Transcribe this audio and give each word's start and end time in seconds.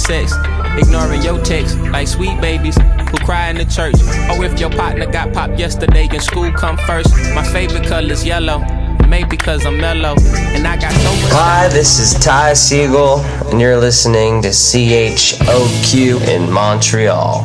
sex. 0.00 0.32
Ignoring 0.78 1.22
your 1.22 1.38
texts 1.42 1.76
like 1.92 2.08
sweet 2.08 2.40
babies 2.40 2.76
who 2.76 3.18
cry 3.18 3.50
in 3.50 3.56
the 3.56 3.64
church. 3.64 3.96
Or 4.30 4.44
if 4.44 4.58
your 4.58 4.70
partner 4.70 5.06
got 5.06 5.32
popped 5.32 5.58
yesterday 5.58 6.08
and 6.10 6.22
school 6.22 6.50
come 6.52 6.76
first. 6.78 7.10
My 7.34 7.44
favorite 7.44 7.86
color's 7.86 8.24
yellow. 8.24 8.64
Maybe 9.08 9.28
because 9.28 9.66
I'm 9.66 9.78
mellow 9.78 10.14
and 10.54 10.66
I 10.66 10.76
got 10.76 10.92
so 10.92 11.10
much. 11.10 11.32
Hi, 11.32 11.68
this 11.68 11.98
is 11.98 12.14
Ty 12.24 12.54
Siegel, 12.54 13.18
and 13.50 13.60
you're 13.60 13.76
listening 13.76 14.40
to 14.42 14.48
CHOQ 14.50 16.28
in 16.28 16.50
Montreal. 16.50 17.44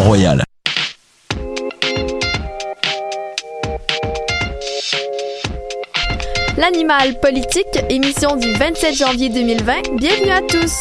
L'animal 6.57 7.19
politique, 7.19 7.65
émission 7.89 8.35
du 8.35 8.51
27 8.53 8.95
janvier 8.95 9.29
2020. 9.29 9.97
Bienvenue 9.97 10.31
à 10.31 10.41
tous. 10.41 10.73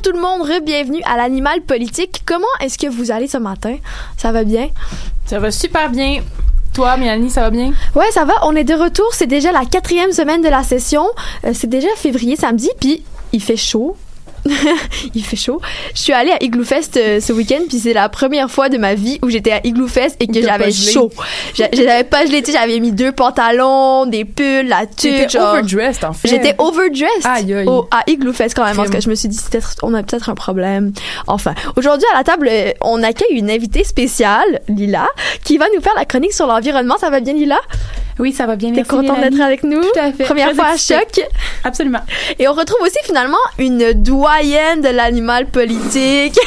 Tout 0.00 0.12
le 0.12 0.20
monde, 0.20 0.42
re-bienvenue 0.42 1.02
à 1.04 1.16
l'animal 1.16 1.60
politique. 1.60 2.22
Comment 2.24 2.46
est-ce 2.60 2.78
que 2.78 2.86
vous 2.86 3.10
allez 3.10 3.28
ce 3.28 3.36
matin? 3.36 3.76
Ça 4.16 4.32
va 4.32 4.44
bien? 4.44 4.68
Ça 5.26 5.38
va 5.38 5.50
super 5.50 5.90
bien. 5.90 6.22
Toi, 6.72 6.96
Mélanie, 6.96 7.30
ça 7.30 7.42
va 7.42 7.50
bien? 7.50 7.72
Ouais, 7.94 8.10
ça 8.12 8.24
va. 8.24 8.34
On 8.42 8.56
est 8.56 8.64
de 8.64 8.74
retour. 8.74 9.06
C'est 9.12 9.26
déjà 9.26 9.52
la 9.52 9.64
quatrième 9.64 10.12
semaine 10.12 10.40
de 10.40 10.48
la 10.48 10.62
session. 10.62 11.04
Euh, 11.44 11.50
c'est 11.52 11.66
déjà 11.66 11.88
février, 11.96 12.36
samedi, 12.36 12.70
puis 12.80 13.02
il 13.32 13.42
fait 13.42 13.56
chaud. 13.56 13.96
il 15.14 15.24
fait 15.24 15.36
chaud. 15.36 15.60
Je 15.94 16.00
suis 16.00 16.12
allée 16.12 16.30
à 16.32 16.42
Igloo 16.42 16.64
Fest 16.64 16.96
euh, 16.96 17.20
ce 17.20 17.32
week-end, 17.32 17.60
puis 17.68 17.78
c'est 17.78 17.92
la 17.92 18.08
première 18.08 18.50
fois 18.50 18.68
de 18.68 18.78
ma 18.78 18.94
vie 18.94 19.18
où 19.22 19.28
j'étais 19.30 19.52
à 19.52 19.60
Igloo 19.66 19.86
Fest 19.88 20.16
et 20.20 20.26
que 20.26 20.40
j'avais 20.40 20.70
chaud. 20.72 21.10
J'a- 21.54 21.68
J'avais 21.72 22.04
pas 22.04 22.24
gelé, 22.26 22.42
tu 22.42 22.52
j'avais 22.52 22.80
mis 22.80 22.92
deux 22.92 23.12
pantalons, 23.12 24.06
des 24.06 24.24
pulls, 24.24 24.66
la 24.68 24.86
tuque, 24.86 25.30
genre. 25.30 25.52
overdressed, 25.52 26.04
en 26.04 26.12
fait. 26.12 26.28
J'étais 26.28 26.54
overdressed 26.58 27.24
Aïe, 27.24 27.52
aïe. 27.54 27.66
au, 27.66 27.86
à 27.90 28.02
Igloo 28.06 28.32
Fest 28.32 28.54
quand 28.56 28.64
même, 28.64 28.76
parce 28.76 28.88
Crime. 28.88 28.98
que 29.00 29.04
je 29.04 29.10
me 29.10 29.14
suis 29.14 29.28
dit, 29.28 29.38
peut-être, 29.50 29.76
on 29.82 29.92
a 29.94 30.02
peut-être 30.02 30.28
un 30.30 30.34
problème. 30.34 30.92
Enfin, 31.26 31.54
aujourd'hui 31.76 32.06
à 32.14 32.18
la 32.18 32.24
table, 32.24 32.48
euh, 32.50 32.70
on 32.80 33.02
accueille 33.02 33.36
une 33.36 33.50
invitée 33.50 33.84
spéciale, 33.84 34.60
Lila, 34.68 35.06
qui 35.44 35.58
va 35.58 35.66
nous 35.74 35.80
faire 35.82 35.94
la 35.96 36.04
chronique 36.04 36.32
sur 36.32 36.46
l'environnement. 36.46 36.96
Ça 36.98 37.10
va 37.10 37.20
bien, 37.20 37.34
Lila? 37.34 37.58
Oui, 38.20 38.32
ça 38.32 38.46
va 38.46 38.56
bien, 38.56 38.72
T'es 38.72 38.84
contente 38.84 39.20
d'être 39.20 39.40
avec 39.40 39.62
nous? 39.64 39.80
Tout 39.80 39.98
à 39.98 40.12
fait. 40.12 40.24
Première 40.24 40.54
fois 40.54 40.66
à. 40.66 40.76
Choc? 40.76 41.20
Absolument. 41.64 42.00
Et 42.38 42.46
on 42.48 42.52
retrouve 42.52 42.80
aussi 42.82 42.98
finalement 43.04 43.38
une 43.58 43.92
doyenne 43.94 44.80
de 44.80 44.88
l'animal 44.88 45.46
politique 45.46 46.38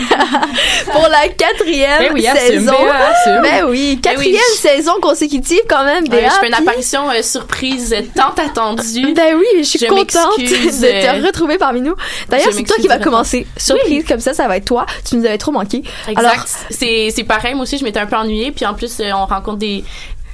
pour 0.92 1.08
la 1.10 1.28
quatrième 1.30 2.00
Ben 2.00 2.12
oui, 2.14 2.26
saison. 2.36 2.72
Béa, 2.72 3.08
assume. 3.08 3.42
Ben 3.42 3.66
oui, 3.68 4.00
quatrième 4.02 4.36
oui, 4.36 4.58
saison 4.58 4.94
consécutive 5.02 5.62
quand 5.68 5.84
même, 5.84 6.04
Ouais, 6.04 6.10
Béa. 6.10 6.30
je 6.30 6.36
fais 6.36 6.48
une 6.48 6.54
apparition 6.54 7.10
euh, 7.10 7.22
surprise 7.22 7.94
euh, 7.94 8.02
tant 8.16 8.34
attendue. 8.44 9.14
Ben 9.14 9.36
oui, 9.36 9.46
je 9.60 9.64
suis 9.64 9.80
Je 9.80 9.86
contente 9.88 10.38
de 10.38 10.46
te 10.46 10.86
euh, 10.86 11.26
retrouver 11.26 11.58
parmi 11.58 11.82
nous. 11.82 11.96
D'ailleurs, 12.30 12.54
c'est 12.54 12.64
toi 12.64 12.76
qui 12.80 12.88
vas 12.88 13.00
commencer. 13.00 13.48
Surprise 13.58 14.06
comme 14.08 14.20
ça, 14.20 14.34
ça 14.34 14.48
va 14.48 14.58
être 14.58 14.66
toi. 14.66 14.86
Tu 15.08 15.16
nous 15.16 15.26
avais 15.26 15.38
trop 15.38 15.52
manqué. 15.52 15.84
Exact. 16.08 16.48
C'est 16.70 17.10
c'est 17.12 17.24
pareil, 17.24 17.54
moi 17.54 17.64
aussi, 17.64 17.78
je 17.78 17.84
m'étais 17.84 18.00
un 18.00 18.06
peu 18.06 18.16
ennuyée. 18.16 18.52
Puis 18.52 18.66
en 18.66 18.74
plus, 18.74 19.00
euh, 19.00 19.12
on 19.14 19.26
rencontre 19.26 19.58
des, 19.58 19.84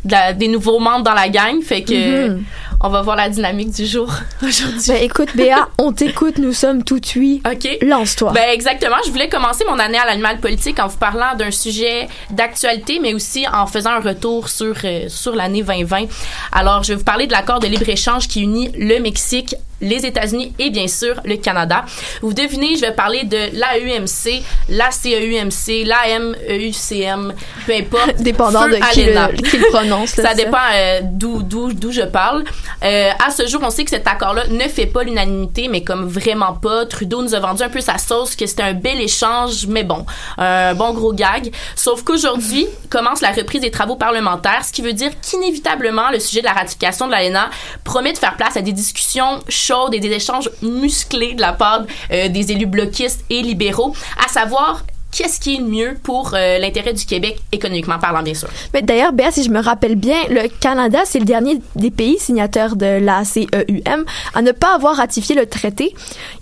de 0.05 0.11
la- 0.11 0.33
des 0.33 0.47
nouveaux 0.47 0.79
membres 0.79 1.03
dans 1.03 1.13
la 1.13 1.29
gang. 1.29 1.61
Fait 1.61 1.81
que 1.81 2.27
Mhm. 2.29 2.43
On 2.81 2.89
va 2.89 3.01
voir 3.01 3.15
la 3.15 3.29
dynamique 3.29 3.71
du 3.71 3.85
jour 3.85 4.09
aujourd'hui. 4.43 4.81
ben 4.87 5.03
écoute, 5.03 5.35
Béa, 5.35 5.67
on 5.77 5.91
t'écoute, 5.91 6.37
nous 6.37 6.53
sommes 6.53 6.83
tout 6.83 7.01
oui. 7.15 7.41
OK. 7.45 7.67
Lance-toi. 7.81 8.31
Ben 8.31 8.49
exactement. 8.51 8.95
Je 9.05 9.11
voulais 9.11 9.29
commencer 9.29 9.65
mon 9.67 9.77
année 9.79 9.97
à 9.97 10.05
l'animal 10.05 10.39
politique 10.39 10.79
en 10.79 10.87
vous 10.87 10.97
parlant 10.97 11.35
d'un 11.37 11.51
sujet 11.51 12.07
d'actualité, 12.29 12.99
mais 13.01 13.13
aussi 13.13 13.45
en 13.51 13.67
faisant 13.67 13.91
un 13.91 13.99
retour 13.99 14.49
sur 14.49 14.75
euh, 14.83 15.09
sur 15.09 15.35
l'année 15.35 15.63
2020. 15.63 16.05
Alors, 16.51 16.83
je 16.83 16.93
vais 16.93 16.97
vous 16.97 17.03
parler 17.03 17.27
de 17.27 17.31
l'accord 17.33 17.59
de 17.59 17.67
libre 17.67 17.87
échange 17.89 18.27
qui 18.27 18.41
unit 18.41 18.71
le 18.77 18.99
Mexique 18.99 19.55
les 19.81 20.05
États-Unis 20.05 20.53
et 20.59 20.69
bien 20.69 20.87
sûr 20.87 21.19
le 21.23 21.37
Canada. 21.37 21.85
Vous 22.21 22.33
devinez, 22.33 22.75
je 22.75 22.81
vais 22.81 22.91
parler 22.93 23.23
de 23.23 23.37
l'AEMC, 23.53 24.43
la 24.69 24.91
CEUMC, 24.91 25.85
l'AMEUCM, 25.85 27.33
peu 27.65 27.73
importe. 27.73 28.17
Dépendant 28.21 28.67
de 28.67 28.75
qui 28.91 29.03
le, 29.05 29.41
qui 29.41 29.57
le 29.57 29.67
prononce. 29.69 30.17
là, 30.17 30.23
Ça 30.23 30.29
c'est 30.35 30.45
dépend 30.45 30.57
euh, 30.75 30.99
d'où 31.03 31.41
d'où 31.43 31.73
d'où 31.73 31.91
je 31.91 32.01
parle. 32.01 32.43
Euh, 32.83 33.11
à 33.25 33.31
ce 33.31 33.47
jour, 33.47 33.61
on 33.63 33.69
sait 33.69 33.83
que 33.83 33.89
cet 33.89 34.07
accord-là 34.07 34.47
ne 34.47 34.67
fait 34.67 34.85
pas 34.85 35.03
l'unanimité, 35.03 35.67
mais 35.67 35.83
comme 35.83 36.07
vraiment 36.07 36.53
pas. 36.53 36.85
Trudeau 36.85 37.21
nous 37.21 37.35
a 37.35 37.39
vendu 37.39 37.63
un 37.63 37.69
peu 37.69 37.81
sa 37.81 37.97
sauce, 37.97 38.35
que 38.35 38.45
c'était 38.45 38.63
un 38.63 38.73
bel 38.73 39.01
échange, 39.01 39.67
mais 39.67 39.83
bon, 39.83 40.05
un 40.37 40.73
bon 40.75 40.93
gros 40.93 41.13
gag. 41.13 41.51
Sauf 41.75 42.03
qu'aujourd'hui 42.03 42.67
commence 42.89 43.21
la 43.21 43.31
reprise 43.31 43.61
des 43.61 43.71
travaux 43.71 43.95
parlementaires, 43.95 44.63
ce 44.65 44.71
qui 44.71 44.81
veut 44.81 44.93
dire 44.93 45.11
qu'inévitablement 45.21 46.09
le 46.11 46.19
sujet 46.19 46.41
de 46.41 46.45
la 46.45 46.53
ratification 46.53 47.07
de 47.07 47.11
l'ALENA 47.11 47.49
promet 47.83 48.13
de 48.13 48.17
faire 48.17 48.35
place 48.35 48.57
à 48.57 48.61
des 48.61 48.73
discussions 48.73 49.39
chaudes 49.47 49.93
et 49.93 49.99
des 49.99 50.11
échanges 50.11 50.49
musclés 50.61 51.33
de 51.33 51.41
la 51.41 51.53
part 51.53 51.81
euh, 52.11 52.29
des 52.29 52.51
élus 52.51 52.65
bloquistes 52.65 53.23
et 53.29 53.41
libéraux, 53.41 53.93
à 54.23 54.29
savoir 54.29 54.83
qu'est-ce 55.11 55.39
qui 55.39 55.55
est 55.55 55.61
mieux 55.61 55.97
pour 56.03 56.33
euh, 56.33 56.59
l'intérêt 56.59 56.93
du 56.93 57.05
Québec 57.05 57.39
économiquement 57.51 57.99
parlant, 57.99 58.21
bien 58.21 58.33
sûr. 58.33 58.47
Mais 58.73 58.81
d'ailleurs, 58.81 59.13
Béa, 59.13 59.31
si 59.31 59.43
je 59.43 59.49
me 59.49 59.61
rappelle 59.61 59.95
bien, 59.95 60.17
le 60.29 60.47
Canada, 60.47 60.99
c'est 61.05 61.19
le 61.19 61.25
dernier 61.25 61.59
des 61.75 61.91
pays 61.91 62.19
signataires 62.19 62.75
de 62.75 62.99
la 62.99 63.23
CEUM 63.23 64.05
à 64.33 64.41
ne 64.41 64.51
pas 64.51 64.75
avoir 64.75 64.97
ratifié 64.97 65.35
le 65.35 65.45
traité. 65.45 65.93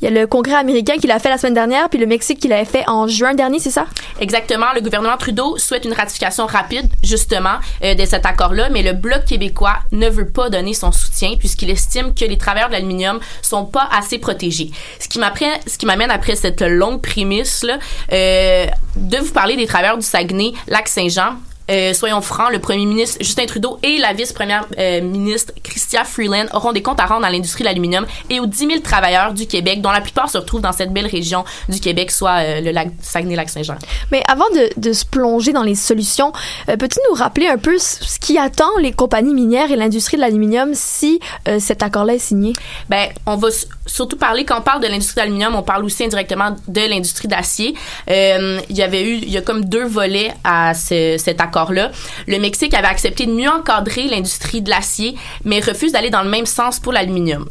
Il 0.01 0.05
y 0.05 0.07
a 0.07 0.11
le 0.11 0.27
Congrès 0.27 0.55
américain 0.55 0.97
qui 0.97 1.07
l'a 1.07 1.19
fait 1.19 1.29
la 1.29 1.37
semaine 1.37 1.53
dernière, 1.53 1.89
puis 1.89 1.99
le 1.99 2.05
Mexique 2.05 2.39
qui 2.39 2.47
l'avait 2.47 2.65
fait 2.65 2.83
en 2.87 3.07
juin 3.07 3.33
dernier, 3.33 3.59
c'est 3.59 3.71
ça? 3.71 3.85
Exactement. 4.19 4.67
Le 4.75 4.81
gouvernement 4.81 5.17
Trudeau 5.17 5.57
souhaite 5.57 5.85
une 5.85 5.93
ratification 5.93 6.45
rapide, 6.45 6.89
justement, 7.03 7.57
euh, 7.83 7.93
de 7.93 8.05
cet 8.05 8.25
accord-là, 8.25 8.69
mais 8.69 8.83
le 8.83 8.93
Bloc 8.93 9.25
québécois 9.25 9.77
ne 9.91 10.09
veut 10.09 10.29
pas 10.29 10.49
donner 10.49 10.73
son 10.73 10.91
soutien 10.91 11.35
puisqu'il 11.37 11.69
estime 11.69 12.13
que 12.13 12.25
les 12.25 12.37
travailleurs 12.37 12.69
de 12.69 12.73
l'aluminium 12.73 13.19
sont 13.41 13.65
pas 13.65 13.87
assez 13.91 14.17
protégés. 14.19 14.71
Ce 14.99 15.07
qui 15.07 15.19
m'apprend, 15.19 15.51
ce 15.65 15.77
qui 15.77 15.85
m'amène 15.85 16.11
après 16.11 16.35
cette 16.35 16.61
longue 16.61 17.01
prémisse 17.01 17.63
là, 17.63 17.77
euh, 18.11 18.56
de 18.95 19.17
vous 19.17 19.31
parler 19.31 19.55
des 19.55 19.67
travailleurs 19.67 19.97
du 19.97 20.05
Saguenay, 20.05 20.53
Lac-Saint-Jean. 20.67 21.35
Euh, 21.69 21.93
soyons 21.93 22.21
francs, 22.21 22.49
le 22.51 22.59
premier 22.59 22.85
ministre 22.85 23.17
Justin 23.19 23.45
Trudeau 23.45 23.77
et 23.83 23.97
la 23.97 24.13
vice-première 24.13 24.65
euh, 24.79 25.01
ministre 25.01 25.53
Chrystia 25.61 26.05
Freeland 26.05 26.45
auront 26.53 26.71
des 26.71 26.81
comptes 26.81 27.01
à 27.01 27.05
rendre 27.05 27.23
dans 27.23 27.29
l'industrie 27.29 27.63
de 27.63 27.67
l'aluminium 27.67 28.05
et 28.29 28.39
aux 28.39 28.45
10 28.45 28.57
000 28.57 28.79
travailleurs 28.79 29.33
du 29.33 29.47
Québec, 29.47 29.81
dont 29.81 29.91
la 29.91 29.99
plupart 29.99 30.29
se 30.29 30.37
retrouvent 30.37 30.61
dans 30.61 30.71
cette 30.71 30.93
belle 30.93 31.07
région 31.07 31.43
du 31.67 31.81
Québec, 31.81 32.11
soit 32.11 32.39
euh, 32.39 32.61
le 32.61 32.71
lac 32.71 32.89
Saguenay-Lac-Saint-Jean. 33.01 33.75
Mais 34.11 34.23
avant 34.29 34.49
de, 34.55 34.69
de 34.79 34.93
se 34.93 35.05
plonger 35.05 35.51
dans 35.51 35.63
les 35.63 35.75
solutions, 35.75 36.31
euh, 36.69 36.77
peux-tu 36.77 36.99
nous 37.09 37.15
rappeler 37.15 37.47
un 37.47 37.57
peu 37.57 37.77
ce 37.77 38.17
qui 38.19 38.37
attend 38.37 38.77
les 38.79 38.93
compagnies 38.93 39.33
minières 39.33 39.69
et 39.69 39.75
l'industrie 39.75 40.15
de 40.15 40.21
l'aluminium 40.21 40.71
si 40.73 41.19
euh, 41.49 41.59
cet 41.59 41.83
accord-là 41.83 42.15
est 42.15 42.19
signé? 42.19 42.53
Ben, 42.87 43.09
on 43.25 43.35
va 43.35 43.49
surtout 43.87 44.17
parler 44.17 44.45
quand 44.45 44.59
on 44.59 44.61
parle 44.61 44.81
de 44.83 44.87
l'industrie 44.87 45.15
d'aluminium, 45.15 45.55
on 45.55 45.63
parle 45.63 45.83
aussi 45.83 46.03
indirectement 46.03 46.55
de 46.67 46.81
l'industrie 46.81 47.27
d'acier. 47.27 47.73
Euh, 48.09 48.59
il 48.69 48.77
y 48.77 48.83
avait 48.83 49.01
eu, 49.03 49.15
il 49.15 49.29
y 49.29 49.37
a 49.37 49.41
comme 49.41 49.65
deux 49.65 49.85
volets 49.85 50.33
à 50.43 50.73
ce- 50.75 51.15
cet 51.17 51.41
accord-là. 51.41 51.91
Le 52.27 52.37
Mexique 52.39 52.73
avait 52.73 52.87
accepté 52.87 53.25
de 53.25 53.31
mieux 53.31 53.49
encadrer 53.49 54.03
l'industrie 54.07 54.61
de 54.61 54.69
l'acier, 54.69 55.15
mais 55.43 55.59
refuse 55.59 55.91
d'aller 55.93 56.09
dans 56.11 56.21
le 56.21 56.29
même 56.29 56.45
sens 56.45 56.79
pour 56.79 56.93
l'aluminium. 56.93 57.47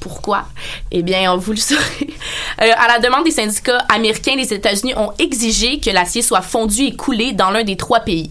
Pourquoi? 0.00 0.44
Eh 0.92 1.02
bien, 1.02 1.34
vous 1.36 1.52
le 1.52 1.56
saurez. 1.70 1.82
Euh, 2.62 2.70
à 2.76 2.88
la 2.88 2.98
demande 3.00 3.24
des 3.24 3.30
syndicats 3.32 3.78
américains, 3.88 4.36
les 4.36 4.52
États-Unis 4.52 4.94
ont 4.96 5.12
exigé 5.18 5.80
que 5.80 5.90
l'acier 5.90 6.22
soit 6.22 6.42
fondu 6.42 6.82
et 6.82 6.94
coulé 6.94 7.32
dans 7.32 7.50
l'un 7.50 7.64
des 7.64 7.76
trois 7.76 8.00
pays. 8.00 8.30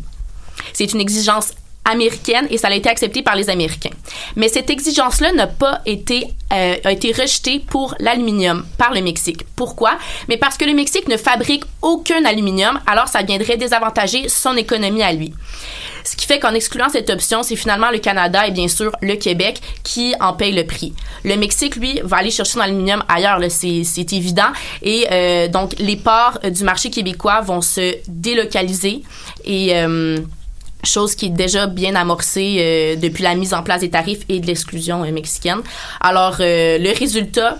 C'est 0.74 0.94
une 0.94 1.02
exigence 1.02 1.52
américaine 1.86 2.48
et 2.50 2.58
ça 2.58 2.68
a 2.68 2.74
été 2.74 2.90
accepté 2.90 3.22
par 3.22 3.36
les 3.36 3.50
Américains. 3.50 3.92
Mais 4.36 4.50
cette 4.50 4.70
exigence-là 4.70 5.32
n'a 5.34 5.48
pas 5.48 5.82
été 5.86 6.28
euh, 6.54 6.76
a 6.84 6.92
été 6.92 7.12
rejetée 7.12 7.60
pour 7.60 7.96
l'aluminium 8.00 8.66
par 8.78 8.94
le 8.94 9.02
Mexique. 9.02 9.46
Pourquoi? 9.56 9.98
Mais 10.30 10.38
parce 10.38 10.58
que 10.58 10.66
le 10.66 10.74
Mexique 10.74 11.08
ne 11.08 11.18
fabrique 11.18 11.64
aucun 11.82 12.24
aluminium, 12.24 12.80
alors 12.86 13.08
ça 13.08 13.24
viendrait 13.24 13.58
désavantager 13.58 14.30
son 14.30 14.56
économie 14.56 15.02
à 15.02 15.12
lui. 15.12 15.34
Ce 16.04 16.16
qui 16.16 16.28
fait 16.28 16.40
qu'en 16.40 16.54
excluant 16.54 16.90
cette 16.90 17.10
option, 17.10 17.42
c'est 17.42 17.56
finalement 17.56 17.90
le 17.90 17.98
Canada 17.98 18.46
et 18.46 18.52
bien 18.52 18.68
sûr 18.68 18.92
le 19.02 19.16
Québec 19.16 19.60
qui 19.84 20.14
en 20.20 20.34
paye 20.34 20.52
le 20.52 20.66
prix. 20.66 20.94
Le 21.24 21.36
Mexique, 21.36 21.76
lui, 21.78 22.00
va 22.04 22.18
aller 22.18 22.30
chercher 22.30 22.54
son 22.54 22.60
aluminium 22.60 23.04
ailleurs, 23.08 23.40
c'est 23.50 24.14
évident. 24.14 24.52
Et 24.84 25.08
euh, 25.12 25.48
donc, 25.48 25.74
les 25.80 25.96
parts 25.96 26.40
du 26.42 26.64
marché 26.64 26.92
québécois 26.92 27.42
vont 27.42 27.62
se 27.62 27.96
délocaliser 28.08 29.02
et... 29.46 29.76
Euh, 29.76 30.20
chose 30.86 31.16
qui 31.16 31.28
est 31.28 31.30
déjà 31.30 31.68
bien 31.68 31.96
amorcée 31.96 32.58
euh, 32.60 32.96
depuis 32.96 33.24
la 33.24 33.36
mise 33.36 33.54
en 33.54 33.64
place 33.64 33.82
des 33.82 33.90
tarifs 33.90 34.22
et 34.30 34.40
de 34.40 34.48
l'exclusion 34.48 35.04
euh, 35.04 35.12
mexicaine. 35.12 35.62
Alors, 36.02 36.38
euh, 36.40 36.78
le 36.78 36.98
résultat, 36.98 37.58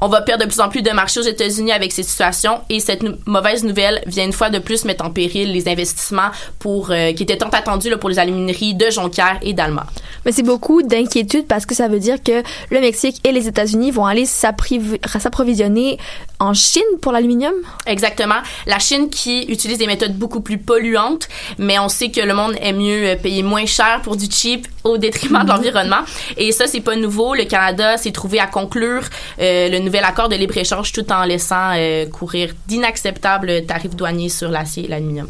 on 0.00 0.08
va 0.08 0.20
perdre 0.20 0.44
de 0.44 0.48
plus 0.48 0.60
en 0.60 0.68
plus 0.68 0.82
de 0.82 0.90
marchés 0.90 1.18
aux 1.18 1.24
États-Unis 1.24 1.72
avec 1.72 1.90
ces 1.90 2.04
situations 2.04 2.60
et 2.70 2.78
cette 2.78 3.02
mauvaise 3.26 3.64
nouvelle 3.64 4.00
vient 4.06 4.24
une 4.24 4.32
fois 4.32 4.48
de 4.48 4.60
plus 4.60 4.84
mettre 4.84 5.04
en 5.04 5.10
péril 5.10 5.52
les 5.52 5.68
investissements 5.68 6.30
pour 6.60 6.92
qui 7.16 7.22
étaient 7.24 7.38
tant 7.38 7.48
attendus 7.48 7.90
pour 7.96 8.08
les 8.08 8.20
alumineries 8.20 8.74
de 8.74 8.90
Jonquière 8.90 9.40
et 9.42 9.54
d'Alma. 9.54 9.86
Mais 10.24 10.30
c'est 10.30 10.44
beaucoup 10.44 10.82
d'inquiétude 10.82 11.48
parce 11.48 11.66
que 11.66 11.74
ça 11.74 11.88
veut 11.88 11.98
dire 11.98 12.22
que 12.22 12.44
le 12.70 12.80
Mexique 12.80 13.20
et 13.24 13.32
les 13.32 13.48
États-Unis 13.48 13.90
vont 13.90 14.06
aller 14.06 14.24
s'approvisionner 14.24 15.98
en 16.40 16.54
Chine 16.54 16.82
pour 17.00 17.12
l'aluminium? 17.12 17.54
Exactement. 17.86 18.36
La 18.66 18.78
Chine 18.78 19.10
qui 19.10 19.42
utilise 19.44 19.78
des 19.78 19.86
méthodes 19.86 20.16
beaucoup 20.16 20.40
plus 20.40 20.58
polluantes, 20.58 21.28
mais 21.58 21.78
on 21.78 21.88
sait 21.88 22.10
que 22.10 22.20
le 22.20 22.34
monde 22.34 22.54
aime 22.60 22.76
mieux 22.76 23.08
euh, 23.08 23.16
payer 23.16 23.42
moins 23.42 23.66
cher 23.66 24.00
pour 24.02 24.16
du 24.16 24.26
cheap 24.30 24.66
au 24.84 24.98
détriment 24.98 25.40
de 25.40 25.44
mhm. 25.44 25.48
l'environnement. 25.48 26.00
Et 26.36 26.52
ça, 26.52 26.66
c'est 26.66 26.80
pas 26.80 26.96
nouveau. 26.96 27.34
Le 27.34 27.44
Canada 27.44 27.96
s'est 27.96 28.12
trouvé 28.12 28.38
à 28.38 28.46
conclure 28.46 29.02
euh, 29.40 29.68
le 29.68 29.78
nouvel 29.80 30.04
accord 30.04 30.28
de 30.28 30.36
libre-échange 30.36 30.92
tout 30.92 31.10
en 31.12 31.24
laissant 31.24 31.72
euh, 31.76 32.06
courir 32.06 32.52
d'inacceptables 32.66 33.66
tarifs 33.66 33.96
douaniers 33.96 34.28
sur 34.28 34.48
l'acier 34.48 34.84
et 34.84 34.88
l'aluminium. 34.88 35.28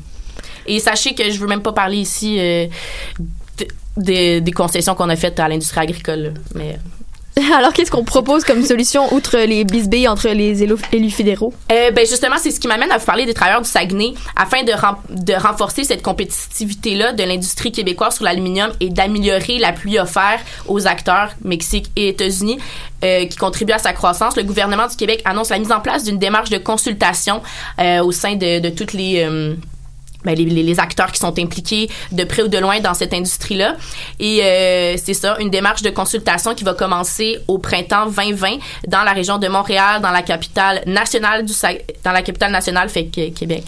Et 0.66 0.78
sachez 0.81 1.14
que 1.14 1.31
je 1.31 1.38
veux 1.38 1.46
même 1.46 1.62
pas 1.62 1.72
parler 1.72 1.96
ici 1.96 2.38
des, 3.96 4.40
des, 4.40 4.52
concessions 4.52 4.94
qu'on 4.94 5.08
a 5.08 5.16
faites 5.16 5.40
à 5.40 5.49
l'industrie 5.49 5.81
agricole, 5.81 6.34
mais 6.54 6.78
Alors, 7.55 7.73
qu'est-ce 7.73 7.90
qu'on 7.90 8.05
propose 8.05 8.44
comme 8.44 8.64
solution 8.64 9.12
outre 9.14 9.38
les 9.38 9.64
bisbilles 9.64 10.08
entre 10.08 10.29
les 10.29 10.62
élus 10.62 11.11
fédéraux? 11.11 11.52
Euh, 11.70 11.90
ben 11.90 12.06
justement, 12.06 12.37
c'est 12.38 12.50
ce 12.50 12.58
qui 12.58 12.69
m'amène 12.69 12.90
à 12.90 12.99
vous 12.99 13.06
parler 13.06 13.26
des 13.26 13.35
travailleurs 13.35 13.62
du 13.62 13.69
Saguenay 13.69 14.14
afin 14.35 14.62
de, 14.64 14.73
de 15.11 15.32
renforcer 15.35 15.85
cette 15.85 16.02
compétitivité-là 16.02 17.12
de 17.12 17.23
l'industrie 17.23 17.70
québécoise 17.70 18.17
sur 18.17 18.25
l'aluminium 18.25 18.73
et 18.81 18.90
d'améliorer 18.90 19.58
l'appui 19.58 19.99
offert 19.99 20.40
aux 20.67 20.87
acteurs 20.87 21.31
Mexique 21.44 21.90
et 21.96 22.08
États-Unis 22.08 22.58
euh, 23.05 23.26
qui 23.26 23.37
contribuent 23.37 23.73
à 23.73 23.79
sa 23.79 23.93
croissance. 23.93 24.37
Le 24.37 24.43
gouvernement 24.43 24.87
du 24.87 24.96
Québec 24.96 25.23
annonce 25.25 25.50
la 25.50 25.58
mise 25.58 25.73
en 25.73 25.81
place 25.81 26.05
d'une 26.05 26.19
démarche 26.19 26.50
de 26.50 26.58
consultation 26.58 27.43
euh, 27.79 28.02
au 28.02 28.11
sein 28.11 28.35
de, 28.35 28.58
de 28.61 28.69
toutes 28.70 28.93
les 28.93 29.23
euh, 29.25 29.55
ben, 30.25 30.35
les, 30.35 30.81
acteurs 30.81 31.12
qui 31.12 31.20
sont 31.20 31.38
impliqués 31.38 31.88
de 32.11 32.25
près 32.25 32.43
ou 32.43 32.49
de 32.49 32.59
loin 32.59 32.81
dans 32.81 32.94
cette 32.94 33.15
industrie-là. 33.15 33.76
Et 34.19 34.41
euh, 34.43 34.97
c'est 35.03 35.15
ça, 35.15 35.37
une 35.38 35.49
démarche 35.49 35.82
de 35.82 35.91
consultation 35.91 36.55
qui 36.56 36.65
va 36.65 36.75
commencer 36.75 37.38
au 37.47 37.59
printemps 37.59 38.06
2020 38.06 38.59
dans 38.88 39.03
la 39.05 39.12
région 39.12 39.38
de 39.38 39.47
Montréal, 39.47 40.00
dans 40.03 40.11
la 40.11 40.23
capitale 40.23 40.82
nationale 40.87 41.44
du 41.44 41.53
dans 42.05 42.12
la 42.12 42.23
capitale 42.23 42.50
nationale, 42.50 42.88
fait 42.88 43.06
Québec. 43.06 43.65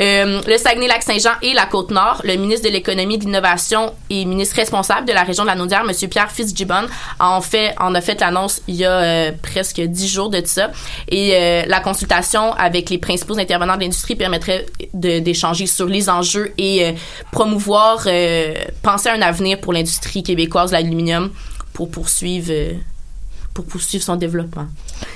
Euh, 0.00 0.40
le 0.46 0.56
Saguenay-Lac-Saint-Jean 0.56 1.32
et 1.42 1.52
la 1.52 1.66
Côte-Nord, 1.66 2.22
le 2.24 2.36
ministre 2.36 2.66
de 2.66 2.72
l'économie, 2.72 3.18
de 3.18 3.24
l'innovation 3.24 3.92
et 4.08 4.24
ministre 4.24 4.56
responsable 4.56 5.06
de 5.06 5.12
la 5.12 5.22
région 5.22 5.44
de 5.44 5.48
la 5.48 5.54
Naudière, 5.54 5.84
M. 5.86 6.08
Pierre 6.08 6.30
Fitzgibbon, 6.30 6.86
en 7.18 7.40
fait, 7.42 7.74
en 7.78 7.94
a 7.94 8.00
fait 8.00 8.20
l'annonce 8.20 8.62
il 8.68 8.76
y 8.76 8.84
a 8.86 8.90
euh, 8.90 9.32
presque 9.42 9.80
dix 9.80 10.08
jours 10.08 10.30
de 10.30 10.40
ça. 10.44 10.70
Et 11.08 11.64
la 11.66 11.80
consultation 11.80 12.52
avec 12.54 12.88
les 12.90 12.98
principaux 12.98 13.38
intervenants 13.38 13.76
de 13.76 13.82
l'industrie 13.82 14.16
permettrait 14.16 14.66
d'échanger 14.94 15.66
sur 15.66 15.89
les 15.90 16.08
enjeux 16.08 16.52
et 16.58 16.86
euh, 16.86 16.92
promouvoir, 17.32 18.04
euh, 18.06 18.54
penser 18.82 19.08
à 19.08 19.14
un 19.14 19.22
avenir 19.22 19.60
pour 19.60 19.72
l'industrie 19.72 20.22
québécoise 20.22 20.70
de 20.70 20.76
l'aluminium 20.76 21.30
pour 21.72 21.90
poursuivre 21.90 22.48
euh, 22.50 22.72
pour 23.54 23.64
poursuivre 23.64 24.04
son 24.04 24.14
développement. 24.14 24.66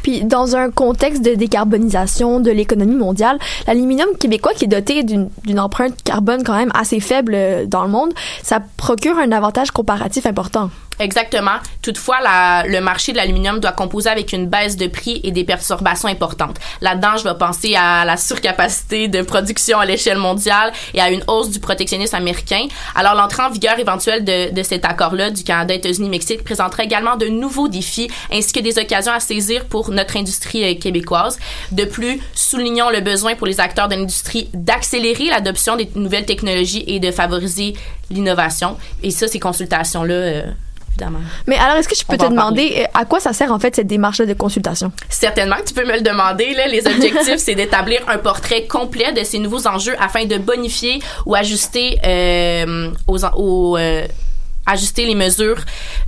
Puis, 0.03 0.25
dans 0.25 0.57
un 0.57 0.71
contexte 0.71 1.23
de 1.23 1.35
décarbonisation 1.35 2.41
de 2.41 2.51
l'économie 2.51 2.97
mondiale, 2.97 3.39
l'aluminium 3.67 4.09
québécois, 4.19 4.53
qui 4.55 4.65
est 4.65 4.69
doté 4.69 5.05
d'une 5.05 5.61
empreinte 5.61 6.03
carbone 6.03 6.43
quand 6.43 6.57
même 6.57 6.73
assez 6.75 6.99
faible 6.99 7.37
dans 7.69 7.85
le 7.85 7.91
monde, 7.91 8.13
ça 8.43 8.61
procure 8.77 9.19
un 9.19 9.31
avantage 9.31 9.71
comparatif 9.71 10.27
important. 10.27 10.71
Exactement. 10.99 11.57
Toutefois, 11.83 12.21
la, 12.23 12.65
le 12.67 12.81
marché 12.81 13.13
de 13.13 13.17
l'aluminium 13.17 13.61
doit 13.61 13.73
composer 13.73 14.11
avec 14.11 14.33
une 14.33 14.47
baisse 14.47 14.77
de 14.77 14.87
prix 14.87 15.21
et 15.25 15.33
des 15.33 15.45
perturbations 15.45 16.09
importantes. 16.09 16.59
Là-dedans, 16.81 17.17
je 17.17 17.25
vais 17.25 17.35
penser 17.35 17.75
à 17.77 18.05
la 18.05 18.17
surcapacité 18.17 19.09
de 19.09 19.23
production 19.23 19.79
à 19.79 19.87
l'échelle 19.87 20.19
mondiale 20.19 20.73
et 20.95 21.01
à 21.01 21.11
une 21.11 21.25
hausse 21.27 21.51
du 21.51 21.61
protectionnisme 21.61 22.17
américain. 22.17 22.67
Alors, 22.95 23.15
l'entrée 23.15 23.43
en 23.43 23.51
vigueur 23.51 23.79
éventuelle 23.79 24.25
de, 24.25 24.53
de 24.53 24.63
cet 24.63 24.85
accord-là 24.85 25.31
du 25.31 25.43
Canada, 25.43 25.75
États-Unis, 25.75 26.09
Mexique 26.09 26.45
présentera 26.45 26.85
également 26.85 27.17
de 27.17 27.27
nouveaux 27.27 27.69
défis 27.69 28.09
ainsi 28.33 28.53
que 28.53 28.61
des 28.61 28.79
occasions 28.79 29.13
à 29.13 29.21
saisir 29.21 29.65
pour 29.67 29.91
notre 29.91 30.17
industrie 30.17 30.65
euh, 30.65 30.75
québécoise. 30.79 31.39
De 31.73 31.85
plus, 31.85 32.21
soulignons 32.35 32.91
le 32.91 33.01
besoin 33.01 33.35
pour 33.35 33.47
les 33.47 33.61
acteurs 33.61 33.89
de 33.89 33.95
l'industrie 33.97 34.49
d'accélérer 34.55 35.27
l'adoption 35.27 35.77
des 35.77 35.91
nouvelles 35.95 36.27
technologies 36.27 36.85
et 36.87 37.01
de 37.01 37.11
favoriser 37.11 37.75
l'innovation. 38.11 38.77
Et 39.03 39.11
ça, 39.11 39.29
ces 39.29 39.41
consultations-là, 39.41 40.15
euh, 40.15 40.43
mais 41.47 41.57
alors, 41.57 41.77
est-ce 41.77 41.89
que 41.89 41.97
je 41.97 42.05
peux 42.05 42.17
te 42.17 42.29
demander 42.29 42.75
euh, 42.79 42.85
à 42.95 43.05
quoi 43.05 43.21
ça 43.21 43.33
sert 43.33 43.53
en 43.53 43.59
fait 43.59 43.77
cette 43.77 43.87
démarche 43.87 44.19
de 44.19 44.33
consultation? 44.35 44.93
Certainement 45.09 45.57
tu 45.67 45.75
peux 45.75 45.85
me 45.85 45.95
le 45.95 46.01
demander. 46.01 46.55
Là. 46.55 46.67
Les 46.69 46.87
objectifs, 46.87 47.39
c'est 47.39 47.55
d'établir 47.55 48.01
un 48.09 48.19
portrait 48.19 48.67
complet 48.67 49.13
de 49.13 49.25
ces 49.25 49.39
nouveaux 49.39 49.67
enjeux 49.67 49.95
afin 50.01 50.25
de 50.25 50.37
bonifier 50.39 51.01
ou 51.27 51.35
ajuster 51.35 51.99
euh, 52.05 52.91
aux, 53.07 53.77
euh, 53.77 54.07
ajuster 54.67 55.07
les 55.07 55.15
mesures 55.15 55.61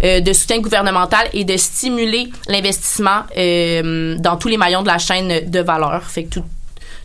de 0.02 0.32
soutien 0.32 0.60
gouvernemental 0.60 1.28
et 1.32 1.44
de 1.44 1.56
stimuler 1.56 2.30
l'investissement 2.48 3.22
dans 3.36 4.36
tous 4.38 4.48
les 4.48 4.56
maillons 4.56 4.82
de 4.82 4.88
la 4.88 4.98
chaîne 4.98 5.50
de 5.50 5.60
valeur. 5.60 6.02
Fait 6.04 6.24
que 6.24 6.30
tout, 6.30 6.44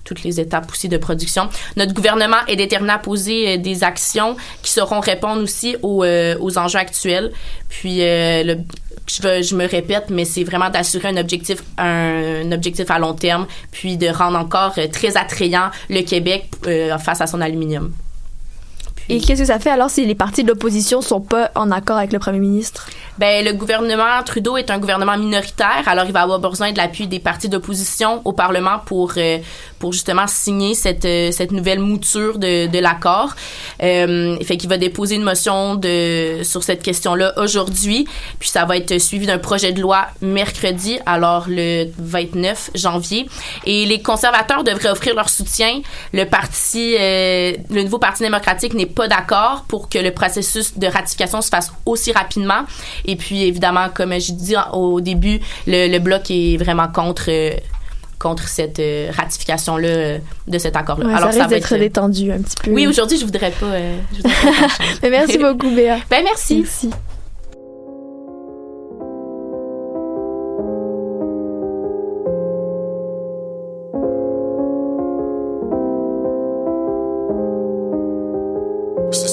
toutes 0.04 0.24
les 0.24 0.40
étapes 0.40 0.70
aussi 0.72 0.90
de 0.90 0.98
production. 0.98 1.50
Notre 1.78 1.94
gouvernement 1.94 2.38
est 2.48 2.56
déterminé 2.56 2.94
à 2.94 2.98
poser 2.98 3.54
euh, 3.54 3.58
des 3.58 3.84
actions 3.84 4.36
qui 4.62 4.72
sauront 4.72 5.00
répondre 5.00 5.42
aussi 5.42 5.76
aux, 5.82 6.04
euh, 6.04 6.36
aux 6.40 6.58
enjeux 6.58 6.80
actuels. 6.80 7.32
Puis 7.70 8.02
euh, 8.02 8.44
le, 8.44 8.58
je, 9.08 9.42
je, 9.42 9.56
me 9.56 9.68
répète, 9.68 10.06
mais 10.10 10.26
c'est 10.26 10.44
vraiment 10.44 10.70
d'assurer 10.70 11.10
un 11.10 11.18
objectif, 11.18 11.64
un, 11.78 12.52
objectif 12.52 12.90
à 12.90 13.00
long 13.00 13.14
terme, 13.14 13.48
puis 13.72 13.98
de 13.98 14.08
rendre 14.08 14.38
encore 14.38 14.76
très 14.92 15.18
attrayant 15.18 15.70
le 15.90 16.02
Québec 16.02 16.46
face 17.00 17.22
à 17.22 17.28
son 17.28 17.42
aluminium. 17.42 17.92
Et 19.10 19.20
qu'est-ce 19.20 19.42
que 19.42 19.48
ça 19.48 19.60
fait 19.60 19.70
alors 19.70 19.90
si 19.90 20.06
les 20.06 20.16
partis 20.16 20.44
de 20.44 20.48
l'opposition 20.48 21.02
sont 21.02 21.20
pas 21.20 21.52
en 21.56 21.70
accord 21.72 21.98
avec 21.98 22.14
le 22.14 22.20
premier 22.20 22.40
ministre? 22.40 22.88
Ben, 23.18 23.44
le 23.44 23.52
gouvernement 23.52 24.24
Trudeau 24.26 24.56
est 24.56 24.72
un 24.72 24.80
gouvernement 24.80 25.18
minoritaire, 25.18 25.84
alors 25.86 26.06
il 26.06 26.14
va 26.14 26.22
avoir 26.22 26.40
besoin 26.40 26.72
de 26.72 26.78
l'appui 26.78 27.08
des 27.08 27.20
partis 27.20 27.50
d'opposition 27.50 28.22
au 28.24 28.32
Parlement 28.32 28.80
pour 28.86 29.14
euh, 29.18 29.40
pour 29.82 29.92
justement 29.92 30.28
signer 30.28 30.76
cette 30.76 31.06
euh, 31.06 31.32
cette 31.32 31.52
nouvelle 31.52 31.80
mouture 31.80 32.38
de, 32.38 32.68
de 32.68 32.80
l'accord. 32.80 33.36
Euh, 33.82 34.38
fait 34.44 34.58
qu'il 34.58 34.70
va 34.70 34.78
déposer 34.78 35.16
une 35.16 35.24
motion 35.24 35.76
de 35.76 36.44
sur 36.44 36.64
cette 36.64 36.84
question-là 36.84 37.34
aujourd'hui, 37.38 38.08
puis 38.40 38.50
ça 38.50 38.64
va 38.66 38.78
être 38.78 39.00
suivi 39.00 39.26
d'un 39.26 39.40
projet 39.40 39.72
de 39.74 39.82
loi 39.82 40.08
mercredi, 40.22 41.00
alors 41.06 41.46
le 41.50 41.86
29 41.98 42.72
janvier. 42.76 43.28
Et 43.66 43.86
les 43.86 44.02
conservateurs 44.02 44.64
devraient 44.64 44.90
offrir 44.90 45.16
leur 45.16 45.30
soutien. 45.30 45.82
Le 46.14 46.26
parti, 46.26 46.96
euh, 47.00 47.54
le 47.70 47.84
nouveau 47.84 47.98
parti 47.98 48.24
démocratique 48.24 48.74
n'est 48.74 48.86
pas 48.86 49.08
d'accord 49.08 49.66
pour 49.68 49.90
que 49.90 49.98
le 49.98 50.12
processus 50.12 50.78
de 50.78 50.88
ratification 50.88 51.42
se 51.42 51.50
fasse 51.50 51.72
aussi 51.86 52.12
rapidement. 52.12 52.62
Et 53.06 53.16
puis, 53.16 53.44
évidemment, 53.44 53.90
comme 53.94 54.14
j'ai 54.20 54.34
dit 54.34 54.56
au 54.74 55.02
début, 55.02 55.40
le, 55.68 56.00
bloc 56.00 56.30
est 56.30 56.58
vraiment 56.58 56.88
contre 56.88 57.26
euh, 57.30 57.52
contre 58.22 58.48
cette 58.48 58.80
euh, 58.80 59.10
ratification-là 59.16 59.88
euh, 59.88 60.18
de 60.48 60.58
cet 60.60 60.76
accord-là. 60.76 61.18
Alors, 61.18 61.34
ça, 61.34 61.48
va 61.48 61.56
être 61.56 61.76
détendu 61.76 62.32
un 62.32 62.40
petit 62.42 62.56
peu. 62.64 62.72
Oui, 62.72 62.86
aujourd'hui, 62.86 63.18
je 63.18 63.26
voudrais 63.26 63.52
pas. 63.52 63.66
Mais 65.04 65.10
merci 65.10 65.38
beaucoup, 65.38 65.70
Béa. 65.72 65.98
Ben, 66.10 66.24
merci. 66.24 66.58
Merci. 66.58 66.90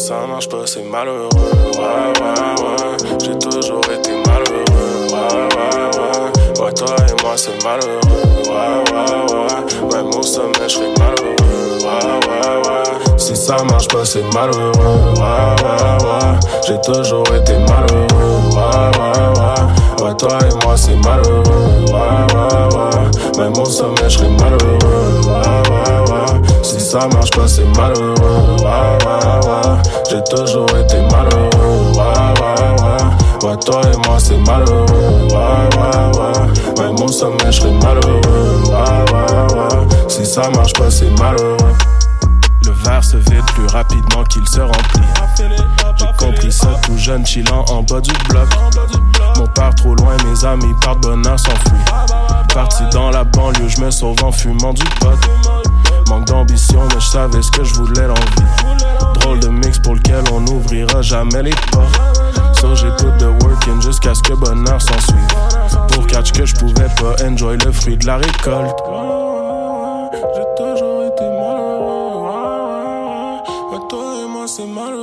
ça 0.08 0.26
marche 0.26 0.48
pas, 0.48 0.64
c'est 0.64 0.84
malheureux. 0.84 1.28
Ouais, 1.34 2.20
ouais, 2.20 2.62
ouais. 2.62 3.18
J'ai 3.22 3.38
toujours 3.38 3.82
été 3.92 4.12
malheureux. 4.26 4.64
Ouais, 5.12 5.48
ouais, 5.54 5.88
ouais. 5.98 6.64
Ouais, 6.64 6.72
toi 6.72 6.96
et 6.96 7.22
moi, 7.22 7.36
c'est 7.36 7.62
malheureux. 7.62 8.37
Ouais, 8.58 8.92
ouais, 8.92 9.34
ouais. 9.34 9.94
Même 9.94 10.08
au 10.08 10.22
je 10.22 10.78
malheureux. 10.98 11.36
Si 13.16 13.36
ça 13.36 13.56
marche 13.70 13.88
pas, 13.88 14.04
c'est 14.04 14.24
malheureux. 14.34 14.72
J'ai 16.66 16.80
toujours 16.80 17.26
été 17.34 17.54
malheureux. 17.58 18.08
Ouais, 20.02 20.14
toi 20.16 20.38
et 20.42 20.64
moi, 20.64 20.76
c'est 20.76 20.96
malheureux. 20.96 21.44
Ouais, 21.86 22.24
ouais, 22.34 22.76
ouais. 22.76 23.38
Même 23.38 23.58
au 23.58 23.64
sommet, 23.64 24.08
je 24.08 24.18
malheureux. 24.42 24.78
Si 26.62 26.80
ça 26.80 27.06
marche 27.12 27.30
pas, 27.30 27.46
c'est 27.46 27.64
malheureux. 27.76 28.56
J'ai 30.10 30.22
toujours 30.24 30.68
été 30.76 30.96
malheureux. 31.12 31.48
Ouais, 33.42 33.56
toi 33.64 33.80
et 33.84 34.08
moi, 34.08 34.18
c'est 34.18 34.36
malheureux. 34.38 34.86
Ouais, 35.30 35.68
ouais, 35.78 36.18
ouais. 36.18 36.82
Même 36.82 37.00
au 37.00 37.08
sommet, 37.08 37.38
je 37.46 37.60
serais 37.60 37.70
malheureux. 37.70 38.62
Ouais, 38.64 39.12
ouais, 39.12 39.54
ouais. 39.54 39.88
Si 40.08 40.26
ça 40.26 40.50
marche 40.50 40.72
pas, 40.72 40.90
c'est 40.90 41.10
malheureux. 41.20 41.74
Le 42.64 42.72
verre 42.84 43.04
se 43.04 43.16
vide 43.16 43.44
plus 43.54 43.66
rapidement 43.66 44.24
qu'il 44.24 44.46
se 44.48 44.60
remplit. 44.60 45.02
J'ai 45.96 46.06
compris 46.16 46.52
ça 46.52 46.68
tout 46.84 46.98
jeune, 46.98 47.24
chillant 47.24 47.64
en 47.68 47.82
bas 47.82 48.00
du 48.00 48.12
bloc. 48.28 48.48
Mon 49.36 49.46
père 49.46 49.74
trop 49.76 49.94
loin, 49.94 50.16
mes 50.26 50.44
amis 50.44 50.74
partent, 50.82 51.00
bonheur 51.02 51.38
s'enfuit. 51.38 51.84
Parti 52.52 52.82
dans 52.90 53.10
la 53.10 53.22
banlieue, 53.24 53.68
je 53.68 53.80
me 53.80 53.90
sauve 53.90 54.16
en 54.24 54.32
fumant 54.32 54.72
du 54.72 54.84
pot. 55.00 55.10
Manque 56.08 56.24
d'ambition, 56.24 56.80
mais 56.88 57.00
je 57.00 57.06
savais 57.06 57.42
ce 57.42 57.50
que 57.50 57.64
je 57.64 57.74
voulais 57.74 58.06
l'envie. 58.06 58.20
Drôle 59.20 59.40
de 59.40 59.48
mix 59.48 59.78
pour 59.78 59.94
lequel 59.94 60.24
on 60.32 60.40
n'ouvrira 60.40 61.02
jamais 61.02 61.42
les 61.42 61.54
portes. 61.70 62.00
So 62.60 62.74
tout 62.74 63.12
de 63.18 63.26
working 63.42 63.80
jusqu'à 63.82 64.14
ce 64.14 64.22
que 64.22 64.32
bonheur 64.32 64.80
s'en 64.80 64.98
suive. 65.00 65.28
Pour 65.92 66.06
catch 66.06 66.32
que 66.32 66.46
je 66.46 66.54
pouvais 66.54 66.88
pas 66.96 67.14
enjoy 67.24 67.56
le 67.58 67.70
fruit 67.72 67.96
de 67.96 68.06
la 68.06 68.16
récolte. 68.16 68.76
J'ai 70.34 70.46
toujours 70.56 71.04
été 71.04 71.24
malheureux. 71.24 72.28
Toi 73.88 74.14
et 74.22 74.28
moi 74.28 74.46
c'est 74.46 74.66
malheureux. 74.66 74.97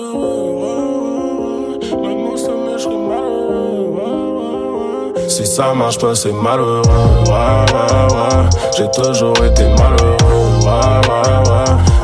Ça 5.55 5.73
marche 5.73 5.97
pas, 5.99 6.13
c'est 6.13 6.33
malheureux. 6.33 6.81
Ouais, 7.27 7.31
ouais, 7.31 8.13
ouais. 8.13 8.49
J'ai 8.75 8.91
toujours 8.91 9.37
été 9.37 9.63
malheureux. 9.63 10.17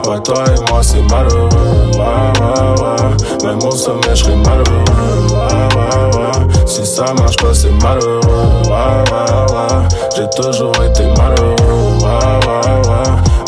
Ouais, 0.07 0.19
toi 0.23 0.43
et 0.47 0.71
moi, 0.71 0.81
c'est 0.81 1.01
malheureux. 1.01 1.49
Ouais, 1.91 2.31
ouais, 2.39 2.81
ouais. 2.81 3.45
Même 3.45 3.61
au 3.67 3.71
sommet, 3.71 4.15
malheureux. 4.37 4.83
Ouais. 5.33 6.65
Si 6.65 6.85
ça 6.85 7.13
marche 7.13 7.35
pas, 7.35 7.53
c'est 7.53 7.71
malheureux. 7.83 8.21
Ouais. 8.69 9.03
J'ai 10.15 10.29
toujours 10.29 10.81
été 10.81 11.03
malheureux. 11.17 11.55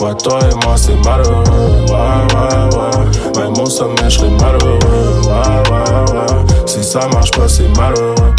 Ouais, 0.01 0.15
toi 0.21 0.39
et 0.41 0.65
moi, 0.65 0.75
c'est 0.75 1.01
malheureux. 1.05 1.43
Ouais, 1.87 2.19
ouais, 2.35 2.75
ouais. 2.75 3.41
Même 3.41 3.57
au 3.57 3.69
sommet, 3.69 4.09
malheureux. 4.41 4.79
Ouais. 5.23 6.65
Si 6.65 6.83
ça 6.83 7.07
marche 7.07 7.31
pas, 7.31 7.47
c'est 7.47 7.69
malheureux. 7.77 8.35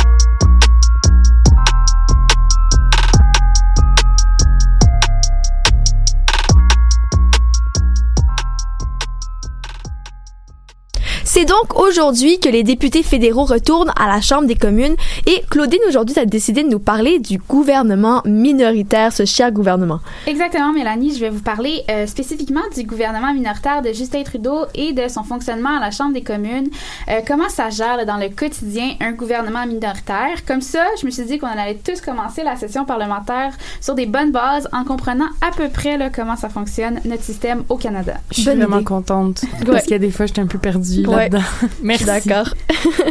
C'est 11.35 11.47
donc 11.47 11.77
aujourd'hui 11.81 12.39
que 12.39 12.49
les 12.49 12.63
députés 12.63 13.03
fédéraux 13.03 13.43
retournent 13.43 13.91
à 13.99 14.07
la 14.07 14.21
Chambre 14.21 14.47
des 14.47 14.55
communes 14.55 14.95
et 15.27 15.43
Claudine, 15.51 15.81
aujourd'hui, 15.89 16.15
tu 16.15 16.21
as 16.21 16.27
décidé 16.27 16.63
de 16.63 16.69
nous 16.69 16.79
parler 16.79 17.19
du 17.19 17.39
gouvernement 17.39 18.23
minoritaire, 18.25 19.13
ce 19.13 19.25
cher 19.25 19.51
gouvernement. 19.51 19.99
Exactement, 20.29 20.73
Mélanie. 20.73 21.13
Je 21.13 21.19
vais 21.19 21.31
vous 21.31 21.43
parler 21.43 21.83
euh, 21.91 22.07
spécifiquement 22.07 22.61
du 22.77 22.85
gouvernement 22.85 23.35
minoritaire 23.35 23.83
de 23.83 23.93
Justin 23.93 24.23
Trudeau 24.23 24.67
et 24.77 24.93
de 24.93 25.09
son 25.09 25.25
fonctionnement 25.25 25.77
à 25.77 25.81
la 25.81 25.91
Chambre 25.91 26.15
des 26.15 26.23
communes. 26.23 26.69
Euh, 27.09 27.19
comment 27.27 27.49
ça 27.49 27.69
gère 27.69 27.97
là, 27.97 28.05
dans 28.05 28.19
le 28.19 28.29
quotidien 28.29 28.95
un 29.01 29.11
gouvernement 29.11 29.67
minoritaire? 29.67 30.45
Comme 30.47 30.61
ça, 30.61 30.85
je 31.01 31.05
me 31.05 31.11
suis 31.11 31.25
dit 31.25 31.39
qu'on 31.41 31.49
allait 31.49 31.81
tous 31.85 32.01
commencer 32.01 32.45
la 32.45 32.55
session 32.55 32.85
parlementaire 32.85 33.55
sur 33.81 33.97
des 33.97 34.07
bonnes 34.07 34.31
bases 34.31 34.69
en 34.73 34.85
comprenant 34.85 35.31
à 35.41 35.51
peu 35.51 35.69
près 35.69 35.99
là, 35.99 36.11
comment 36.11 36.37
ça 36.37 36.49
fonctionne, 36.49 37.01
notre 37.05 37.25
système 37.25 37.65
au 37.69 37.77
Canada. 37.77 38.19
Je 38.31 38.43
suis 38.43 38.45
vraiment 38.45 38.85
contente. 38.85 39.43
Parce 39.67 39.83
qu'il 39.83 39.91
y 39.91 39.97
a 39.97 39.99
des 39.99 40.13
fois, 40.13 40.27
j'étais 40.27 40.41
un 40.41 40.47
peu 40.47 40.59
perdue 40.59 41.05
Ouais. 41.09 41.24
Là-dedans. 41.25 41.45
Merci. 41.83 42.05
D'accord. 42.05 42.49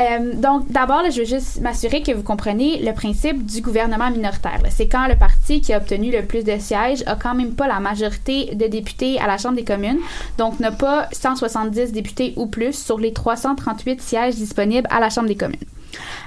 Euh, 0.00 0.32
donc, 0.34 0.68
d'abord, 0.70 1.02
je 1.10 1.20
veux 1.20 1.26
juste 1.26 1.60
m'assurer 1.60 2.02
que 2.02 2.12
vous 2.12 2.22
comprenez 2.22 2.82
le 2.82 2.92
principe 2.92 3.44
du 3.44 3.60
gouvernement 3.60 4.10
minoritaire. 4.10 4.60
C'est 4.70 4.88
quand 4.88 5.06
le 5.06 5.16
parti 5.16 5.60
qui 5.60 5.72
a 5.72 5.76
obtenu 5.76 6.10
le 6.10 6.24
plus 6.24 6.42
de 6.44 6.58
sièges 6.58 7.04
a 7.06 7.14
quand 7.14 7.34
même 7.34 7.54
pas 7.54 7.68
la 7.68 7.78
majorité 7.78 8.54
de 8.54 8.66
députés 8.66 9.20
à 9.20 9.26
la 9.26 9.36
Chambre 9.36 9.56
des 9.56 9.64
communes, 9.64 9.98
donc 10.38 10.58
n'a 10.60 10.72
pas 10.72 11.08
170 11.12 11.92
députés 11.92 12.32
ou 12.36 12.46
plus 12.46 12.72
sur 12.72 12.98
les 12.98 13.12
338 13.12 14.00
sièges 14.00 14.34
disponibles 14.36 14.88
à 14.90 14.98
la 14.98 15.10
Chambre 15.10 15.28
des 15.28 15.36
communes. 15.36 15.60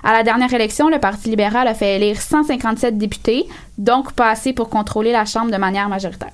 À 0.03 0.13
la 0.13 0.24
dernière 0.24 0.53
élection, 0.53 0.88
le 0.88 1.00
Parti 1.00 1.29
libéral 1.29 1.67
a 1.67 1.74
fait 1.74 1.96
élire 1.96 2.22
157 2.22 2.98
députés, 2.98 3.46
donc 3.77 4.13
pas 4.13 4.29
assez 4.29 4.53
pour 4.53 4.70
contrôler 4.70 5.12
la 5.12 5.25
Chambre 5.25 5.51
de 5.51 5.58
manière 5.58 5.89
majoritaire. 5.89 6.32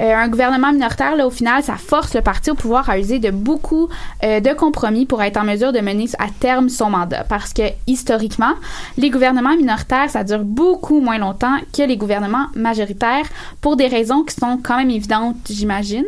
Euh, 0.00 0.14
un 0.14 0.28
gouvernement 0.28 0.72
minoritaire, 0.72 1.16
là, 1.16 1.26
au 1.26 1.30
final, 1.30 1.62
ça 1.62 1.76
force 1.76 2.14
le 2.14 2.20
parti 2.20 2.50
au 2.50 2.54
pouvoir 2.54 2.88
à 2.90 2.98
user 2.98 3.18
de 3.18 3.30
beaucoup 3.30 3.88
euh, 4.24 4.40
de 4.40 4.50
compromis 4.52 5.06
pour 5.06 5.22
être 5.22 5.36
en 5.38 5.44
mesure 5.44 5.72
de 5.72 5.80
mener 5.80 6.06
à 6.18 6.26
terme 6.38 6.68
son 6.68 6.90
mandat. 6.90 7.24
Parce 7.28 7.52
que, 7.52 7.62
historiquement, 7.86 8.52
les 8.98 9.10
gouvernements 9.10 9.56
minoritaires, 9.56 10.10
ça 10.10 10.22
dure 10.24 10.44
beaucoup 10.44 11.00
moins 11.00 11.18
longtemps 11.18 11.56
que 11.76 11.82
les 11.82 11.96
gouvernements 11.96 12.46
majoritaires 12.54 13.26
pour 13.60 13.76
des 13.76 13.86
raisons 13.86 14.22
qui 14.22 14.34
sont 14.34 14.58
quand 14.62 14.76
même 14.76 14.90
évidentes, 14.90 15.36
j'imagine. 15.48 16.04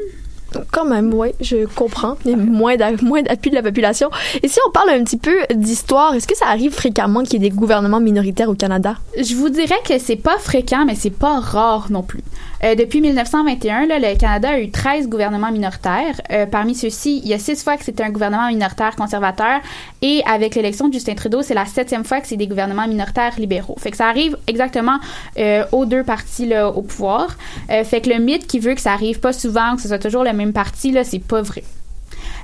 Quand 0.73 0.87
même, 0.87 1.13
oui, 1.13 1.29
je 1.43 1.67
comprends. 1.67 2.17
Il 2.25 2.31
y 2.31 2.35
a 2.35 2.37
moins 2.39 2.77
d'a- 2.77 2.93
moins 3.03 3.21
d'appui 3.21 3.51
de 3.51 3.55
la 3.55 3.63
population. 3.63 4.09
Et 4.43 4.49
si 4.49 4.59
on 4.67 4.71
parle 4.71 4.89
un 4.91 5.05
petit 5.05 5.19
peu 5.19 5.37
d'histoire, 5.55 6.15
est-ce 6.15 6.27
que 6.27 6.35
ça 6.35 6.47
arrive 6.47 6.73
fréquemment 6.73 7.23
qu'il 7.23 7.35
y 7.43 7.47
ait 7.47 7.51
des 7.51 7.55
gouvernements 7.55 8.01
minoritaires 8.01 8.49
au 8.49 8.55
Canada? 8.55 8.95
Je 9.21 9.35
vous 9.35 9.51
dirais 9.51 9.77
que 9.87 9.99
c'est 9.99 10.17
pas 10.17 10.39
fréquent, 10.39 10.87
mais 10.87 10.95
c'est 10.95 11.11
pas 11.11 11.39
rare 11.39 11.89
non 11.91 12.03
plus. 12.03 12.23
Euh, 12.65 12.75
depuis 12.75 13.01
1921, 13.01 13.87
là, 13.87 13.99
le 13.99 14.17
Canada 14.19 14.51
a 14.51 14.59
eu 14.59 14.71
13 14.71 15.09
gouvernements 15.09 15.53
minoritaires. 15.53 16.21
Euh, 16.31 16.47
parmi 16.47 16.75
ceux-ci, 16.75 17.21
il 17.23 17.29
y 17.29 17.35
a 17.35 17.39
six 17.39 17.63
fois 17.63 17.77
que 17.77 17.85
c'était 17.85 18.03
un 18.03 18.11
gouvernement 18.11 18.49
minoritaire 18.49 18.97
conservateur 18.97 19.61
et 20.03 20.23
avec 20.27 20.55
l'élection 20.55 20.89
de 20.89 20.93
Justin 20.93 21.15
Trudeau, 21.15 21.43
c'est 21.43 21.55
la 21.55 21.67
septième 21.67 22.05
fois 22.05 22.21
que 22.21 22.27
c'est 22.27 22.37
des 22.37 22.47
gouvernements 22.47 22.87
minoritaires 22.87 23.35
libéraux. 23.39 23.77
Fait 23.79 23.91
que 23.91 23.97
ça 23.97 24.09
arrive 24.09 24.37
exactement 24.47 24.99
euh, 25.39 25.65
aux 25.73 25.85
deux 25.85 26.05
partis 26.05 26.49
au 26.57 26.83
pouvoir. 26.83 27.37
Euh, 27.71 27.85
fait 27.85 28.01
que 28.01 28.11
le 28.11 28.19
mythe 28.19 28.47
qui 28.47 28.59
veut 28.59 28.75
que 28.75 28.81
ça 28.81 28.93
arrive 28.93 29.21
pas 29.21 29.33
souvent, 29.33 29.77
que 29.77 29.83
ce 29.83 29.89
soit 29.89 29.99
toujours 29.99 30.25
le 30.25 30.33
même 30.33 30.53
parti, 30.53 30.93
là, 30.93 31.05
c'est 31.05 31.19
pas 31.19 31.43
vrai. 31.43 31.63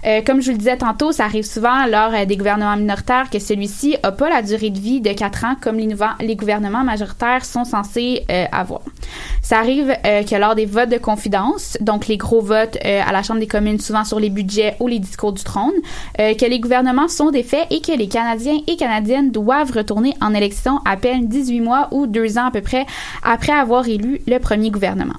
Euh, 0.07 0.21
comme 0.21 0.41
je 0.41 0.47
vous 0.47 0.53
le 0.53 0.59
disais 0.59 0.77
tantôt, 0.77 1.13
ça 1.13 1.25
arrive 1.25 1.45
souvent 1.45 1.87
lors 1.87 2.13
euh, 2.13 2.25
des 2.27 2.37
gouvernements 2.37 2.77
minoritaires 2.77 3.31
que 3.31 3.39
celui-ci 3.39 3.97
n'a 4.03 4.13
pas 4.13 4.29
la 4.29 4.43
durée 4.43 4.71
de 4.71 4.79
vie 4.79 5.01
de 5.01 5.13
quatre 5.13 5.45
ans 5.45 5.55
comme 5.61 5.77
les, 5.77 6.37
gouvernements 6.37 6.85
majoritaires 6.85 7.45
sont 7.45 7.65
censés 7.65 8.25
euh, 8.31 8.45
avoir. 8.53 8.83
Ça 9.43 9.59
arrive 9.59 9.95
euh, 10.05 10.23
que 10.23 10.35
lors 10.37 10.55
des 10.55 10.67
votes 10.67 10.91
de 10.91 10.99
confidence, 10.99 11.79
donc 11.81 12.07
les 12.07 12.17
gros 12.17 12.41
votes 12.41 12.77
à 12.85 13.13
la 13.13 13.23
Chambre 13.23 13.41
des 13.41 13.47
communes, 13.47 13.81
souvent 13.81 14.05
sur 14.05 14.21
les 14.21 14.31
budgets 14.31 14.77
ou 14.81 14.89
les 14.89 14.99
discours 14.99 15.33
du 15.33 15.43
trône, 15.43 15.73
que 16.17 16.49
les 16.49 16.61
gouvernements 16.61 17.09
sont 17.09 17.31
défaits 17.31 17.67
et 17.71 17.81
que 17.81 17.93
les 17.93 18.09
Canadiens 18.09 18.59
et 18.67 18.77
Canadiennes 18.77 19.31
doivent 19.31 19.73
retourner 19.73 20.15
en 20.21 20.35
élection 20.35 20.81
à 20.85 20.97
peine 20.97 21.29
18 21.29 21.61
mois 21.61 21.89
ou 21.93 22.07
deux 22.07 22.39
ans 22.39 22.47
à 22.47 22.51
peu 22.51 22.61
près 22.61 22.87
après 23.23 23.53
avoir 23.53 23.89
élu 23.89 24.21
le 24.27 24.39
premier 24.39 24.71
gouvernement. 24.71 25.15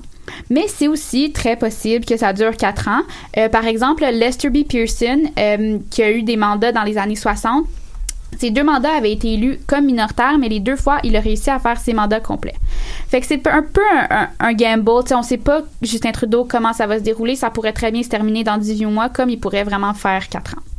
Mais 0.49 0.65
c'est 0.67 0.87
aussi 0.87 1.31
très 1.31 1.55
possible 1.55 2.05
que 2.05 2.17
ça 2.17 2.33
dure 2.33 2.55
quatre 2.57 2.87
ans. 2.87 3.01
Euh, 3.37 3.49
par 3.49 3.65
exemple, 3.65 4.05
Lester 4.05 4.49
B. 4.49 4.65
Pearson, 4.67 5.23
euh, 5.37 5.79
qui 5.89 6.03
a 6.03 6.11
eu 6.11 6.23
des 6.23 6.37
mandats 6.37 6.71
dans 6.71 6.83
les 6.83 6.97
années 6.97 7.15
60, 7.15 7.65
ces 8.37 8.51
deux 8.51 8.63
mandats 8.63 8.91
avaient 8.97 9.13
été 9.13 9.33
élus 9.33 9.59
comme 9.65 9.85
minoritaires, 9.85 10.37
mais 10.37 10.49
les 10.49 10.59
deux 10.59 10.75
fois, 10.75 10.99
il 11.03 11.15
a 11.15 11.21
réussi 11.21 11.49
à 11.49 11.59
faire 11.59 11.79
ses 11.79 11.93
mandats 11.93 12.19
complets. 12.19 12.55
Fait 13.07 13.21
que 13.21 13.27
c'est 13.27 13.47
un 13.47 13.61
peu 13.61 13.81
un, 13.93 14.23
un, 14.23 14.29
un 14.39 14.53
gamble. 14.53 15.03
On 15.11 15.23
sait 15.23 15.37
pas, 15.37 15.61
Justin 15.81 16.11
Trudeau, 16.11 16.45
comment 16.45 16.73
ça 16.73 16.85
va 16.85 16.97
se 16.99 17.03
dérouler. 17.03 17.35
Ça 17.35 17.49
pourrait 17.49 17.73
très 17.73 17.91
bien 17.91 18.03
se 18.03 18.09
terminer 18.09 18.43
dans 18.43 18.57
18 18.57 18.85
mois, 18.87 19.09
comme 19.09 19.29
il 19.29 19.39
pourrait 19.39 19.63
vraiment 19.63 19.93
faire 19.93 20.27
quatre 20.27 20.55
ans. 20.55 20.74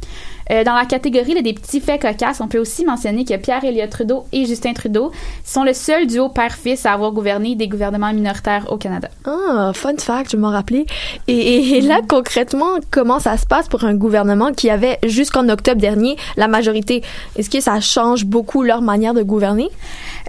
Euh, 0.53 0.63
dans 0.63 0.75
la 0.75 0.85
catégorie 0.85 1.35
là, 1.35 1.43
des 1.43 1.55
petits 1.55 1.81
faits 1.81 2.01
cocasses, 2.03 2.41
on 2.41 2.47
peut 2.47 2.59
aussi 2.61 2.85
mentionner 2.85 3.25
que 3.25 3.37
Pierre 3.37 3.65
Elliott 3.65 3.91
Trudeau 3.91 4.27
et 4.33 4.45
Justin 4.47 4.75
Trudeau 4.75 5.11
sont 5.45 5.65
le 5.65 5.73
seul 5.73 6.07
duo 6.07 6.29
père-fils 6.29 6.87
à 6.87 6.93
avoir 6.93 7.11
gouverné 7.11 7.57
des 7.57 7.67
gouvernements 7.67 8.13
minoritaires 8.13 8.67
au 8.71 8.77
Canada. 8.77 9.09
Ah, 9.25 9.73
fun 9.75 9.97
fact, 9.99 10.31
je 10.31 10.37
m'en 10.37 10.51
rappelais. 10.51 10.87
Et, 11.27 11.35
et- 11.37 11.79
et 11.79 11.81
là, 11.81 11.99
concrètement, 12.09 12.77
comment 12.93 13.19
ça 13.19 13.37
se 13.39 13.45
passe 13.47 13.67
pour 13.69 13.83
un 13.83 13.95
gouvernement 13.97 14.53
qui 14.53 14.71
avait 14.71 14.99
jusqu'en 15.05 15.49
octobre 15.49 15.81
dernier 15.81 16.17
la 16.37 16.47
majorité? 16.47 17.03
Est-ce 17.37 17.51
que 17.51 17.59
ça 17.61 17.81
change 17.81 18.25
beaucoup 18.25 18.63
leur 18.63 18.83
manière 18.83 19.15
de 19.15 19.25
gouverner? 19.25 19.69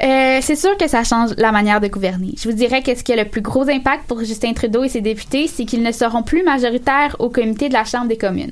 Euh, 0.03 0.39
c'est 0.41 0.55
sûr 0.55 0.75
que 0.77 0.87
ça 0.87 1.03
change 1.03 1.31
la 1.37 1.51
manière 1.51 1.79
de 1.79 1.87
gouverner. 1.89 2.33
Je 2.37 2.49
vous 2.49 2.55
dirais 2.55 2.81
que 2.81 2.95
ce 2.95 3.03
qui 3.03 3.13
a 3.13 3.15
le 3.15 3.25
plus 3.29 3.41
gros 3.41 3.69
impact 3.69 4.05
pour 4.07 4.19
Justin 4.23 4.53
Trudeau 4.53 4.83
et 4.83 4.89
ses 4.89 5.01
députés, 5.01 5.47
c'est 5.47 5.65
qu'ils 5.65 5.83
ne 5.83 5.91
seront 5.91 6.23
plus 6.23 6.43
majoritaires 6.43 7.15
au 7.19 7.29
comité 7.29 7.69
de 7.69 7.73
la 7.73 7.83
Chambre 7.83 8.07
des 8.07 8.17
communes. 8.17 8.51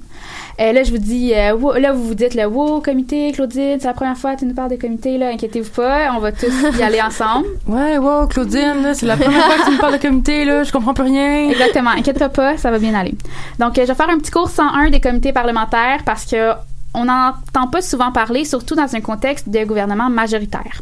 Euh, 0.59 0.71
là, 0.73 0.83
je 0.83 0.91
vous 0.91 0.97
dis, 0.99 1.25
euh, 1.34 1.79
là, 1.79 1.94
vous 1.94 2.03
vous 2.03 2.15
dites 2.15 2.36
le 2.36 2.46
wow, 2.46 2.82
comité, 2.82 3.32
Claudine, 3.32 3.77
c'est 3.79 3.88
la 3.88 3.94
première 3.94 4.17
fois 4.17 4.36
que 4.36 4.39
tu 4.39 4.46
nous 4.46 4.53
parles 4.53 4.72
de 4.72 4.75
comité, 4.75 5.17
là, 5.17 5.29
inquiétez-vous 5.29 5.72
pas, 5.72 6.12
on 6.15 6.20
va 6.20 6.32
tous 6.32 6.51
y 6.77 6.84
aller 6.84 7.01
ensemble. 7.01 7.48
Ouais, 7.67 7.98
wow, 7.98 8.27
Claudine, 8.27 8.94
c'est 8.94 9.05
la 9.05 9.17
première 9.17 9.44
fois 9.44 9.55
que 9.58 9.65
tu 9.65 9.72
me 9.72 9.79
parles 9.79 9.98
de 9.98 10.01
comité, 10.01 10.46
là, 10.46 10.63
je 10.63 10.72
comprends 10.72 10.94
plus 10.94 11.05
rien. 11.05 11.50
Exactement, 11.50 11.91
inquiète-toi 11.91 12.29
pas, 12.29 12.58
ça 12.58 12.70
va 12.72 12.79
bien 12.79 12.94
aller. 12.94 13.15
Donc, 13.60 13.77
euh, 13.77 13.82
je 13.82 13.88
vais 13.88 13.96
faire 13.96 14.10
un 14.10 14.17
petit 14.17 14.32
cours 14.32 14.50
101 14.50 14.89
des 14.89 15.00
comités 15.00 15.34
parlementaires 15.34 16.00
parce 16.05 16.25
que 16.25 16.53
on 16.96 17.05
n'entend 17.05 17.67
pas 17.67 17.82
souvent 17.82 18.12
parler, 18.12 18.46
surtout 18.46 18.75
dans 18.75 18.96
un 18.96 19.01
contexte 19.01 19.50
de 19.50 19.63
gouvernement 19.65 20.10
majoritaire. 20.10 20.79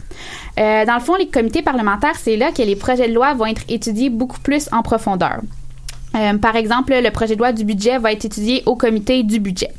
Euh, 0.59 0.85
dans 0.85 0.93
le 0.93 0.99
fond, 0.99 1.15
les 1.15 1.27
comités 1.27 1.63
parlementaires, 1.63 2.15
c'est 2.15 2.37
là 2.37 2.51
que 2.51 2.61
les 2.61 2.75
projets 2.75 3.07
de 3.07 3.13
loi 3.13 3.33
vont 3.33 3.47
être 3.47 3.63
étudiés 3.67 4.09
beaucoup 4.09 4.39
plus 4.39 4.69
en 4.71 4.83
profondeur. 4.83 5.41
Euh, 6.15 6.37
par 6.37 6.55
exemple, 6.55 6.93
le 6.93 7.09
projet 7.11 7.35
de 7.35 7.39
loi 7.39 7.51
du 7.51 7.63
budget 7.63 7.97
va 7.97 8.11
être 8.11 8.25
étudié 8.25 8.63
au 8.65 8.75
comité 8.75 9.23
du 9.23 9.39
budget. 9.39 9.71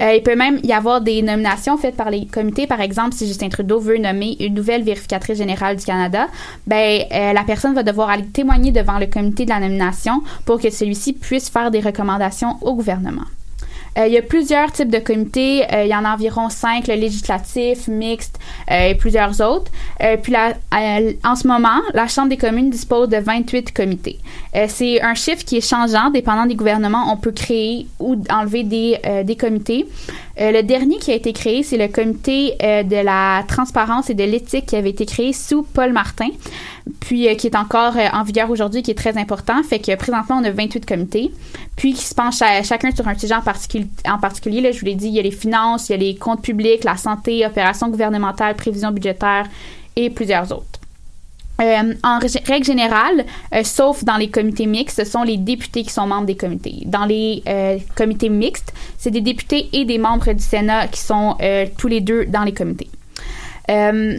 Euh, 0.00 0.14
il 0.16 0.22
peut 0.22 0.36
même 0.36 0.60
y 0.62 0.72
avoir 0.72 1.00
des 1.00 1.22
nominations 1.22 1.76
faites 1.76 1.96
par 1.96 2.10
les 2.10 2.26
comités. 2.26 2.66
Par 2.66 2.80
exemple, 2.80 3.14
si 3.14 3.26
Justin 3.26 3.48
Trudeau 3.48 3.80
veut 3.80 3.98
nommer 3.98 4.36
une 4.40 4.54
nouvelle 4.54 4.82
vérificatrice 4.82 5.38
générale 5.38 5.76
du 5.76 5.84
Canada, 5.84 6.28
ben 6.66 7.02
euh, 7.12 7.32
la 7.32 7.42
personne 7.44 7.74
va 7.74 7.82
devoir 7.82 8.10
aller 8.10 8.26
témoigner 8.26 8.70
devant 8.70 8.98
le 8.98 9.06
comité 9.06 9.44
de 9.44 9.50
la 9.50 9.60
nomination 9.60 10.22
pour 10.44 10.60
que 10.60 10.70
celui-ci 10.70 11.12
puisse 11.12 11.48
faire 11.48 11.70
des 11.70 11.80
recommandations 11.80 12.56
au 12.62 12.74
gouvernement. 12.74 13.24
Euh, 13.98 14.06
il 14.06 14.12
y 14.12 14.18
a 14.18 14.22
plusieurs 14.22 14.70
types 14.72 14.90
de 14.90 14.98
comités. 14.98 15.64
Euh, 15.72 15.84
il 15.84 15.90
y 15.90 15.94
en 15.94 16.04
a 16.04 16.12
environ 16.12 16.48
cinq, 16.48 16.86
le 16.86 16.94
législatif, 16.94 17.88
mixte 17.88 18.38
euh, 18.70 18.90
et 18.90 18.94
plusieurs 18.94 19.40
autres. 19.40 19.70
puis 20.22 20.34
en 21.24 21.34
ce 21.34 21.46
moment, 21.46 21.80
la 21.94 22.06
Chambre 22.06 22.28
des 22.28 22.36
communes 22.36 22.70
dispose 22.70 23.08
de 23.08 23.16
28 23.16 23.72
comités. 23.72 24.18
c'est 24.68 25.02
un 25.02 25.14
chiffre 25.14 25.44
qui 25.44 25.56
est 25.56 25.68
changeant. 25.68 26.10
Dépendant 26.10 26.46
des 26.46 26.54
gouvernements, 26.54 27.12
on 27.12 27.16
peut 27.16 27.32
créer 27.32 27.86
ou 27.98 28.16
enlever 28.30 28.62
des, 28.62 28.98
des 29.24 29.36
comités. 29.36 29.86
le 30.38 30.62
dernier 30.62 30.96
qui 30.98 31.10
a 31.12 31.14
été 31.14 31.32
créé, 31.32 31.62
c'est 31.62 31.76
le 31.76 31.88
comité 31.88 32.56
de 32.60 33.04
la 33.04 33.42
transparence 33.46 34.10
et 34.10 34.14
de 34.14 34.24
l'éthique 34.24 34.66
qui 34.66 34.76
avait 34.76 34.90
été 34.90 35.06
créé 35.06 35.32
sous 35.32 35.62
Paul 35.62 35.92
Martin 35.92 36.28
puis 37.00 37.34
qui 37.36 37.46
est 37.46 37.56
encore 37.56 37.94
en 38.12 38.22
vigueur 38.22 38.50
aujourd'hui, 38.50 38.82
qui 38.82 38.90
est 38.90 38.98
très 38.98 39.16
important. 39.16 39.62
Fait 39.62 39.78
que 39.78 39.94
présentement, 39.96 40.40
on 40.40 40.44
a 40.44 40.50
28 40.50 40.86
comités, 40.86 41.32
puis 41.76 41.94
qui 41.94 42.04
se 42.04 42.14
penchent 42.14 42.42
chacun 42.64 42.90
sur 42.90 43.06
un 43.08 43.16
sujet 43.16 43.34
en 43.34 44.18
particulier 44.18 44.60
là, 44.60 44.72
je 44.72 44.80
vous 44.80 44.86
l'ai 44.86 44.94
dit, 44.94 45.08
il 45.08 45.14
y 45.14 45.18
a 45.18 45.22
les 45.22 45.30
finances, 45.30 45.88
il 45.88 45.92
y 45.92 45.94
a 45.94 45.98
les 45.98 46.16
comptes 46.16 46.42
publics, 46.42 46.84
la 46.84 46.96
santé, 46.96 47.44
opérations 47.46 47.88
gouvernementales, 47.88 48.54
prévisions 48.54 48.90
budgétaires 48.90 49.46
et 49.96 50.10
plusieurs 50.10 50.50
autres. 50.52 50.78
Euh, 51.60 51.94
en 52.04 52.20
règle 52.20 52.64
générale, 52.64 53.24
euh, 53.52 53.64
sauf 53.64 54.04
dans 54.04 54.16
les 54.16 54.30
comités 54.30 54.66
mixtes, 54.66 55.04
ce 55.04 55.10
sont 55.10 55.24
les 55.24 55.36
députés 55.36 55.82
qui 55.82 55.90
sont 55.90 56.06
membres 56.06 56.26
des 56.26 56.36
comités. 56.36 56.82
Dans 56.86 57.04
les 57.04 57.42
euh, 57.48 57.78
comités 57.96 58.28
mixtes, 58.28 58.72
c'est 58.96 59.10
des 59.10 59.20
députés 59.20 59.68
et 59.72 59.84
des 59.84 59.98
membres 59.98 60.32
du 60.32 60.42
Sénat 60.42 60.86
qui 60.86 61.00
sont 61.00 61.36
tous 61.76 61.88
les 61.88 62.00
deux 62.00 62.26
dans 62.26 62.44
les 62.44 62.52
comités. 62.52 62.88
Euh, 63.70 64.18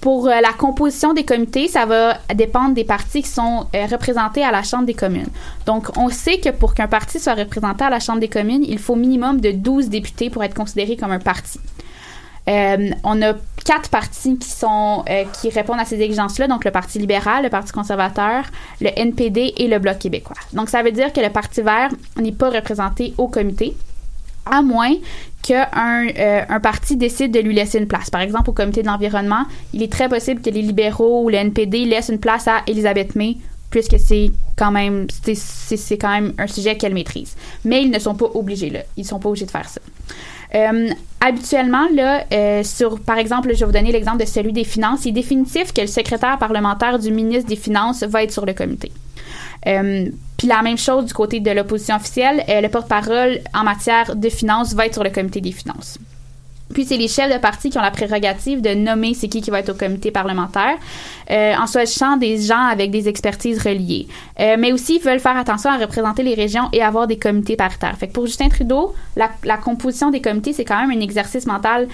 pour 0.00 0.26
euh, 0.26 0.40
la 0.40 0.52
composition 0.54 1.12
des 1.12 1.24
comités, 1.24 1.68
ça 1.68 1.84
va 1.84 2.18
dépendre 2.34 2.74
des 2.74 2.84
partis 2.84 3.22
qui 3.22 3.28
sont 3.28 3.66
euh, 3.74 3.86
représentés 3.86 4.42
à 4.42 4.50
la 4.50 4.62
Chambre 4.62 4.86
des 4.86 4.94
communes. 4.94 5.28
Donc, 5.66 5.88
on 5.98 6.08
sait 6.08 6.38
que 6.38 6.48
pour 6.48 6.72
qu'un 6.72 6.88
parti 6.88 7.20
soit 7.20 7.34
représenté 7.34 7.84
à 7.84 7.90
la 7.90 8.00
Chambre 8.00 8.20
des 8.20 8.28
communes, 8.28 8.64
il 8.66 8.78
faut 8.78 8.96
minimum 8.96 9.40
de 9.40 9.50
12 9.50 9.90
députés 9.90 10.30
pour 10.30 10.42
être 10.44 10.54
considéré 10.54 10.96
comme 10.96 11.12
un 11.12 11.18
parti. 11.18 11.60
on 12.48 13.22
a 13.22 13.34
quatre 13.64 13.90
partis 13.90 14.38
qui 14.38 14.48
sont 14.48 15.04
qui 15.40 15.50
répondent 15.50 15.80
à 15.80 15.84
ces 15.84 16.00
exigences-là, 16.00 16.46
donc 16.46 16.64
le 16.64 16.70
Parti 16.70 17.00
libéral, 17.00 17.42
le 17.42 17.50
Parti 17.50 17.72
conservateur, 17.72 18.44
le 18.80 18.90
NPD 18.96 19.54
et 19.56 19.66
le 19.66 19.80
Bloc 19.80 19.98
québécois. 19.98 20.36
Donc 20.52 20.68
ça 20.70 20.82
veut 20.84 20.92
dire 20.92 21.12
que 21.12 21.20
le 21.20 21.30
Parti 21.30 21.60
vert 21.62 21.90
n'est 22.16 22.30
pas 22.30 22.50
représenté 22.50 23.14
au 23.18 23.26
comité 23.26 23.76
à 24.46 24.62
moins 24.62 24.94
qu'un 25.46 26.08
euh, 26.08 26.42
un 26.48 26.60
parti 26.60 26.96
décide 26.96 27.32
de 27.32 27.40
lui 27.40 27.54
laisser 27.54 27.78
une 27.78 27.86
place. 27.86 28.10
Par 28.10 28.20
exemple, 28.20 28.50
au 28.50 28.52
comité 28.52 28.82
de 28.82 28.86
l'environnement, 28.86 29.44
il 29.72 29.82
est 29.82 29.92
très 29.92 30.08
possible 30.08 30.40
que 30.40 30.50
les 30.50 30.62
libéraux 30.62 31.24
ou 31.24 31.28
le 31.28 31.36
NPD 31.36 31.84
laissent 31.84 32.08
une 32.08 32.18
place 32.18 32.48
à 32.48 32.62
Elisabeth 32.66 33.14
May 33.14 33.36
puisque 33.70 33.98
c'est 33.98 34.30
quand 34.56 34.70
même 34.70 35.06
c'est 35.10 35.98
quand 35.98 36.10
même 36.10 36.32
un 36.38 36.46
sujet 36.46 36.76
qu'elle 36.76 36.94
maîtrise. 36.94 37.36
Mais 37.64 37.82
ils 37.82 37.90
ne 37.90 37.98
sont 37.98 38.14
pas 38.14 38.26
obligés 38.34 38.70
là, 38.70 38.80
ils 38.96 39.04
sont 39.04 39.18
pas 39.18 39.28
obligés 39.28 39.46
de 39.46 39.50
faire 39.50 39.68
ça. 39.68 39.80
Euh, 40.54 40.88
habituellement, 41.20 41.86
là, 41.92 42.24
euh, 42.32 42.62
sur, 42.62 43.00
par 43.00 43.18
exemple, 43.18 43.52
je 43.52 43.60
vais 43.60 43.66
vous 43.66 43.72
donner 43.72 43.92
l'exemple 43.92 44.18
de 44.18 44.24
celui 44.24 44.52
des 44.52 44.64
finances. 44.64 45.04
Il 45.04 45.10
est 45.10 45.12
définitif 45.12 45.72
que 45.72 45.80
le 45.80 45.86
secrétaire 45.86 46.38
parlementaire 46.38 46.98
du 46.98 47.10
ministre 47.10 47.48
des 47.48 47.56
Finances 47.56 48.02
va 48.04 48.22
être 48.22 48.32
sur 48.32 48.46
le 48.46 48.54
comité. 48.54 48.92
Euh, 49.66 50.08
puis 50.36 50.48
la 50.48 50.62
même 50.62 50.78
chose 50.78 51.06
du 51.06 51.14
côté 51.14 51.40
de 51.40 51.50
l'opposition 51.50 51.96
officielle, 51.96 52.44
euh, 52.48 52.60
le 52.60 52.68
porte-parole 52.68 53.40
en 53.54 53.64
matière 53.64 54.14
de 54.14 54.28
finances 54.28 54.74
va 54.74 54.86
être 54.86 54.94
sur 54.94 55.04
le 55.04 55.10
comité 55.10 55.40
des 55.40 55.52
finances. 55.52 55.98
Puis 56.74 56.84
c'est 56.84 56.96
les 56.96 57.06
chefs 57.06 57.32
de 57.32 57.38
parti 57.38 57.70
qui 57.70 57.78
ont 57.78 57.82
la 57.82 57.92
prérogative 57.92 58.60
de 58.60 58.70
nommer 58.70 59.14
c'est 59.14 59.28
qui 59.28 59.40
qui 59.40 59.50
va 59.50 59.60
être 59.60 59.70
au 59.70 59.74
comité 59.74 60.10
parlementaire, 60.10 60.76
euh, 61.30 61.54
en 61.54 61.66
choisissant 61.66 62.16
des 62.16 62.40
gens 62.40 62.66
avec 62.66 62.90
des 62.90 63.08
expertises 63.08 63.62
reliées. 63.62 64.08
mais 64.36 64.72
aussi, 64.72 64.96
ils 64.96 65.02
veulent 65.02 65.20
faire 65.20 65.36
attention 65.36 65.70
à 65.70 65.76
représenter 65.76 66.24
les 66.24 66.34
régions 66.34 66.68
et 66.72 66.82
avoir 66.82 67.06
des 67.06 67.18
comités 67.18 67.54
paritaires. 67.54 67.96
Fait 67.96 68.08
que 68.08 68.12
pour 68.12 68.26
Justin 68.26 68.48
Trudeau, 68.48 68.94
la 69.14 69.56
composition 69.56 70.10
des 70.10 70.20
comités, 70.20 70.52
c'est 70.52 70.64
quand 70.64 70.84
même 70.84 70.90
un 70.90 71.00
exercice 71.00 71.46
mental 71.46 71.86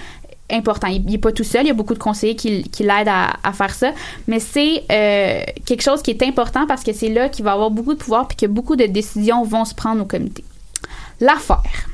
important. 0.51 0.87
Il 0.87 1.05
n'est 1.05 1.17
pas 1.17 1.31
tout 1.31 1.43
seul, 1.43 1.63
il 1.63 1.67
y 1.67 1.71
a 1.71 1.73
beaucoup 1.73 1.93
de 1.93 1.99
conseillers 1.99 2.35
qui, 2.35 2.63
l'aident 2.79 3.09
à, 3.43 3.53
faire 3.53 3.73
ça, 3.73 3.91
mais 4.27 4.39
c'est 4.39 4.83
euh, 4.91 5.43
quelque 5.65 5.81
chose 5.81 6.01
qui 6.01 6.11
est 6.11 6.23
important 6.23 6.67
parce 6.67 6.83
que 6.83 6.93
c'est 6.93 7.09
là 7.09 7.29
qu'il 7.29 7.45
va 7.45 7.53
avoir 7.53 7.71
beaucoup 7.71 7.93
de 7.93 7.99
pouvoir 7.99 8.27
puis 8.27 8.37
que 8.37 8.45
beaucoup 8.45 8.75
de 8.75 8.85
décisions 8.85 9.43
vont 9.43 9.65
se 9.65 9.73
prendre 9.73 10.01
au 10.01 10.05
comité. 10.05 10.43
L'affaire, 11.19 11.87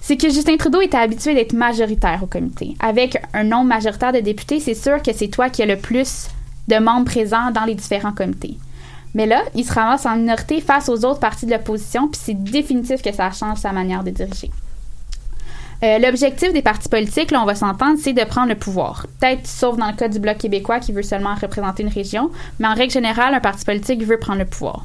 c'est 0.00 0.16
que 0.16 0.28
Justin 0.30 0.56
Trudeau 0.56 0.80
était 0.80 0.96
habitué 0.96 1.34
d'être 1.34 1.52
majoritaire 1.52 2.20
au 2.22 2.26
comité. 2.26 2.76
Avec 2.80 3.20
un 3.34 3.44
nombre 3.44 3.66
majoritaire 3.66 4.12
de 4.12 4.20
députés, 4.20 4.60
c'est 4.60 4.74
sûr 4.74 5.02
que 5.02 5.12
c'est 5.12 5.28
toi 5.28 5.50
qui 5.50 5.62
as 5.62 5.66
le 5.66 5.76
plus 5.76 6.28
de 6.68 6.76
membres 6.76 7.06
présents 7.06 7.50
dans 7.50 7.64
les 7.64 7.74
différents 7.74 8.12
comités. 8.12 8.56
Mais 9.14 9.26
là, 9.26 9.42
il 9.54 9.64
se 9.64 9.72
ramasse 9.72 10.06
en 10.06 10.16
minorité 10.16 10.60
face 10.60 10.88
aux 10.88 11.04
autres 11.04 11.20
partis 11.20 11.46
de 11.46 11.50
l'opposition, 11.50 12.08
puis 12.08 12.20
c'est 12.22 12.34
définitif 12.34 13.02
que 13.02 13.12
ça 13.12 13.30
change 13.30 13.58
sa 13.58 13.72
manière 13.72 14.04
de 14.04 14.10
diriger. 14.10 14.50
Euh, 15.82 15.98
l'objectif 15.98 16.52
des 16.52 16.62
partis 16.62 16.88
politiques, 16.88 17.30
là, 17.30 17.42
on 17.42 17.44
va 17.44 17.54
s'entendre, 17.54 17.98
c'est 18.00 18.14
de 18.14 18.24
prendre 18.24 18.48
le 18.48 18.54
pouvoir. 18.54 19.06
Peut-être 19.20 19.46
sauf 19.46 19.76
dans 19.76 19.88
le 19.88 19.96
cas 19.96 20.08
du 20.08 20.18
Bloc 20.18 20.38
québécois 20.38 20.80
qui 20.80 20.92
veut 20.92 21.02
seulement 21.02 21.34
représenter 21.34 21.82
une 21.82 21.90
région, 21.90 22.30
mais 22.58 22.66
en 22.66 22.74
règle 22.74 22.92
générale, 22.92 23.34
un 23.34 23.40
parti 23.40 23.64
politique 23.64 24.02
veut 24.02 24.18
prendre 24.18 24.38
le 24.38 24.46
pouvoir. 24.46 24.84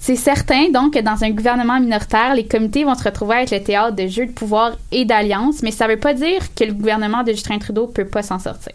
C'est 0.00 0.16
certain, 0.16 0.68
donc, 0.70 0.94
que 0.94 0.98
dans 0.98 1.24
un 1.24 1.30
gouvernement 1.30 1.80
minoritaire, 1.80 2.34
les 2.34 2.46
comités 2.46 2.84
vont 2.84 2.94
se 2.94 3.04
retrouver 3.04 3.36
à 3.36 3.42
être 3.42 3.52
le 3.52 3.62
théâtre 3.62 3.96
de 3.96 4.06
jeux 4.06 4.26
de 4.26 4.32
pouvoir 4.32 4.72
et 4.92 5.06
d'alliances, 5.06 5.62
mais 5.62 5.70
ça 5.70 5.86
ne 5.86 5.92
veut 5.92 5.98
pas 5.98 6.12
dire 6.12 6.54
que 6.54 6.64
le 6.64 6.74
gouvernement 6.74 7.22
de 7.22 7.32
Justin 7.32 7.58
Trudeau 7.58 7.86
peut 7.86 8.04
pas 8.04 8.22
s'en 8.22 8.38
sortir. 8.38 8.74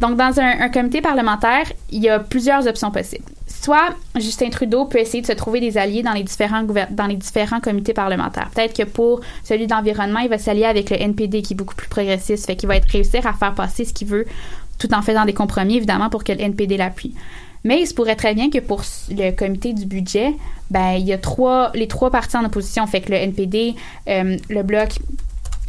Donc, 0.00 0.16
dans 0.16 0.38
un, 0.38 0.68
comité 0.68 1.00
parlementaire, 1.00 1.64
il 1.90 2.02
y 2.02 2.08
a 2.08 2.20
plusieurs 2.20 2.66
options 2.68 2.90
possibles. 2.90 3.24
Soit 3.62 3.94
Justin 4.14 4.50
Trudeau 4.50 4.84
peut 4.84 4.98
essayer 4.98 5.22
de 5.22 5.26
se 5.26 5.32
trouver 5.32 5.60
des 5.60 5.76
alliés 5.78 6.02
dans 6.02 6.12
les 6.12 6.22
différents, 6.22 7.60
comités 7.60 7.92
parlementaires. 7.92 8.50
Peut-être 8.54 8.76
que 8.76 8.84
pour 8.84 9.20
celui 9.44 9.66
de 9.66 9.72
l'environnement, 9.72 10.20
il 10.20 10.28
va 10.28 10.38
s'allier 10.38 10.64
avec 10.64 10.90
le 10.90 11.00
NPD 11.00 11.42
qui 11.42 11.54
est 11.54 11.56
beaucoup 11.56 11.74
plus 11.74 11.88
progressiste, 11.88 12.46
fait 12.46 12.56
qu'il 12.56 12.68
va 12.68 12.76
être 12.76 12.88
réussir 12.88 13.26
à 13.26 13.32
faire 13.32 13.54
passer 13.54 13.84
ce 13.84 13.92
qu'il 13.92 14.08
veut 14.08 14.26
tout 14.78 14.92
en 14.92 15.02
faisant 15.02 15.24
des 15.24 15.32
compromis, 15.32 15.76
évidemment, 15.76 16.10
pour 16.10 16.22
que 16.22 16.32
le 16.32 16.40
NPD 16.40 16.76
l'appuie. 16.76 17.14
Mais 17.64 17.80
il 17.80 17.86
se 17.86 17.94
pourrait 17.94 18.14
très 18.14 18.34
bien 18.34 18.50
que 18.50 18.58
pour 18.58 18.82
le 19.10 19.30
comité 19.32 19.72
du 19.72 19.86
budget, 19.86 20.34
ben, 20.70 20.92
il 20.92 21.06
y 21.06 21.12
a 21.12 21.18
les 21.74 21.88
trois 21.88 22.10
partis 22.10 22.36
en 22.36 22.44
opposition, 22.44 22.86
fait 22.86 23.00
que 23.00 23.10
le 23.10 23.16
NPD, 23.16 23.74
euh, 24.08 24.36
le 24.48 24.62
Bloc 24.62 24.98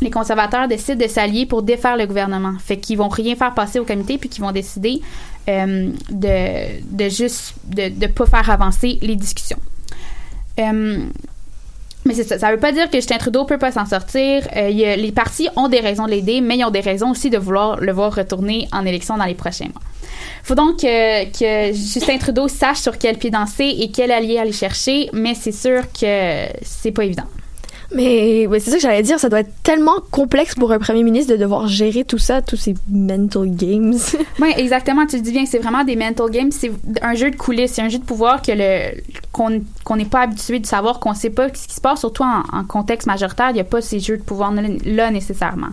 les 0.02 0.12
conservateurs 0.12 0.68
décident 0.68 1.04
de 1.04 1.10
s'allier 1.10 1.46
pour 1.46 1.64
défaire 1.64 1.98
le 1.98 2.06
gouvernement. 2.06 2.54
Fait 2.60 2.78
qu'ils 2.78 2.98
vont 2.98 3.08
rien 3.08 3.36
faire 3.36 3.54
passer 3.54 3.80
au 3.80 3.84
comité 3.84 4.18
puis 4.18 4.30
qu'ils 4.30 4.44
vont 4.44 4.52
décider 4.52 5.02
euh, 5.50 5.92
de, 6.10 6.82
de 6.84 7.10
juste 7.10 7.56
de 7.66 7.84
ne 7.84 8.08
pas 8.08 8.26
faire 8.26 8.50
avancer 8.50 9.00
les 9.02 9.16
discussions. 9.16 9.60
Euh, 10.60 11.00
mais 12.06 12.14
c'est 12.14 12.24
ça. 12.24 12.38
Ça 12.40 12.52
veut 12.52 12.60
pas 12.60 12.72
dire 12.72 12.90
que 12.90 12.98
Justin 12.98 13.18
Trudeau 13.18 13.46
peut 13.46 13.58
pas 13.58 13.72
s'en 13.72 13.86
sortir. 13.86 14.48
Euh, 14.56 14.70
les 14.70 15.12
partis 15.12 15.50
ont 15.56 15.68
des 15.68 15.80
raisons 15.80 16.06
de 16.06 16.12
l'aider, 16.12 16.42
mais 16.42 16.58
ils 16.58 16.64
ont 16.64 16.72
des 16.72 16.80
raisons 16.80 17.12
aussi 17.12 17.30
de 17.30 17.38
vouloir 17.38 17.78
le 17.78 17.92
voir 17.92 18.16
retourner 18.16 18.68
en 18.72 18.86
élection 18.86 19.18
dans 19.18 19.26
les 19.26 19.36
prochains 19.36 19.66
mois. 19.66 19.82
Faut 20.44 20.56
donc 20.56 20.78
que 20.82 21.74
Justin 21.74 22.18
Trudeau 22.18 22.48
sache 22.48 22.78
sur 22.78 22.98
quel 22.98 23.18
pied 23.18 23.30
danser 23.30 23.76
et 23.80 23.92
quel 23.92 24.12
allié 24.12 24.38
aller 24.38 24.54
chercher, 24.54 25.10
mais 25.12 25.34
c'est 25.34 25.52
sûr 25.52 25.82
que 25.92 26.46
c'est 26.62 26.92
pas 26.92 27.04
évident. 27.04 27.26
Mais 27.96 28.48
c'est 28.60 28.72
ça 28.72 28.76
que 28.76 28.82
j'allais 28.82 29.04
dire, 29.04 29.20
ça 29.20 29.30
doit 29.30 29.40
être 29.40 29.64
tellement 29.64 30.00
complexe 30.12 30.56
pour 30.56 30.72
un 30.72 30.80
premier 30.80 31.04
ministre 31.04 31.32
de 31.32 31.38
devoir 31.38 31.68
gérer 31.68 32.04
tout 32.04 32.18
ça, 32.18 32.42
tous 32.42 32.58
ces 32.58 32.76
mental 32.90 33.50
games. 33.50 33.96
oui, 34.42 34.54
exactement, 34.58 35.06
tu 35.06 35.18
le 35.18 35.22
dis 35.22 35.32
bien, 35.32 35.46
c'est 35.46 35.60
vraiment 35.60 35.84
des 35.84 35.96
mental 35.96 36.30
games, 36.30 36.52
c'est 36.52 36.72
un 37.02 37.16
jeu 37.16 37.32
de 37.32 37.36
coulisses, 37.36 37.74
c'est 37.74 37.82
un 37.82 37.90
jeu 37.90 38.00
de 38.00 38.04
pouvoir 38.04 38.42
que 38.42 38.52
le 38.54 39.02
qu'on 39.32 39.96
n'est 39.96 40.06
pas 40.06 40.22
habitué 40.22 40.60
de 40.60 40.66
savoir, 40.66 41.00
qu'on 41.00 41.14
sait 41.14 41.30
pas 41.30 41.48
ce 41.54 41.68
qui 41.68 41.76
se 41.76 41.82
passe, 41.82 42.00
surtout 42.00 42.24
en, 42.24 42.64
contexte 42.64 43.08
majoritaire, 43.08 43.52
il 43.52 43.54
n'y 43.54 43.60
a 43.60 43.66
pas 43.66 43.82
ces 43.82 44.00
jeux 44.00 44.18
de 44.18 44.24
pouvoir 44.24 44.52
là 44.86 45.12
nécessairement. 45.12 45.70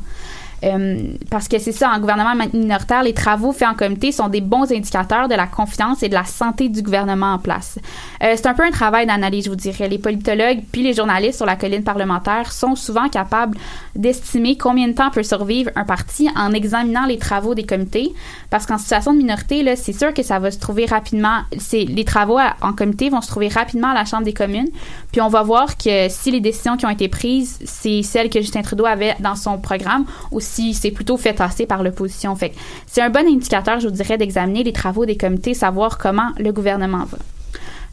Euh, 0.64 1.14
parce 1.30 1.48
que 1.48 1.58
c'est 1.58 1.72
ça, 1.72 1.90
en 1.90 1.98
gouvernement 1.98 2.34
minoritaire, 2.52 3.02
les 3.02 3.12
travaux 3.12 3.52
faits 3.52 3.68
en 3.68 3.74
comité 3.74 4.12
sont 4.12 4.28
des 4.28 4.40
bons 4.40 4.70
indicateurs 4.72 5.28
de 5.28 5.34
la 5.34 5.46
confiance 5.46 6.02
et 6.02 6.08
de 6.08 6.14
la 6.14 6.24
santé 6.24 6.68
du 6.68 6.82
gouvernement 6.82 7.34
en 7.34 7.38
place. 7.38 7.78
Euh, 8.22 8.32
c'est 8.36 8.46
un 8.46 8.54
peu 8.54 8.64
un 8.64 8.70
travail 8.70 9.06
d'analyse, 9.06 9.44
je 9.44 9.50
vous 9.50 9.56
dirais. 9.56 9.88
Les 9.88 9.98
politologues 9.98 10.62
puis 10.72 10.82
les 10.82 10.94
journalistes 10.94 11.36
sur 11.36 11.46
la 11.46 11.56
colline 11.56 11.84
parlementaire 11.84 12.52
sont 12.52 12.76
souvent 12.76 13.08
capables 13.08 13.58
d'estimer 13.94 14.56
combien 14.56 14.88
de 14.88 14.92
temps 14.92 15.10
peut 15.10 15.22
survivre 15.22 15.70
un 15.76 15.84
parti 15.84 16.28
en 16.36 16.52
examinant 16.52 17.06
les 17.06 17.18
travaux 17.18 17.54
des 17.54 17.64
comités. 17.64 18.12
Parce 18.50 18.66
qu'en 18.66 18.78
situation 18.78 19.12
de 19.12 19.18
minorité, 19.18 19.76
c'est 19.76 19.92
sûr 19.92 20.14
que 20.14 20.22
ça 20.22 20.38
va 20.38 20.50
se 20.50 20.58
trouver 20.58 20.86
rapidement. 20.86 21.40
Les 21.72 22.04
travaux 22.04 22.38
en 22.60 22.72
comité 22.72 23.10
vont 23.10 23.20
se 23.20 23.28
trouver 23.28 23.48
rapidement 23.48 23.88
à 23.88 23.94
la 23.94 24.04
Chambre 24.04 24.24
des 24.24 24.32
communes. 24.32 24.68
Puis 25.12 25.20
on 25.20 25.28
va 25.28 25.42
voir 25.42 25.76
que 25.76 26.08
si 26.08 26.30
les 26.30 26.40
décisions 26.40 26.76
qui 26.76 26.86
ont 26.86 26.90
été 26.90 27.08
prises, 27.08 27.58
c'est 27.64 28.02
celles 28.02 28.30
que 28.30 28.40
Justin 28.40 28.62
Trudeau 28.62 28.86
avait 28.86 29.14
dans 29.20 29.36
son 29.36 29.58
programme, 29.58 30.04
ou 30.30 30.40
si 30.40 30.53
c'est 30.74 30.90
plutôt 30.90 31.16
fait 31.16 31.34
tasser 31.34 31.66
par 31.66 31.82
l'opposition. 31.82 32.36
C'est 32.86 33.02
un 33.02 33.10
bon 33.10 33.26
indicateur, 33.26 33.80
je 33.80 33.88
vous 33.88 33.94
dirais, 33.94 34.18
d'examiner 34.18 34.62
les 34.62 34.72
travaux 34.72 35.04
des 35.06 35.16
comités, 35.16 35.54
savoir 35.54 35.98
comment 35.98 36.30
le 36.38 36.52
gouvernement 36.52 37.04
va. 37.04 37.18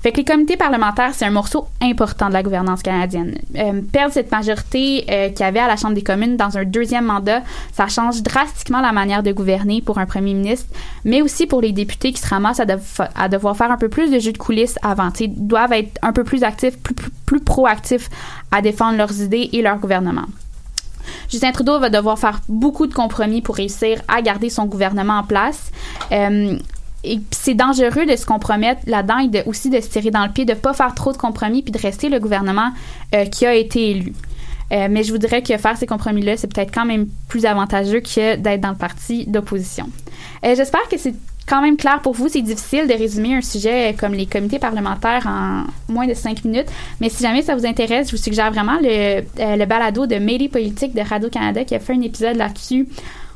Fait 0.01 0.11
que 0.11 0.17
les 0.17 0.25
comités 0.25 0.57
parlementaires, 0.57 1.13
c'est 1.13 1.25
un 1.25 1.29
morceau 1.31 1.67
important 1.79 2.27
de 2.27 2.33
la 2.33 2.41
gouvernance 2.41 2.81
canadienne. 2.81 3.37
Euh, 3.55 3.81
perdre 3.81 4.11
cette 4.11 4.31
majorité 4.31 5.05
euh, 5.07 5.29
qu'il 5.29 5.41
y 5.41 5.43
avait 5.43 5.59
à 5.59 5.67
la 5.67 5.75
Chambre 5.77 5.93
des 5.93 6.01
communes 6.01 6.37
dans 6.37 6.57
un 6.57 6.65
deuxième 6.65 7.05
mandat, 7.05 7.43
ça 7.71 7.87
change 7.87 8.23
drastiquement 8.23 8.81
la 8.81 8.93
manière 8.93 9.21
de 9.21 9.31
gouverner 9.31 9.79
pour 9.83 9.99
un 9.99 10.07
premier 10.07 10.33
ministre, 10.33 10.65
mais 11.05 11.21
aussi 11.21 11.45
pour 11.45 11.61
les 11.61 11.71
députés 11.71 12.13
qui 12.13 12.19
se 12.19 12.27
ramassent 12.27 12.59
à, 12.59 12.65
dev- 12.65 13.07
à 13.13 13.29
devoir 13.29 13.55
faire 13.55 13.71
un 13.71 13.77
peu 13.77 13.89
plus 13.89 14.09
de 14.09 14.17
jeu 14.17 14.31
de 14.31 14.39
coulisses 14.39 14.79
avant. 14.81 15.11
Ils 15.19 15.47
doivent 15.47 15.73
être 15.73 15.99
un 16.01 16.13
peu 16.13 16.23
plus 16.23 16.43
actifs, 16.43 16.79
plus, 16.79 16.95
plus 17.27 17.39
proactifs 17.39 18.09
à 18.51 18.63
défendre 18.63 18.97
leurs 18.97 19.21
idées 19.21 19.51
et 19.53 19.61
leur 19.61 19.77
gouvernement. 19.77 20.25
Justin 21.29 21.51
Trudeau 21.51 21.79
va 21.79 21.89
devoir 21.89 22.17
faire 22.17 22.41
beaucoup 22.47 22.87
de 22.87 22.93
compromis 22.93 23.41
pour 23.41 23.55
réussir 23.55 24.01
à 24.07 24.21
garder 24.21 24.49
son 24.49 24.65
gouvernement 24.65 25.19
en 25.19 25.23
place. 25.23 25.71
Euh, 26.11 26.57
et 27.03 27.19
c'est 27.31 27.55
dangereux 27.55 28.05
de 28.05 28.15
se 28.15 28.25
compromettre 28.25 28.81
là-dedans 28.85 29.27
et 29.33 29.43
aussi 29.47 29.69
de 29.69 29.79
se 29.79 29.89
tirer 29.89 30.11
dans 30.11 30.25
le 30.25 30.31
pied, 30.31 30.45
de 30.45 30.53
pas 30.53 30.73
faire 30.73 30.93
trop 30.93 31.11
de 31.11 31.17
compromis 31.17 31.63
puis 31.63 31.71
de 31.71 31.79
rester 31.79 32.09
le 32.09 32.19
gouvernement 32.19 32.71
euh, 33.15 33.25
qui 33.25 33.45
a 33.45 33.55
été 33.55 33.91
élu. 33.91 34.13
Euh, 34.71 34.87
mais 34.89 35.03
je 35.03 35.11
vous 35.11 35.17
dirais 35.17 35.41
que 35.41 35.57
faire 35.57 35.75
ces 35.77 35.85
compromis-là, 35.85 36.37
c'est 36.37 36.47
peut-être 36.47 36.73
quand 36.73 36.85
même 36.85 37.07
plus 37.27 37.45
avantageux 37.45 37.99
que 37.99 38.35
d'être 38.37 38.61
dans 38.61 38.69
le 38.69 38.75
parti 38.75 39.25
d'opposition. 39.27 39.89
Euh, 40.45 40.55
J'espère 40.55 40.87
que 40.89 40.97
c'est 40.97 41.13
quand 41.47 41.61
même 41.61 41.77
clair 41.77 42.01
pour 42.01 42.13
vous. 42.13 42.29
C'est 42.29 42.41
difficile 42.41 42.87
de 42.87 42.93
résumer 42.93 43.35
un 43.35 43.41
sujet 43.41 43.95
comme 43.99 44.13
les 44.13 44.25
comités 44.25 44.59
parlementaires 44.59 45.27
en 45.27 45.63
moins 45.91 46.07
de 46.07 46.13
cinq 46.13 46.43
minutes. 46.45 46.67
Mais 46.99 47.09
si 47.09 47.23
jamais 47.23 47.41
ça 47.41 47.55
vous 47.55 47.65
intéresse, 47.65 48.09
je 48.09 48.15
vous 48.15 48.21
suggère 48.21 48.51
vraiment 48.51 48.77
le, 48.81 49.21
euh, 49.39 49.65
balado 49.65 50.05
de 50.05 50.15
Mélie 50.15 50.49
Politique 50.49 50.93
de 50.93 51.01
Radio-Canada 51.01 51.63
qui 51.65 51.75
a 51.75 51.79
fait 51.79 51.93
un 51.93 52.01
épisode 52.01 52.37
là-dessus 52.37 52.87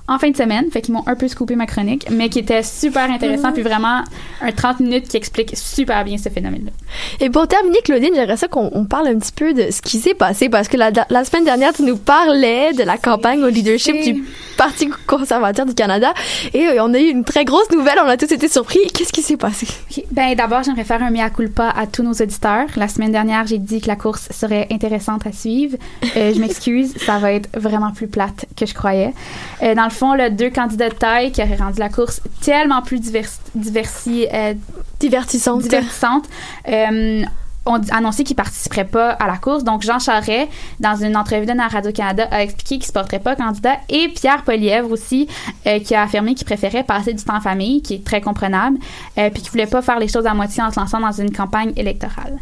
en 0.08 0.20
fin 0.20 0.30
de 0.30 0.38
semaine, 0.38 0.70
fait 0.72 0.82
qu'ils 0.82 0.94
m'ont 0.94 1.04
un 1.08 1.16
peu 1.16 1.28
scoopé 1.28 1.56
ma 1.56 1.66
chronique, 1.66 2.08
mais 2.12 2.30
qui 2.30 2.40
était 2.40 2.62
super 2.64 3.10
intéressant, 3.10 3.52
puis 3.52 3.64
vraiment 3.64 4.04
un 4.42 4.52
30 4.52 4.80
minutes 4.82 5.08
qui 5.08 5.18
explique 5.18 5.54
super 5.56 6.04
bien 6.04 6.18
ce 6.18 6.30
phénomène-là. 6.30 6.72
Et 7.20 7.30
pour 7.30 7.48
terminer, 7.48 7.80
Claudine, 7.84 8.12
j'aimerais 8.14 8.38
ça 8.38 8.48
qu'on 8.48 8.70
on 8.74 8.86
parle 8.86 9.08
un 9.08 9.18
petit 9.18 9.32
peu 9.32 9.54
de 9.54 9.72
ce 9.72 9.82
qui 9.82 10.00
s'est 10.00 10.14
passé 10.14 10.50
parce 10.50 10.68
que 10.68 10.78
la, 10.78 10.92
la 11.10 11.26
semaine 11.26 11.44
dernière, 11.44 11.74
tu 11.74 11.84
nous 11.84 11.98
parlais 11.98 12.74
de 12.74 12.84
la 12.84 12.98
campagne 12.98 13.44
au 13.44 13.50
leadership 13.50 14.02
du 14.04 14.24
Parti 14.58 14.90
conservateur 15.06 15.66
du 15.66 15.74
Canada 15.74 16.14
et 16.54 16.68
euh, 16.68 16.84
on 16.84 16.94
a 16.94 17.00
eu 17.00 17.10
une 17.10 17.24
très 17.24 17.44
grosse 17.44 17.70
nouvelle, 17.72 17.98
on 18.04 18.08
a 18.08 18.16
tous 18.16 18.32
été 18.32 18.48
surpris. 18.48 18.80
Qu'est-ce 18.94 19.12
qui 19.12 19.22
s'est 19.22 19.38
passé? 19.38 19.68
Ok. 19.92 20.04
Ben, 20.12 20.36
d'abord, 20.36 20.64
j'aimerais 20.64 20.86
faire 20.86 21.04
un 21.04 21.10
mea 21.10 21.30
culpa 21.30 21.70
à 21.76 21.88
tous 21.88 22.04
nos 22.04 22.14
auditeurs. 22.14 22.68
La 22.76 22.88
semaine 22.88 23.12
dernière, 23.12 23.46
j'ai 23.48 23.58
dit 23.58 23.82
que 23.82 23.88
la 23.88 23.96
course 23.96 24.30
serait 24.32 24.68
intéressante 24.72 25.26
à 25.28 25.32
suivre. 25.32 25.78
Euh, 26.16 26.34
je 26.34 26.40
m'excuse, 26.40 26.94
ça 26.98 27.18
va 27.18 27.34
être 27.34 27.50
vraiment 27.54 27.92
plus 27.92 28.08
plate 28.08 28.46
que 28.56 28.66
je 28.66 28.74
croyais. 28.74 29.14
Euh, 29.62 29.76
dans 29.76 29.84
le 29.84 29.90
fond, 29.96 30.14
là, 30.14 30.30
deux 30.30 30.50
candidats 30.50 30.90
de 30.90 30.94
taille 30.96 31.32
qui 31.32 31.42
auraient 31.42 31.56
rendu 31.56 31.80
la 31.80 31.90
course 31.90 32.22
tellement 32.42 32.82
plus 32.82 33.00
divers, 33.00 33.30
diversi, 33.56 34.28
euh, 34.34 34.54
Divertissante. 35.00 35.62
divertissante. 35.64 36.26
Euh, 36.68 37.24
ont 37.66 37.82
annoncé 37.92 38.24
qu'ils 38.24 38.36
participeraient 38.36 38.86
pas 38.86 39.12
à 39.12 39.28
la 39.28 39.38
course. 39.38 39.64
Donc, 39.64 39.82
Jean 39.82 40.00
Charest, 40.00 40.50
dans 40.80 40.96
une 40.96 41.18
entrevue 41.18 41.46
donnée 41.46 41.64
à 41.64 41.68
Radio-Canada, 41.68 42.28
a 42.32 42.44
expliqué 42.44 42.76
qu'il 42.78 42.86
se 42.86 42.92
porterait 42.92 43.20
pas 43.20 43.36
candidat. 43.36 43.78
Et 43.90 44.10
Pierre 44.10 44.44
Polièvre 44.44 44.92
aussi, 44.92 45.28
euh, 45.66 45.80
qui 45.80 45.96
a 45.96 46.04
affirmé 46.04 46.36
qu'il 46.36 46.46
préférait 46.46 46.84
passer 46.84 47.14
du 47.14 47.24
temps 47.24 47.38
en 47.38 47.42
famille, 47.42 47.82
qui 47.82 47.96
est 47.96 48.06
très 48.06 48.22
comprenable, 48.22 48.78
euh, 49.18 49.30
puis 49.30 49.42
qu'il 49.42 49.52
voulait 49.52 49.68
pas 49.68 49.82
faire 49.82 50.00
les 50.00 50.08
choses 50.08 50.26
à 50.26 50.34
moitié 50.34 50.62
en 50.64 50.72
se 50.72 50.80
lançant 50.80 51.00
dans 51.00 51.12
une 51.12 51.32
campagne 51.32 51.74
électorale. 51.76 52.38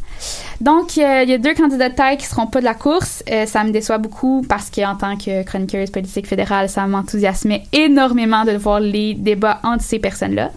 Donc, 0.62 0.98
euh, 0.98 1.22
il 1.24 1.30
y 1.30 1.34
a 1.34 1.38
deux 1.38 1.54
candidats 1.54 1.90
de 1.90 1.96
taille 1.96 2.18
qui 2.18 2.26
seront 2.26 2.48
pas 2.48 2.60
de 2.60 2.66
la 2.66 2.74
course. 2.74 3.24
Euh, 3.32 3.46
ça 3.46 3.64
me 3.64 3.72
déçoit 3.72 3.98
beaucoup 3.98 4.46
parce 4.48 4.70
qu'en 4.70 4.96
tant 4.96 5.18
que 5.18 5.44
chroniqueuse 5.44 5.90
politique 5.90 6.28
fédérale, 6.28 6.70
ça 6.70 6.86
m'enthousiasmait 6.88 7.64
énormément 7.72 8.46
de 8.46 8.52
voir 8.52 8.80
les 8.80 9.14
débats 9.14 9.60
entre 9.64 9.84
ces 9.84 10.00
personnes-là. 10.00 10.52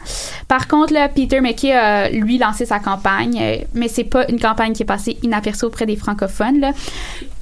Par 0.48 0.68
contre, 0.68 0.92
là, 0.92 1.08
Peter 1.08 1.40
McKay 1.40 1.72
a, 1.72 2.10
lui, 2.10 2.38
lancé 2.38 2.66
sa 2.66 2.78
campagne, 2.78 3.64
mais 3.74 3.88
c'est 3.88 4.04
pas 4.04 4.28
une 4.28 4.40
campagne 4.40 4.55
qui 4.72 4.82
est 4.82 4.86
passée 4.86 5.18
inaperçue 5.22 5.66
auprès 5.66 5.86
des 5.86 5.96
francophones. 5.96 6.72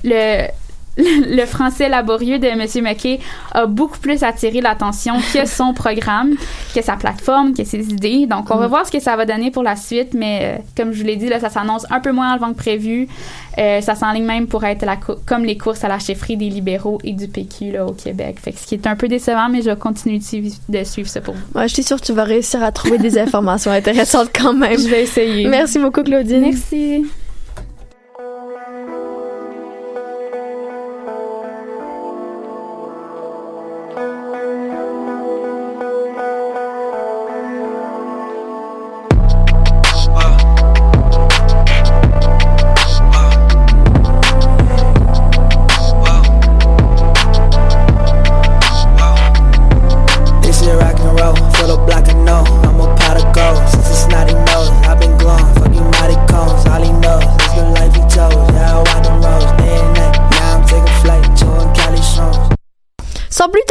Le, 0.04 0.46
le 0.96 1.44
français 1.46 1.88
laborieux 1.88 2.38
de 2.38 2.46
M. 2.46 2.66
McKay 2.82 3.20
a 3.52 3.66
beaucoup 3.66 3.98
plus 3.98 4.22
attiré 4.22 4.60
l'attention 4.60 5.14
que 5.32 5.46
son 5.46 5.74
programme, 5.74 6.34
que 6.74 6.82
sa 6.82 6.96
plateforme, 6.96 7.54
que 7.54 7.64
ses 7.64 7.88
idées. 7.90 8.26
Donc, 8.26 8.50
on 8.50 8.56
va 8.56 8.66
voir 8.66 8.86
ce 8.86 8.92
que 8.92 9.00
ça 9.00 9.16
va 9.16 9.26
donner 9.26 9.50
pour 9.50 9.62
la 9.62 9.76
suite, 9.76 10.14
mais 10.14 10.40
euh, 10.42 10.62
comme 10.76 10.92
je 10.92 11.00
vous 11.00 11.06
l'ai 11.06 11.16
dit, 11.16 11.28
là, 11.28 11.40
ça 11.40 11.50
s'annonce 11.50 11.86
un 11.90 12.00
peu 12.00 12.12
moins 12.12 12.32
avant 12.32 12.52
que 12.52 12.58
prévu. 12.58 13.08
Euh, 13.58 13.80
ça 13.80 13.94
s'enligne 13.94 14.24
même 14.24 14.46
pour 14.46 14.64
être 14.64 14.84
la 14.84 14.96
comme 14.96 15.44
les 15.44 15.56
courses 15.56 15.84
à 15.84 15.88
la 15.88 15.98
chefferie 15.98 16.36
des 16.36 16.48
libéraux 16.48 16.98
et 17.04 17.12
du 17.12 17.28
PQ 17.28 17.72
là, 17.72 17.86
au 17.86 17.92
Québec. 17.92 18.38
Fait 18.42 18.52
que 18.52 18.58
ce 18.58 18.66
qui 18.66 18.74
est 18.74 18.86
un 18.86 18.96
peu 18.96 19.06
décevant, 19.06 19.48
mais 19.48 19.62
je 19.62 19.70
vais 19.70 19.76
continuer 19.76 20.18
de 20.18 20.24
suivre, 20.24 20.56
de 20.68 20.84
suivre 20.84 21.08
ça 21.08 21.20
pour 21.20 21.34
vous. 21.34 21.58
Ouais, 21.58 21.68
je 21.68 21.74
suis 21.74 21.82
sûre 21.82 22.00
que 22.00 22.06
tu 22.06 22.12
vas 22.12 22.24
réussir 22.24 22.62
à 22.62 22.72
trouver 22.72 22.98
des 22.98 23.18
informations 23.24 23.70
intéressantes 23.70 24.30
quand 24.34 24.54
même. 24.54 24.78
Je 24.78 24.88
vais 24.88 25.02
essayer. 25.02 25.46
Merci 25.46 25.78
beaucoup, 25.78 26.02
Claudine. 26.02 26.40
Merci. 26.40 27.04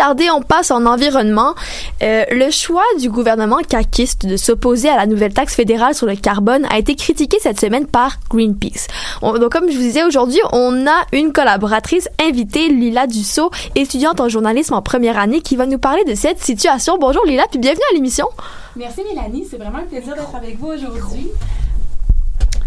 Tarder, 0.03 0.29
on 0.31 0.41
passe 0.41 0.69
en 0.69 0.85
environnement. 0.85 1.55
Euh, 2.01 2.25
le 2.29 2.51
choix 2.51 2.83
du 2.99 3.09
gouvernement 3.09 3.59
caquiste 3.59 4.25
de 4.25 4.35
s'opposer 4.35 4.89
à 4.89 4.97
la 4.97 5.05
nouvelle 5.05 5.33
taxe 5.33 5.55
fédérale 5.55 5.95
sur 5.95 6.07
le 6.07 6.17
carbone 6.17 6.65
a 6.69 6.77
été 6.77 6.95
critiqué 6.95 7.37
cette 7.41 7.57
semaine 7.57 7.87
par 7.87 8.17
Greenpeace. 8.29 8.87
On- 9.21 9.37
donc, 9.39 9.53
comme 9.53 9.69
je 9.69 9.75
vous 9.77 9.81
disais 9.81 10.03
aujourd'hui, 10.03 10.41
on 10.51 10.85
a 10.87 11.05
une 11.13 11.31
collaboratrice 11.31 12.09
invitée, 12.21 12.67
Lila 12.67 13.07
Dussault, 13.07 13.49
étudiante 13.75 14.19
en 14.19 14.27
journalisme 14.27 14.73
en 14.73 14.81
première 14.81 15.17
année, 15.17 15.39
qui 15.39 15.55
va 15.55 15.65
nous 15.67 15.79
parler 15.79 16.03
de 16.03 16.15
cette 16.15 16.43
situation. 16.43 16.97
Bonjour 16.99 17.23
Lila, 17.25 17.43
puis 17.49 17.59
bienvenue 17.59 17.83
à 17.91 17.95
l'émission. 17.95 18.27
Merci 18.75 19.01
Mélanie, 19.07 19.47
c'est 19.49 19.57
vraiment 19.57 19.77
un 19.77 19.83
plaisir 19.87 20.15
d'être 20.15 20.35
avec 20.35 20.59
vous 20.59 20.67
aujourd'hui. 20.67 21.29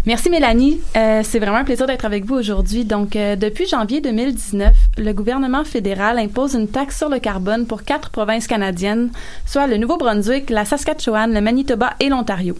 Merci 0.07 0.29
Mélanie, 0.29 0.79
Euh, 0.95 1.21
c'est 1.21 1.37
vraiment 1.37 1.57
un 1.57 1.65
plaisir 1.65 1.85
d'être 1.85 2.05
avec 2.05 2.23
vous 2.23 2.35
aujourd'hui. 2.35 2.85
Donc, 2.85 3.17
euh, 3.17 3.35
depuis 3.35 3.67
janvier 3.67 3.99
2019, 3.99 4.73
le 4.97 5.11
gouvernement 5.11 5.65
fédéral 5.65 6.17
impose 6.17 6.53
une 6.55 6.69
taxe 6.69 6.97
sur 6.97 7.09
le 7.09 7.19
carbone 7.19 7.67
pour 7.67 7.83
quatre 7.83 8.09
provinces 8.09 8.47
canadiennes, 8.47 9.09
soit 9.45 9.67
le 9.67 9.75
Nouveau-Brunswick, 9.75 10.49
la 10.49 10.63
Saskatchewan, 10.63 11.33
le 11.33 11.41
Manitoba 11.41 11.89
et 11.99 12.07
l'Ontario. 12.07 12.55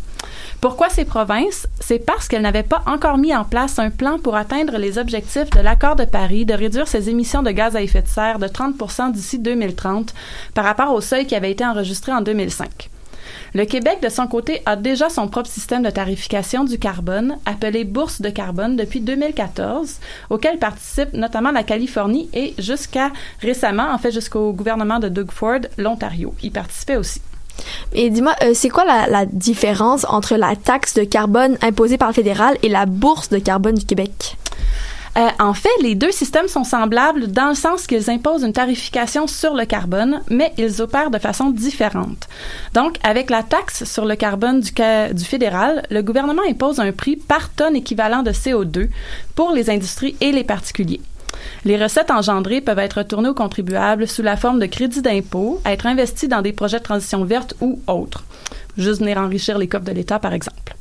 Pourquoi 0.60 0.90
ces 0.90 1.06
provinces? 1.06 1.68
C'est 1.80 2.00
parce 2.00 2.28
qu'elles 2.28 2.42
n'avaient 2.42 2.64
pas 2.64 2.84
encore 2.86 3.18
mis 3.18 3.34
en 3.34 3.46
place 3.46 3.80
un 3.80 3.92
plan 3.92 4.20
pour 4.20 4.36
atteindre 4.36 4.78
les 4.78 4.98
objectifs 4.98 5.50
de 5.52 5.62
l'accord 5.62 5.96
de 5.96 6.04
Paris 6.04 6.44
de 6.44 6.54
réduire 6.54 6.90
ses 6.90 7.10
émissions 7.10 7.44
de 7.44 7.52
gaz 7.52 7.78
à 7.78 7.82
effet 7.82 8.02
de 8.02 8.10
serre 8.10 8.40
de 8.40 8.48
30% 8.48 9.14
d'ici 9.14 9.40
2030 9.40 10.14
par 10.54 10.66
rapport 10.66 10.94
au 10.94 11.00
seuil 11.00 11.26
qui 11.26 11.36
avait 11.36 11.52
été 11.52 11.66
enregistré 11.66 12.12
en 12.12 12.20
2005. 12.20 12.90
Le 13.58 13.66
Québec, 13.66 14.04
de 14.04 14.10
son 14.10 14.28
côté, 14.28 14.62
a 14.68 14.76
déjà 14.76 15.10
son 15.10 15.28
propre 15.30 15.50
système 15.50 15.82
de 15.82 15.90
tarification 15.90 16.64
du 16.64 16.78
carbone, 16.78 17.40
appelé 17.48 17.86
Bourse 17.86 18.22
de 18.22 18.30
carbone, 18.30 18.76
depuis 18.76 19.00
2014, 19.00 19.96
auquel 20.30 20.60
participe 20.60 21.14
notamment 21.14 21.50
la 21.50 21.64
Californie 21.64 22.30
et 22.36 22.54
jusqu'à 22.60 23.10
récemment, 23.42 23.92
en 23.92 23.98
fait 23.98 24.12
jusqu'au 24.12 24.54
gouvernement 24.54 25.00
de 25.00 25.10
Doug 25.10 25.32
Ford, 25.32 25.62
l'Ontario. 25.80 26.36
Y 26.44 26.52
participait 26.52 26.98
aussi. 26.98 27.20
Et 27.94 28.12
dis-moi, 28.12 28.36
euh, 28.44 28.52
c'est 28.54 28.70
quoi 28.70 28.86
la 28.86 29.26
différence 29.26 30.06
entre 30.08 30.36
la 30.36 30.56
taxe 30.56 30.94
de 30.94 31.04
carbone 31.04 31.58
imposée 31.64 31.98
par 31.98 32.10
le 32.10 32.14
fédéral 32.14 32.60
et 32.62 32.70
la 32.70 32.86
bourse 32.86 33.30
de 33.30 33.40
carbone 33.40 33.74
du 33.74 33.88
Québec? 33.88 34.38
Euh, 35.18 35.30
en 35.40 35.54
fait, 35.54 35.70
les 35.82 35.96
deux 35.96 36.12
systèmes 36.12 36.48
sont 36.48 36.64
semblables 36.64 37.32
dans 37.32 37.50
le 37.50 37.56
sens 37.56 37.88
qu'ils 37.88 38.12
imposent 38.12 38.44
une 38.44 38.54
tarification 38.54 39.26
sur 39.26 39.56
le 39.56 39.66
carbone, 39.66 40.22
mais 40.30 40.54
ils 40.60 40.82
opèrent 40.82 41.10
de 41.10 41.18
façon 41.18 41.50
différente. 41.50 42.28
Donc, 42.76 42.98
avec 43.04 43.32
la 43.32 43.42
taxe 43.42 43.84
sur 43.86 44.06
le 44.06 44.16
carbone 44.16 44.60
du, 44.60 45.26
fédéral, 45.26 45.84
le 45.90 46.04
gouvernement 46.04 46.44
impose 46.48 46.80
un 46.80 46.92
prix 46.92 47.16
par 47.16 47.50
tonne 47.50 47.76
équivalent 47.76 48.22
de 48.22 48.32
CO2 48.32 48.90
pour 49.34 49.52
les 49.54 49.72
industries 49.72 50.16
et 50.22 50.32
les 50.32 50.44
particuliers. 50.44 51.02
Les 51.66 51.82
recettes 51.82 52.12
engendrées 52.12 52.62
peuvent 52.62 52.80
être 52.80 53.00
retournées 53.00 53.30
aux 53.30 53.34
contribuables 53.34 54.08
sous 54.08 54.22
la 54.22 54.38
forme 54.38 54.60
de 54.60 54.66
crédits 54.68 55.02
d'impôt, 55.02 55.60
être 55.66 55.88
investies 55.88 56.28
dans 56.28 56.42
des 56.44 56.54
projets 56.54 56.80
de 56.80 56.84
transition 56.84 57.24
verte 57.24 57.56
ou 57.60 57.80
autres. 57.88 58.24
Juste 58.78 59.00
venir 59.00 59.18
enrichir 59.18 59.58
les 59.58 59.68
coffres 59.68 59.86
de 59.86 59.92
l'État, 59.92 60.20
par 60.20 60.34
exemple. 60.34 60.77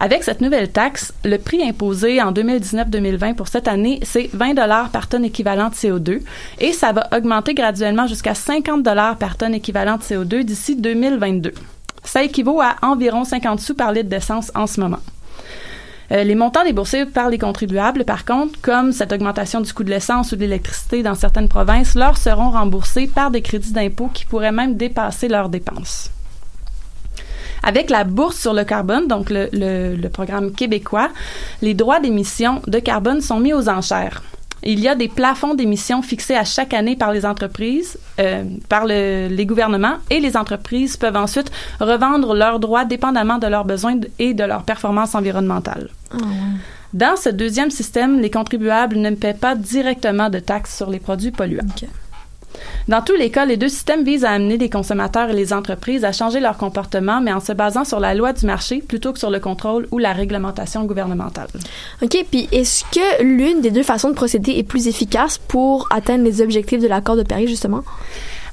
Avec 0.00 0.22
cette 0.22 0.40
nouvelle 0.40 0.70
taxe, 0.70 1.12
le 1.24 1.38
prix 1.38 1.60
imposé 1.68 2.22
en 2.22 2.30
2019-2020 2.30 3.34
pour 3.34 3.48
cette 3.48 3.66
année, 3.66 3.98
c'est 4.04 4.30
20 4.32 4.54
dollars 4.54 4.90
par 4.90 5.08
tonne 5.08 5.24
équivalent 5.24 5.70
de 5.70 5.74
CO2 5.74 6.20
et 6.60 6.72
ça 6.72 6.92
va 6.92 7.08
augmenter 7.16 7.52
graduellement 7.52 8.06
jusqu'à 8.06 8.34
50 8.34 8.84
dollars 8.84 9.16
par 9.16 9.36
tonne 9.36 9.54
équivalent 9.54 9.96
de 9.96 10.02
CO2 10.02 10.44
d'ici 10.44 10.76
2022. 10.76 11.52
Ça 12.04 12.22
équivaut 12.22 12.60
à 12.60 12.76
environ 12.82 13.24
50 13.24 13.58
sous 13.58 13.74
par 13.74 13.90
litre 13.90 14.08
d'essence 14.08 14.52
en 14.54 14.68
ce 14.68 14.80
moment. 14.80 15.00
Euh, 16.12 16.22
les 16.22 16.36
montants 16.36 16.64
déboursés 16.64 17.04
par 17.04 17.28
les 17.28 17.36
contribuables, 17.36 18.04
par 18.04 18.24
contre, 18.24 18.58
comme 18.62 18.92
cette 18.92 19.12
augmentation 19.12 19.60
du 19.60 19.72
coût 19.72 19.82
de 19.82 19.90
l'essence 19.90 20.30
ou 20.30 20.36
de 20.36 20.42
l'électricité 20.42 21.02
dans 21.02 21.16
certaines 21.16 21.48
provinces, 21.48 21.96
leur 21.96 22.16
seront 22.18 22.50
remboursés 22.50 23.08
par 23.08 23.32
des 23.32 23.42
crédits 23.42 23.72
d'impôt 23.72 24.08
qui 24.14 24.24
pourraient 24.24 24.52
même 24.52 24.76
dépasser 24.76 25.26
leurs 25.26 25.48
dépenses. 25.48 26.10
Avec 27.62 27.90
la 27.90 28.04
bourse 28.04 28.38
sur 28.38 28.52
le 28.54 28.64
carbone, 28.64 29.06
donc 29.08 29.30
le, 29.30 29.48
le- 29.52 29.96
le 29.96 30.08
programme 30.08 30.52
québécois, 30.52 31.08
les 31.62 31.74
droits 31.74 32.00
d'émission 32.00 32.62
de 32.66 32.78
carbone 32.78 33.20
sont 33.20 33.40
mis 33.40 33.52
aux 33.52 33.68
enchères. 33.68 34.22
Il 34.64 34.80
y 34.80 34.88
a 34.88 34.96
des 34.96 35.06
plafonds 35.06 35.54
d'émissions 35.54 36.02
fixés 36.02 36.34
à 36.34 36.44
chaque 36.44 36.74
année 36.74 36.96
par 36.96 37.12
les 37.12 37.24
entreprises, 37.24 37.96
euh, 38.18 38.42
par 38.68 38.86
le- 38.86 39.28
les 39.28 39.46
gouvernements, 39.46 39.98
et 40.10 40.18
les 40.18 40.36
entreprises 40.36 40.96
peuvent 40.96 41.16
ensuite 41.16 41.50
revendre 41.78 42.34
leurs 42.34 42.58
droits 42.58 42.84
dépendamment 42.84 43.38
de 43.38 43.46
leurs 43.46 43.64
besoins 43.64 44.00
et 44.18 44.34
de 44.34 44.42
leurs 44.44 44.64
performances 44.64 45.14
environnementales. 45.14 45.88
Dans 46.92 47.16
ce 47.16 47.28
deuxième 47.28 47.70
système, 47.70 48.18
les 48.20 48.30
contribuables 48.30 48.96
ne 48.96 49.10
paient 49.10 49.34
pas 49.34 49.54
directement 49.54 50.30
de 50.30 50.38
taxes 50.38 50.76
sur 50.76 50.90
les 50.90 50.98
produits 50.98 51.30
polluants. 51.30 51.66
Dans 52.88 53.02
tous 53.02 53.14
les 53.14 53.30
cas, 53.30 53.44
les 53.44 53.56
deux 53.56 53.68
systèmes 53.68 54.04
visent 54.04 54.24
à 54.24 54.30
amener 54.30 54.58
les 54.58 54.70
consommateurs 54.70 55.30
et 55.30 55.34
les 55.34 55.52
entreprises 55.52 56.04
à 56.04 56.12
changer 56.12 56.40
leur 56.40 56.56
comportement, 56.56 57.20
mais 57.20 57.32
en 57.32 57.40
se 57.40 57.52
basant 57.52 57.84
sur 57.84 58.00
la 58.00 58.14
loi 58.14 58.32
du 58.32 58.46
marché 58.46 58.82
plutôt 58.86 59.12
que 59.12 59.18
sur 59.18 59.30
le 59.30 59.40
contrôle 59.40 59.86
ou 59.90 59.98
la 59.98 60.12
réglementation 60.12 60.84
gouvernementale. 60.84 61.48
OK, 62.02 62.24
puis 62.30 62.48
est-ce 62.52 62.84
que 62.84 63.22
l'une 63.22 63.60
des 63.60 63.70
deux 63.70 63.82
façons 63.82 64.10
de 64.10 64.14
procéder 64.14 64.52
est 64.52 64.62
plus 64.62 64.88
efficace 64.88 65.38
pour 65.38 65.86
atteindre 65.90 66.24
les 66.24 66.40
objectifs 66.40 66.80
de 66.80 66.88
l'accord 66.88 67.16
de 67.16 67.22
Paris, 67.22 67.46
justement? 67.46 67.82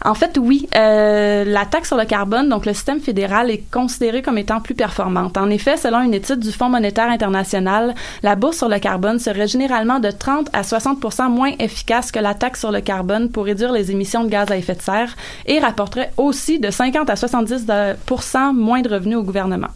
En 0.06 0.14
fait, 0.14 0.38
oui. 0.40 0.68
Euh, 0.76 1.44
la 1.46 1.66
taxe 1.66 1.88
sur 1.90 1.98
le 1.98 2.06
carbone, 2.06 2.48
donc 2.48 2.66
le 2.68 2.74
système 2.74 3.00
fédéral, 3.00 3.50
est 3.50 3.64
considéré 3.72 4.22
comme 4.22 4.38
étant 4.38 4.62
plus 4.62 4.76
performante. 4.76 5.36
En 5.36 5.50
effet, 5.50 5.78
selon 5.78 6.02
une 6.02 6.14
étude 6.14 6.40
du 6.40 6.52
Fonds 6.52 6.70
monétaire 6.70 7.10
international, 7.10 7.96
la 8.22 8.36
bourse 8.36 8.58
sur 8.58 8.70
le 8.70 8.78
carbone 8.80 9.18
serait 9.18 9.48
généralement 9.48 10.00
de 10.00 10.12
30 10.12 10.50
à 10.54 10.62
60% 10.62 11.30
moins 11.30 11.52
efficace 11.60 12.12
que 12.12 12.20
la 12.20 12.36
taxe 12.36 12.60
sur 12.60 12.72
le 12.72 12.82
carbone 12.82 13.30
pour 13.32 13.46
réduire 13.46 13.72
les 13.72 13.90
émissions 13.92 14.24
de 14.24 14.30
gaz 14.30 14.52
à 14.52 14.58
effet 14.58 14.76
de 14.76 14.82
serre 14.82 15.16
et 15.48 15.60
rapporterait 15.60 16.12
aussi 16.18 16.60
de 16.60 16.70
50 16.70 17.10
à 17.10 17.16
70 17.16 17.66
de- 17.66 18.54
moins 18.54 18.82
de 18.82 18.90
revenus 18.90 19.18
au 19.18 19.24
gouvernement. 19.24 19.70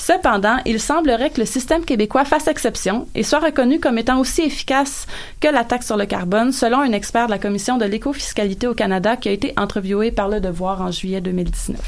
Cependant, 0.00 0.56
il 0.64 0.80
semblerait 0.80 1.28
que 1.28 1.40
le 1.40 1.46
système 1.46 1.84
québécois 1.84 2.24
fasse 2.24 2.48
exception 2.48 3.06
et 3.14 3.22
soit 3.22 3.40
reconnu 3.40 3.80
comme 3.80 3.98
étant 3.98 4.18
aussi 4.18 4.42
efficace 4.42 5.06
que 5.40 5.48
la 5.48 5.62
taxe 5.62 5.86
sur 5.86 5.98
le 5.98 6.06
carbone, 6.06 6.52
selon 6.52 6.80
un 6.80 6.92
expert 6.92 7.26
de 7.26 7.32
la 7.32 7.38
Commission 7.38 7.76
de 7.76 7.84
l'écofiscalité 7.84 8.66
au 8.66 8.74
Canada 8.74 9.16
qui 9.16 9.28
a 9.28 9.32
été 9.32 9.52
interviewé 9.56 10.10
par 10.10 10.28
Le 10.28 10.40
Devoir 10.40 10.80
en 10.80 10.90
juillet 10.90 11.20
2019. 11.20 11.78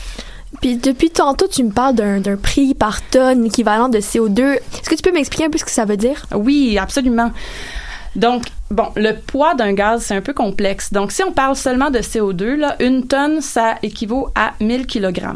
Puis 0.61 0.77
depuis 0.77 1.09
tantôt, 1.09 1.49
tu 1.49 1.65
me 1.65 1.71
parles 1.71 1.95
d'un 1.95 2.21
d'un 2.21 2.37
prix 2.37 2.75
par 2.75 3.01
tonne 3.01 3.47
équivalent 3.47 3.89
de 3.89 3.99
CO2. 3.99 4.43
Est-ce 4.43 4.91
que 4.91 4.95
tu 4.95 5.03
peux 5.03 5.13
m'expliquer 5.13 5.47
un 5.47 5.51
peu 5.51 5.57
ce 5.57 5.65
que 5.65 5.71
ça 5.71 5.87
veut 5.87 5.97
dire? 5.97 6.27
Oui, 6.35 6.77
absolument. 6.79 7.33
Donc, 8.15 8.45
bon, 8.71 8.89
le 8.97 9.13
poids 9.15 9.55
d'un 9.55 9.73
gaz, 9.73 10.03
c'est 10.03 10.15
un 10.15 10.21
peu 10.21 10.35
complexe. 10.35 10.93
Donc, 10.93 11.13
si 11.13 11.23
on 11.23 11.33
parle 11.33 11.57
seulement 11.57 11.91
de 11.91 11.99
CO2, 12.01 12.57
là, 12.57 12.77
une 12.81 13.07
tonne, 13.07 13.41
ça 13.41 13.77
équivaut 13.83 14.29
à 14.35 14.53
1000 14.61 14.87
kg. 14.87 15.31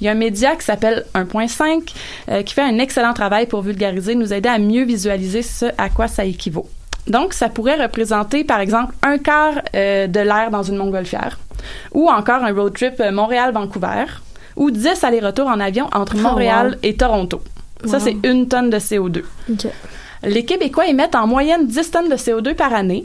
Il 0.00 0.04
y 0.04 0.08
a 0.08 0.12
un 0.12 0.14
média 0.16 0.54
qui 0.56 0.64
s'appelle 0.64 1.04
1.5 1.14 1.94
euh, 2.28 2.42
qui 2.42 2.52
fait 2.54 2.60
un 2.62 2.78
excellent 2.78 3.14
travail 3.14 3.46
pour 3.46 3.62
vulgariser, 3.62 4.14
nous 4.14 4.32
aider 4.34 4.48
à 4.50 4.58
mieux 4.58 4.84
visualiser 4.84 5.42
ce 5.42 5.66
à 5.78 5.88
quoi 5.88 6.06
ça 6.06 6.24
équivaut. 6.24 6.68
Donc, 7.06 7.32
ça 7.32 7.48
pourrait 7.48 7.82
représenter, 7.82 8.44
par 8.44 8.60
exemple, 8.60 8.94
un 9.02 9.16
quart 9.18 9.54
euh, 9.74 10.06
de 10.06 10.20
l'air 10.20 10.50
dans 10.50 10.62
une 10.62 10.76
montgolfière, 10.76 11.38
ou 11.92 12.08
encore 12.10 12.44
un 12.44 12.52
road 12.52 12.74
trip 12.74 13.00
euh, 13.00 13.10
Montréal-Vancouver, 13.10 14.04
ou 14.54 14.70
10 14.70 15.02
allers-retours 15.02 15.48
en 15.48 15.60
avion 15.60 15.88
entre 15.94 16.14
Oh, 16.18 16.20
Montréal 16.22 16.72
wow. 16.72 16.78
et 16.82 16.94
Toronto. 16.94 17.40
Ça, 17.86 17.96
Wow. 17.96 18.04
c'est 18.04 18.16
une 18.28 18.46
tonne 18.48 18.68
de 18.70 18.78
CO2. 18.78 19.22
OK. 19.50 19.66
Les 20.24 20.44
Québécois 20.44 20.86
émettent 20.86 21.16
en 21.16 21.26
moyenne 21.26 21.66
10 21.66 21.90
tonnes 21.90 22.08
de 22.08 22.14
CO2 22.14 22.54
par 22.54 22.72
année. 22.72 23.04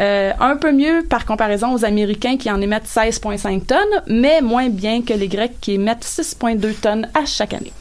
Euh, 0.00 0.32
un 0.40 0.56
peu 0.56 0.72
mieux 0.72 1.04
par 1.08 1.24
comparaison 1.24 1.72
aux 1.72 1.84
Américains 1.84 2.36
qui 2.36 2.50
en 2.50 2.60
émettent 2.60 2.86
16,5 2.86 3.66
tonnes, 3.66 4.02
mais 4.06 4.40
moins 4.40 4.68
bien 4.68 5.02
que 5.02 5.12
les 5.12 5.28
Grecs 5.28 5.60
qui 5.60 5.74
émettent 5.74 6.04
6,2 6.04 6.74
tonnes 6.74 7.08
à 7.14 7.24
chaque 7.26 7.54
année. 7.54 7.72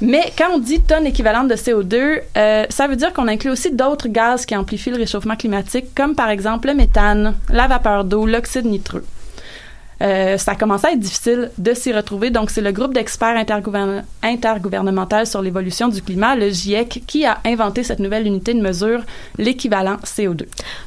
Mais 0.00 0.32
quand 0.36 0.48
on 0.54 0.58
dit 0.58 0.80
tonnes 0.80 1.06
équivalentes 1.06 1.48
de 1.48 1.54
CO2, 1.54 2.20
euh, 2.36 2.66
ça 2.68 2.88
veut 2.88 2.96
dire 2.96 3.12
qu'on 3.12 3.28
inclut 3.28 3.50
aussi 3.50 3.72
d'autres 3.72 4.08
gaz 4.08 4.46
qui 4.46 4.56
amplifient 4.56 4.90
le 4.90 4.96
réchauffement 4.96 5.36
climatique, 5.36 5.94
comme 5.94 6.16
par 6.16 6.28
exemple 6.28 6.68
le 6.68 6.74
méthane, 6.74 7.36
la 7.50 7.68
vapeur 7.68 8.04
d'eau, 8.04 8.26
l'oxyde 8.26 8.66
nitreux. 8.66 9.04
Euh, 10.02 10.36
ça 10.36 10.56
commence 10.56 10.84
à 10.84 10.90
être 10.92 10.98
difficile 10.98 11.50
de 11.58 11.74
s'y 11.74 11.92
retrouver. 11.92 12.30
Donc, 12.30 12.50
c'est 12.50 12.60
le 12.60 12.72
groupe 12.72 12.92
d'experts 12.92 13.36
intergouvern- 13.36 14.02
intergouvernemental 14.22 15.26
sur 15.26 15.40
l'évolution 15.42 15.86
du 15.88 16.02
climat, 16.02 16.34
le 16.34 16.50
GIEC, 16.50 17.04
qui 17.06 17.24
a 17.24 17.38
inventé 17.44 17.84
cette 17.84 18.00
nouvelle 18.00 18.26
unité 18.26 18.52
de 18.52 18.60
mesure, 18.60 19.00
l'équivalent 19.38 19.96
CO2. 20.04 20.46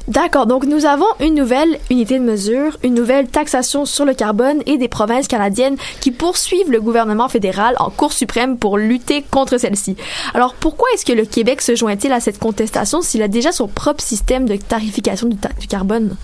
D'accord, 0.09 0.45
donc 0.47 0.65
nous 0.65 0.85
avons 0.85 1.05
une 1.21 1.35
nouvelle 1.35 1.79
unité 1.89 2.19
de 2.19 2.23
mesure, 2.23 2.77
une 2.83 2.93
nouvelle 2.93 3.27
taxation 3.27 3.85
sur 3.85 4.03
le 4.05 4.13
carbone 4.13 4.61
et 4.65 4.77
des 4.77 4.87
provinces 4.89 5.27
canadiennes 5.27 5.77
qui 6.01 6.11
poursuivent 6.11 6.69
le 6.71 6.81
gouvernement 6.81 7.29
fédéral 7.29 7.75
en 7.79 7.89
Cour 7.89 8.11
suprême 8.11 8.57
pour 8.57 8.77
lutter 8.77 9.23
contre 9.31 9.57
celle-ci. 9.57 9.95
Alors 10.33 10.53
pourquoi 10.55 10.87
est-ce 10.93 11.05
que 11.05 11.13
le 11.13 11.25
Québec 11.25 11.61
se 11.61 11.75
joint-il 11.75 12.11
à 12.11 12.19
cette 12.19 12.39
contestation 12.39 13.01
s'il 13.01 13.21
a 13.21 13.27
déjà 13.29 13.51
son 13.51 13.67
propre 13.67 14.03
système 14.03 14.45
de 14.45 14.57
tarification 14.57 15.27
du, 15.27 15.37
ta- 15.37 15.49
du 15.59 15.67
carbone? 15.67 16.15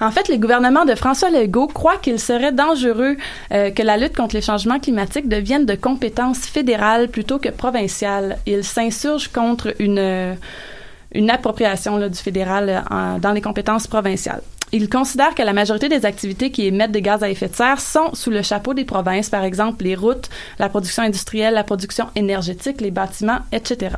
En 0.00 0.12
fait, 0.12 0.28
le 0.28 0.36
gouvernement 0.36 0.84
de 0.84 0.94
François 0.94 1.30
Legault 1.30 1.66
croit 1.66 1.96
qu'il 1.96 2.20
serait 2.20 2.52
dangereux 2.52 3.16
euh, 3.52 3.70
que 3.70 3.82
la 3.82 3.96
lutte 3.96 4.16
contre 4.16 4.36
les 4.36 4.42
changements 4.42 4.78
climatiques 4.78 5.28
devienne 5.28 5.66
de 5.66 5.74
compétence 5.74 6.38
fédérale 6.46 7.08
plutôt 7.08 7.38
que 7.38 7.48
provinciale. 7.48 8.38
Il 8.46 8.62
s'insurge 8.62 9.28
contre 9.28 9.74
une, 9.80 9.98
euh, 9.98 10.34
une 11.12 11.30
appropriation 11.30 11.96
là, 11.96 12.08
du 12.08 12.18
fédéral 12.18 12.84
euh, 12.90 13.18
dans 13.18 13.32
les 13.32 13.40
compétences 13.40 13.88
provinciales. 13.88 14.42
Il 14.70 14.88
considère 14.88 15.34
que 15.34 15.42
la 15.42 15.52
majorité 15.52 15.88
des 15.88 16.04
activités 16.06 16.50
qui 16.50 16.66
émettent 16.66 16.92
des 16.92 17.02
gaz 17.02 17.24
à 17.24 17.30
effet 17.30 17.48
de 17.48 17.56
serre 17.56 17.80
sont 17.80 18.14
sous 18.14 18.30
le 18.30 18.42
chapeau 18.42 18.74
des 18.74 18.84
provinces, 18.84 19.30
par 19.30 19.42
exemple 19.42 19.82
les 19.82 19.96
routes, 19.96 20.28
la 20.58 20.68
production 20.68 21.02
industrielle, 21.02 21.54
la 21.54 21.64
production 21.64 22.08
énergétique, 22.14 22.80
les 22.80 22.90
bâtiments, 22.90 23.38
etc. 23.50 23.96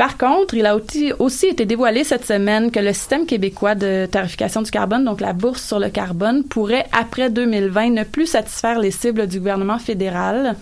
Par 0.00 0.16
contre, 0.16 0.54
il 0.54 0.64
a 0.64 0.78
aussi, 1.18 1.46
été 1.46 1.66
dévoilé 1.66 2.04
cette 2.04 2.24
semaine 2.24 2.70
que 2.70 2.80
le 2.80 2.94
système 2.94 3.26
québécois 3.26 3.74
de 3.74 4.08
tarification 4.10 4.62
du 4.62 4.70
carbone, 4.70 5.04
donc 5.04 5.20
la 5.20 5.34
bourse 5.34 5.62
sur 5.62 5.78
le 5.78 5.90
carbone, 5.90 6.42
pourrait, 6.42 6.86
après 6.90 7.28
2020, 7.28 7.90
ne 7.90 8.04
plus 8.04 8.24
satisfaire 8.24 8.78
les 8.78 8.92
cibles 8.92 9.26
du 9.26 9.40
gouvernement 9.40 9.78
fédéral. 9.78 10.56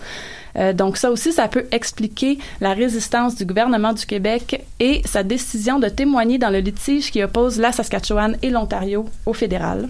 Euh, 0.57 0.73
donc 0.73 0.97
ça 0.97 1.09
aussi, 1.09 1.31
ça 1.31 1.47
peut 1.47 1.67
expliquer 1.71 2.37
la 2.59 2.73
résistance 2.73 3.37
du 3.37 3.45
gouvernement 3.45 3.93
du 3.93 4.05
Québec 4.05 4.61
et 4.81 5.01
sa 5.05 5.23
décision 5.23 5.79
de 5.79 5.87
témoigner 5.87 6.37
dans 6.37 6.49
le 6.49 6.59
litige 6.59 7.09
qui 7.09 7.23
oppose 7.23 7.61
la 7.61 7.71
Saskatchewan 7.71 8.35
et 8.41 8.49
l'Ontario 8.49 9.05
au 9.25 9.31
fédéral. 9.31 9.87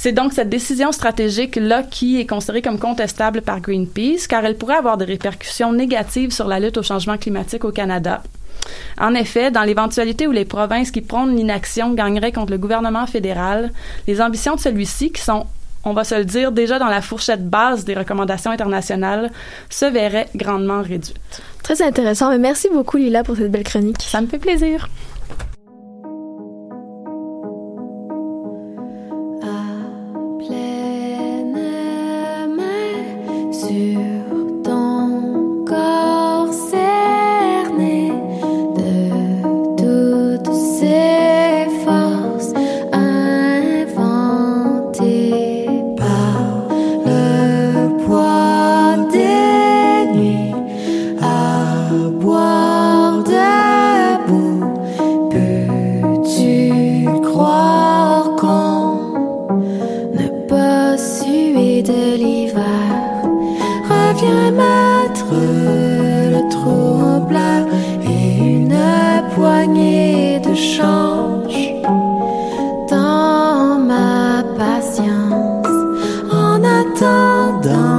C'est 0.00 0.12
donc 0.12 0.32
cette 0.32 0.48
décision 0.48 0.92
stratégique-là 0.92 1.82
qui 1.82 2.20
est 2.20 2.26
considérée 2.26 2.62
comme 2.62 2.78
contestable 2.78 3.42
par 3.42 3.60
Greenpeace, 3.60 4.28
car 4.28 4.44
elle 4.44 4.56
pourrait 4.56 4.76
avoir 4.76 4.96
des 4.96 5.04
répercussions 5.04 5.72
négatives 5.72 6.30
sur 6.30 6.46
la 6.46 6.60
lutte 6.60 6.76
au 6.76 6.84
changement 6.84 7.18
climatique 7.18 7.64
au 7.64 7.72
Canada. 7.72 8.22
En 9.00 9.12
effet, 9.14 9.50
dans 9.50 9.64
l'éventualité 9.64 10.28
où 10.28 10.30
les 10.30 10.44
provinces 10.44 10.92
qui 10.92 11.00
prônent 11.00 11.34
l'inaction 11.34 11.94
gagneraient 11.94 12.30
contre 12.30 12.52
le 12.52 12.58
gouvernement 12.58 13.08
fédéral, 13.08 13.72
les 14.06 14.20
ambitions 14.20 14.54
de 14.54 14.60
celui-ci, 14.60 15.10
qui 15.10 15.20
sont, 15.20 15.46
on 15.82 15.94
va 15.94 16.04
se 16.04 16.14
le 16.14 16.24
dire, 16.24 16.52
déjà 16.52 16.78
dans 16.78 16.86
la 16.86 17.02
fourchette 17.02 17.50
basse 17.50 17.84
des 17.84 17.94
recommandations 17.94 18.52
internationales, 18.52 19.32
se 19.68 19.86
verraient 19.86 20.28
grandement 20.36 20.80
réduites. 20.80 21.42
Très 21.64 21.82
intéressant, 21.82 22.30
mais 22.30 22.38
merci 22.38 22.68
beaucoup 22.72 22.98
Lila 22.98 23.24
pour 23.24 23.34
cette 23.34 23.50
belle 23.50 23.64
chronique. 23.64 24.02
Ça 24.02 24.20
me 24.20 24.28
fait 24.28 24.38
plaisir. 24.38 24.88
Attendant 77.00 77.97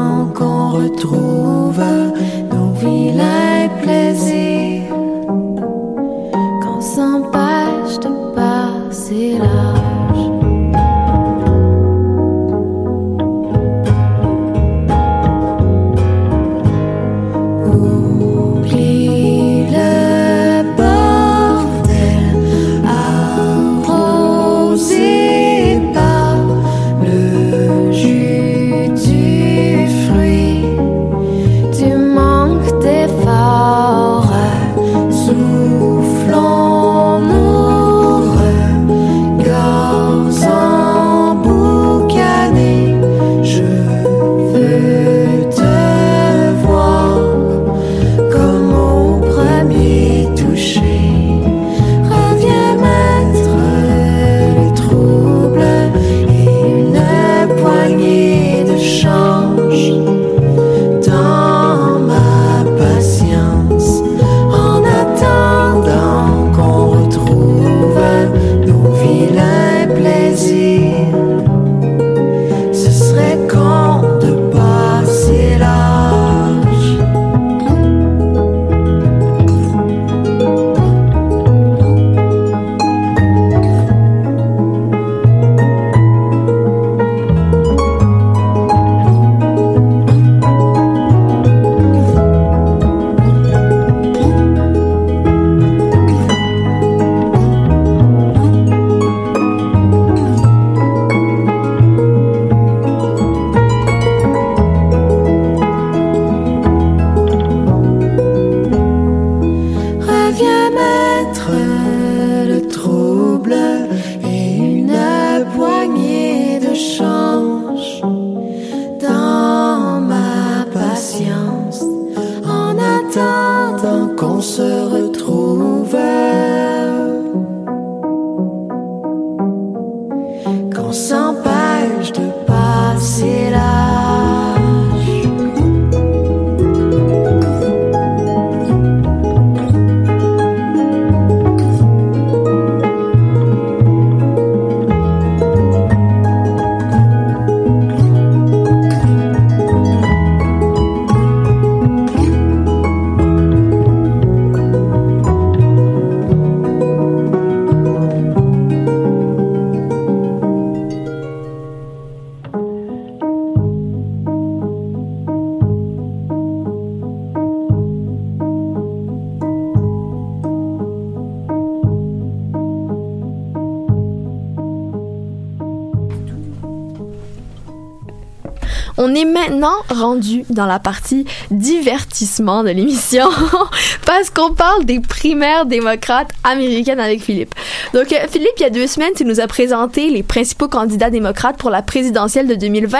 dans 180.49 180.65
la 180.65 180.79
partie 180.79 181.25
divertissement 181.51 182.63
de 182.63 182.69
l'émission 182.69 183.29
parce 184.05 184.29
qu'on 184.29 184.53
parle 184.53 184.85
des 184.85 184.99
primaires 184.99 185.65
démocrates 185.65 186.31
américaines 186.43 186.99
avec 186.99 187.21
Philippe. 187.21 187.55
Donc, 187.93 188.11
euh, 188.11 188.27
Philippe, 188.29 188.53
il 188.57 188.61
y 188.63 188.65
a 188.65 188.69
deux 188.69 188.87
semaines, 188.87 189.13
tu 189.15 189.25
nous 189.25 189.39
as 189.39 189.47
présenté 189.47 190.09
les 190.09 190.23
principaux 190.23 190.67
candidats 190.67 191.09
démocrates 191.09 191.57
pour 191.57 191.69
la 191.69 191.81
présidentielle 191.81 192.47
de 192.47 192.55
2020. 192.55 192.97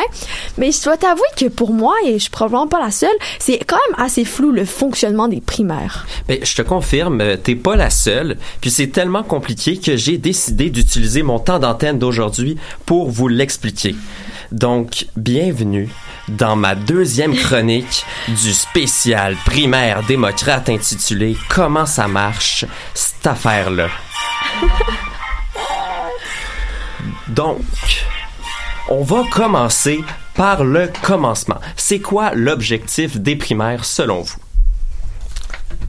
Mais 0.58 0.72
je 0.72 0.84
dois 0.84 0.98
t'avouer 0.98 1.22
que 1.38 1.46
pour 1.46 1.74
moi, 1.74 1.94
et 2.06 2.14
je 2.14 2.24
suis 2.24 2.30
probablement 2.30 2.68
pas 2.68 2.80
la 2.80 2.92
seule, 2.92 3.10
c'est 3.40 3.60
quand 3.66 3.78
même 3.90 4.06
assez 4.06 4.26
flou 4.26 4.52
le 4.52 4.66
fonctionnement 4.66 5.28
des 5.28 5.42
primaires. 5.42 6.08
Ben, 6.28 6.40
je 6.42 6.56
te 6.56 6.62
confirme, 6.62 7.22
euh, 7.22 7.38
t'es 7.38 7.56
pas 7.56 7.76
la 7.76 7.90
seule. 7.90 8.38
Puis 8.62 8.72
c'est 8.72 8.88
tellement 8.88 9.24
compliqué 9.24 9.78
que 9.78 9.96
j'ai 9.96 10.18
décidé 10.18 10.70
d'utiliser 10.70 11.24
mon 11.24 11.40
temps 11.40 11.60
d'antenne 11.60 12.00
d'aujourd'hui 12.00 12.58
pour 12.86 13.10
vous 13.10 13.28
l'expliquer. 13.28 13.96
Donc, 14.52 15.06
bienvenue 15.16 15.90
dans 16.30 16.56
ma 16.56 16.76
deuxième 16.76 17.36
chronique 17.36 18.06
du 18.28 18.54
spécial 18.54 19.36
primaire 19.46 20.04
démocrate 20.04 20.70
intitulé 20.70 21.38
Comment 21.50 21.86
ça 21.86 22.08
marche, 22.08 22.66
cette 22.94 23.26
affaire-là. 23.28 23.88
Donc, 27.28 27.62
on 28.90 29.04
va 29.04 29.24
commencer 29.32 30.04
par 30.36 30.64
le 30.64 30.90
commencement. 31.04 31.60
C'est 31.76 32.00
quoi 32.00 32.32
l'objectif 32.34 33.18
des 33.18 33.36
primaires 33.36 33.86
selon 33.86 34.22
vous? 34.22 34.40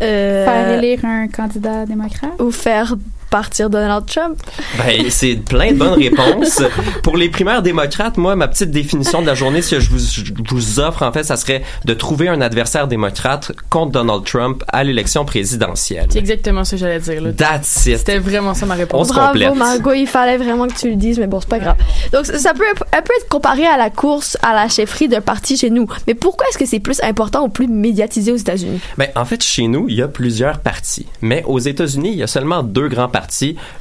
Euh, 0.03 0.45
Faire 0.45 0.79
élire 0.79 1.05
un 1.05 1.29
candidat 1.29 1.87
démocrate? 1.87 2.41
Ou 2.41 2.51
faire 2.51 2.95
partir 3.31 3.71
Donald 3.71 4.05
Trump. 4.07 4.39
Ben, 4.79 5.09
c'est 5.09 5.37
plein 5.37 5.73
de 5.73 5.79
bonnes 5.79 5.99
réponses. 6.03 6.63
Pour 7.03 7.17
les 7.17 7.29
primaires 7.29 7.63
démocrates, 7.63 8.17
moi, 8.17 8.37
ma 8.37 8.49
petite 8.49 8.71
définition 8.71 9.23
de 9.23 9.27
la 9.27 9.35
journée, 9.35 9.63
ce 9.63 9.77
que 9.77 9.81
je 9.81 9.91
vous, 9.91 9.99
je 9.99 10.33
vous 10.49 10.81
offre, 10.81 11.03
en 11.03 11.13
fait, 11.13 11.23
ça 11.23 11.37
serait 11.37 11.63
de 11.85 11.95
trouver 11.95 12.29
un 12.29 12.41
adversaire 12.41 12.89
démocrate 12.89 13.53
contre 13.71 13.93
Donald 13.93 14.25
Trump 14.25 14.65
à 14.69 14.85
l'élection 14.85 15.25
présidentielle. 15.25 16.07
C'est 16.11 16.19
exactement 16.19 16.65
ce 16.65 16.73
que 16.73 16.77
j'allais 16.79 17.01
dire. 17.01 17.23
Là. 17.23 17.33
That's 17.33 17.87
it. 17.87 17.99
C'était 17.99 18.19
vraiment 18.19 18.55
ça 18.55 18.67
ma 18.67 18.75
réponse. 18.75 19.01
On 19.01 19.05
se 19.09 19.13
Bravo 19.13 19.33
complète. 19.33 19.55
Margot, 19.55 19.93
il 19.93 20.07
fallait 20.07 20.37
vraiment 20.37 20.67
que 20.67 20.75
tu 20.75 20.91
le 20.91 20.97
dises, 20.97 21.19
mais 21.19 21.27
bon, 21.27 21.41
c'est 21.41 21.49
pas 21.49 21.59
grave. 21.59 21.77
Donc 22.13 22.27
ça 22.27 22.53
peut 22.55 22.65
un 22.93 23.03
peu 23.03 23.13
être 23.19 23.29
comparé 23.29 23.67
à 23.67 23.77
la 23.77 23.91
course 23.91 24.37
à 24.43 24.55
la 24.55 24.69
chefferie 24.69 25.09
d'un 25.09 25.21
parti 25.21 25.57
chez 25.57 25.71
nous. 25.71 25.87
Mais 26.07 26.15
pourquoi 26.15 26.47
est-ce 26.49 26.59
que 26.59 26.67
c'est 26.67 26.81
plus 26.81 27.01
important 27.03 27.45
ou 27.45 27.49
plus 27.49 27.69
médiatisé 27.69 28.33
aux 28.33 28.37
États-Unis? 28.37 28.81
Ben, 28.99 29.09
en 29.15 29.25
fait, 29.25 29.43
chez 29.43 29.69
nous, 29.69 29.87
il 29.89 29.97
y 29.97 30.03
a 30.03 30.09
plusieurs 30.09 30.59
partis. 30.59 31.07
Mais 31.21 31.45
aux 31.47 31.59
États-Unis, 31.59 32.11
il 32.13 32.19
y 32.19 32.23
a 32.23 32.27
seulement 32.27 32.63
deux 32.63 32.89
grands 32.89 33.09
partis. 33.09 33.20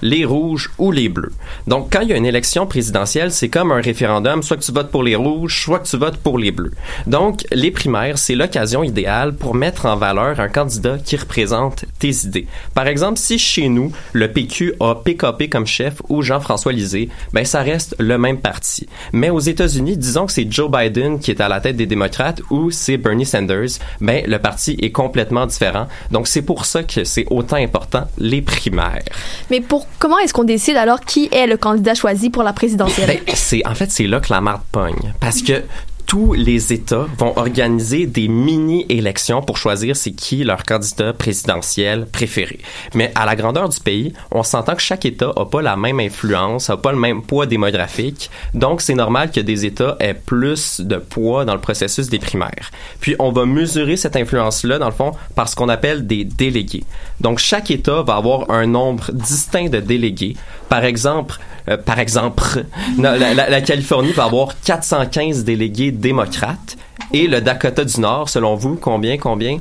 Les 0.01 0.25
rouges 0.25 0.69
ou 0.77 0.91
les 0.91 1.09
bleus. 1.09 1.31
Donc, 1.67 1.91
quand 1.91 2.01
il 2.01 2.09
y 2.09 2.13
a 2.13 2.17
une 2.17 2.25
élection 2.25 2.65
présidentielle, 2.65 3.31
c'est 3.31 3.49
comme 3.49 3.71
un 3.71 3.81
référendum, 3.81 4.43
soit 4.43 4.57
que 4.57 4.63
tu 4.63 4.71
votes 4.71 4.91
pour 4.91 5.03
les 5.03 5.15
rouges, 5.15 5.63
soit 5.63 5.79
que 5.79 5.87
tu 5.87 5.97
votes 5.97 6.17
pour 6.17 6.37
les 6.37 6.51
bleus. 6.51 6.71
Donc, 7.07 7.45
les 7.51 7.71
primaires, 7.71 8.17
c'est 8.17 8.35
l'occasion 8.35 8.83
idéale 8.83 9.33
pour 9.33 9.55
mettre 9.55 9.85
en 9.85 9.95
valeur 9.95 10.39
un 10.39 10.49
candidat 10.49 10.97
qui 10.97 11.15
représente 11.15 11.85
tes 11.99 12.25
idées. 12.25 12.47
Par 12.73 12.87
exemple, 12.87 13.19
si 13.19 13.39
chez 13.39 13.69
nous, 13.69 13.91
le 14.13 14.31
PQ 14.31 14.73
a 14.79 14.95
PKP 14.95 15.49
comme 15.49 15.65
chef 15.65 16.01
ou 16.09 16.21
Jean-François 16.21 16.71
Lisée, 16.71 17.09
ben 17.33 17.45
ça 17.45 17.61
reste 17.61 17.95
le 17.99 18.17
même 18.17 18.39
parti. 18.39 18.87
Mais 19.13 19.29
aux 19.29 19.39
États-Unis, 19.39 19.97
disons 19.97 20.25
que 20.25 20.31
c'est 20.31 20.51
Joe 20.51 20.69
Biden 20.69 21.19
qui 21.19 21.31
est 21.31 21.41
à 21.41 21.47
la 21.47 21.61
tête 21.61 21.75
des 21.75 21.85
démocrates 21.85 22.41
ou 22.49 22.71
c'est 22.71 22.97
Bernie 22.97 23.25
Sanders, 23.25 23.79
ben 24.01 24.23
le 24.25 24.39
parti 24.39 24.77
est 24.81 24.91
complètement 24.91 25.45
différent. 25.45 25.87
Donc 26.11 26.27
c'est 26.27 26.41
pour 26.41 26.65
ça 26.65 26.83
que 26.83 27.03
c'est 27.03 27.25
autant 27.29 27.57
important 27.57 28.07
les 28.17 28.41
primaires. 28.41 29.03
Mais 29.49 29.61
pour 29.61 29.87
comment 29.99 30.19
est-ce 30.19 30.33
qu'on 30.33 30.43
décide 30.43 30.77
alors 30.77 31.01
qui 31.01 31.29
est 31.31 31.47
le 31.47 31.57
candidat 31.57 31.93
choisi 31.93 32.29
pour 32.29 32.43
la 32.43 32.53
présidentielle? 32.53 33.07
Ben, 33.07 33.35
c'est 33.35 33.65
en 33.67 33.75
fait 33.75 33.91
c'est 33.91 34.07
là 34.07 34.19
que 34.19 34.31
la 34.31 34.41
marde 34.41 34.61
pogne 34.71 35.13
parce 35.19 35.41
que 35.41 35.63
tous 36.09 36.33
les 36.33 36.73
États 36.73 37.05
vont 37.19 37.37
organiser 37.37 38.07
des 38.07 38.27
mini-élections 38.27 39.43
pour 39.43 39.57
choisir 39.57 39.95
c'est 39.95 40.13
qui 40.13 40.43
leur 40.43 40.63
candidat 40.63 41.13
présidentiel 41.13 42.07
préféré. 42.07 42.57
Mais 42.95 43.11
à 43.13 43.27
la 43.27 43.35
grandeur 43.35 43.69
du 43.69 43.79
pays, 43.79 44.13
on 44.31 44.41
s'entend 44.41 44.73
que 44.73 44.81
chaque 44.81 45.05
État 45.05 45.31
a 45.35 45.45
pas 45.45 45.61
la 45.61 45.75
même 45.75 45.99
influence, 45.99 46.71
a 46.71 46.77
pas 46.77 46.93
le 46.93 46.97
même 46.97 47.21
poids 47.21 47.45
démographique. 47.45 48.31
Donc, 48.55 48.81
c'est 48.81 48.95
normal 48.95 49.29
que 49.29 49.39
des 49.39 49.67
États 49.67 49.97
aient 49.99 50.15
plus 50.15 50.81
de 50.81 50.95
poids 50.95 51.45
dans 51.45 51.53
le 51.53 51.61
processus 51.61 52.09
des 52.09 52.17
primaires. 52.17 52.71
Puis, 53.01 53.15
on 53.19 53.31
va 53.31 53.45
mesurer 53.45 53.95
cette 53.95 54.15
influence-là, 54.15 54.79
dans 54.79 54.89
le 54.89 54.91
fond, 54.91 55.11
par 55.35 55.47
ce 55.47 55.55
qu'on 55.55 55.69
appelle 55.69 56.07
des 56.07 56.23
délégués. 56.23 56.85
Donc, 57.21 57.39
chaque 57.39 57.69
État 57.71 58.01
va 58.01 58.15
avoir 58.15 58.49
un 58.49 58.65
nombre 58.65 59.11
distinct 59.11 59.69
de 59.69 59.79
délégués. 59.79 60.35
Par 60.69 60.85
exemple, 60.85 61.39
euh, 61.67 61.77
par 61.77 61.99
exemple, 61.99 62.43
la 62.97 63.61
Californie 63.61 64.11
va 64.11 64.25
avoir 64.25 64.59
415 64.63 65.43
délégués 65.43 65.91
démocrates 65.91 66.77
et 67.13 67.27
le 67.27 67.41
Dakota 67.41 67.83
du 67.85 67.99
Nord, 67.99 68.29
selon 68.29 68.55
vous, 68.55 68.75
combien, 68.75 69.17
combien? 69.17 69.59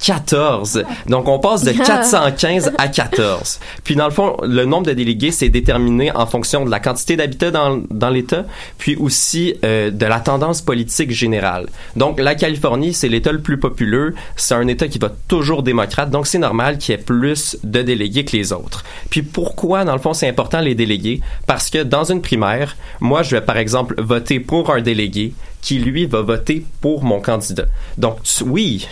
14. 0.00 0.84
Donc, 1.06 1.28
on 1.28 1.38
passe 1.38 1.64
de 1.64 1.72
415 1.86 2.72
à 2.78 2.88
14. 2.88 3.60
Puis, 3.84 3.96
dans 3.96 4.06
le 4.06 4.10
fond, 4.10 4.36
le 4.42 4.64
nombre 4.64 4.86
de 4.86 4.92
délégués, 4.92 5.30
c'est 5.30 5.48
déterminé 5.48 6.14
en 6.14 6.26
fonction 6.26 6.64
de 6.64 6.70
la 6.70 6.80
quantité 6.80 7.16
d'habitants 7.16 7.50
dans, 7.50 7.82
dans 7.90 8.10
l'État, 8.10 8.44
puis 8.78 8.96
aussi 8.96 9.54
euh, 9.64 9.90
de 9.90 10.06
la 10.06 10.20
tendance 10.20 10.62
politique 10.62 11.10
générale. 11.10 11.66
Donc, 11.96 12.20
la 12.20 12.34
Californie, 12.34 12.94
c'est 12.94 13.08
l'État 13.08 13.32
le 13.32 13.40
plus 13.40 13.58
populeux. 13.58 14.14
C'est 14.36 14.54
un 14.54 14.66
État 14.68 14.88
qui 14.88 14.98
va 14.98 15.10
toujours 15.28 15.62
démocrate. 15.62 16.10
Donc, 16.10 16.26
c'est 16.26 16.38
normal 16.38 16.78
qu'il 16.78 16.94
y 16.94 16.98
ait 16.98 17.02
plus 17.02 17.58
de 17.64 17.82
délégués 17.82 18.24
que 18.24 18.36
les 18.36 18.52
autres. 18.52 18.84
Puis, 19.10 19.22
pourquoi, 19.22 19.84
dans 19.84 19.94
le 19.94 20.00
fond, 20.00 20.12
c'est 20.12 20.28
important 20.28 20.60
les 20.60 20.74
délégués? 20.74 21.20
Parce 21.46 21.70
que 21.70 21.82
dans 21.82 22.04
une 22.04 22.20
primaire, 22.20 22.76
moi, 23.00 23.22
je 23.22 23.36
vais, 23.36 23.40
par 23.40 23.56
exemple, 23.56 23.94
voter 23.98 24.40
pour 24.40 24.70
un 24.70 24.80
délégué 24.80 25.32
qui, 25.62 25.78
lui, 25.78 26.06
va 26.06 26.22
voter 26.22 26.64
pour 26.80 27.02
mon 27.04 27.20
candidat. 27.20 27.66
Donc, 27.98 28.22
tu- 28.22 28.44
oui. 28.44 28.86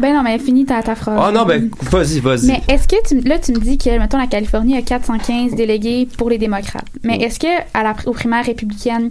Ben 0.00 0.14
non, 0.14 0.22
mais 0.22 0.38
finis 0.38 0.66
ta, 0.66 0.82
ta 0.82 0.94
phrase. 0.94 1.18
Ah 1.20 1.32
non, 1.32 1.44
ben, 1.44 1.70
vas-y, 1.90 2.20
vas-y. 2.20 2.46
Mais 2.46 2.62
est-ce 2.68 2.86
que 2.86 2.96
tu, 3.08 3.20
là, 3.26 3.38
tu 3.38 3.52
me 3.52 3.58
dis 3.58 3.78
que, 3.78 3.98
mettons, 3.98 4.18
la 4.18 4.26
Californie 4.26 4.76
a 4.76 4.82
415 4.82 5.54
délégués 5.54 6.06
pour 6.18 6.28
les 6.30 6.38
démocrates. 6.38 6.86
Mais 7.02 7.16
est-ce 7.16 7.38
que 7.40 7.46
à 7.74 7.82
la, 7.82 7.96
aux 8.06 8.12
primaires 8.12 8.44
républicaines, 8.44 9.10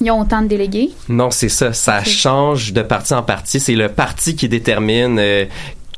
ils 0.00 0.10
ont 0.10 0.20
autant 0.20 0.42
de 0.42 0.48
délégués? 0.48 0.90
Non, 1.08 1.30
c'est 1.30 1.48
ça. 1.48 1.72
Ça 1.72 2.02
change 2.04 2.72
de 2.72 2.82
parti 2.82 3.14
en 3.14 3.22
parti. 3.22 3.60
C'est 3.60 3.76
le 3.76 3.88
parti 3.88 4.34
qui 4.34 4.48
détermine 4.48 5.18
euh, 5.20 5.44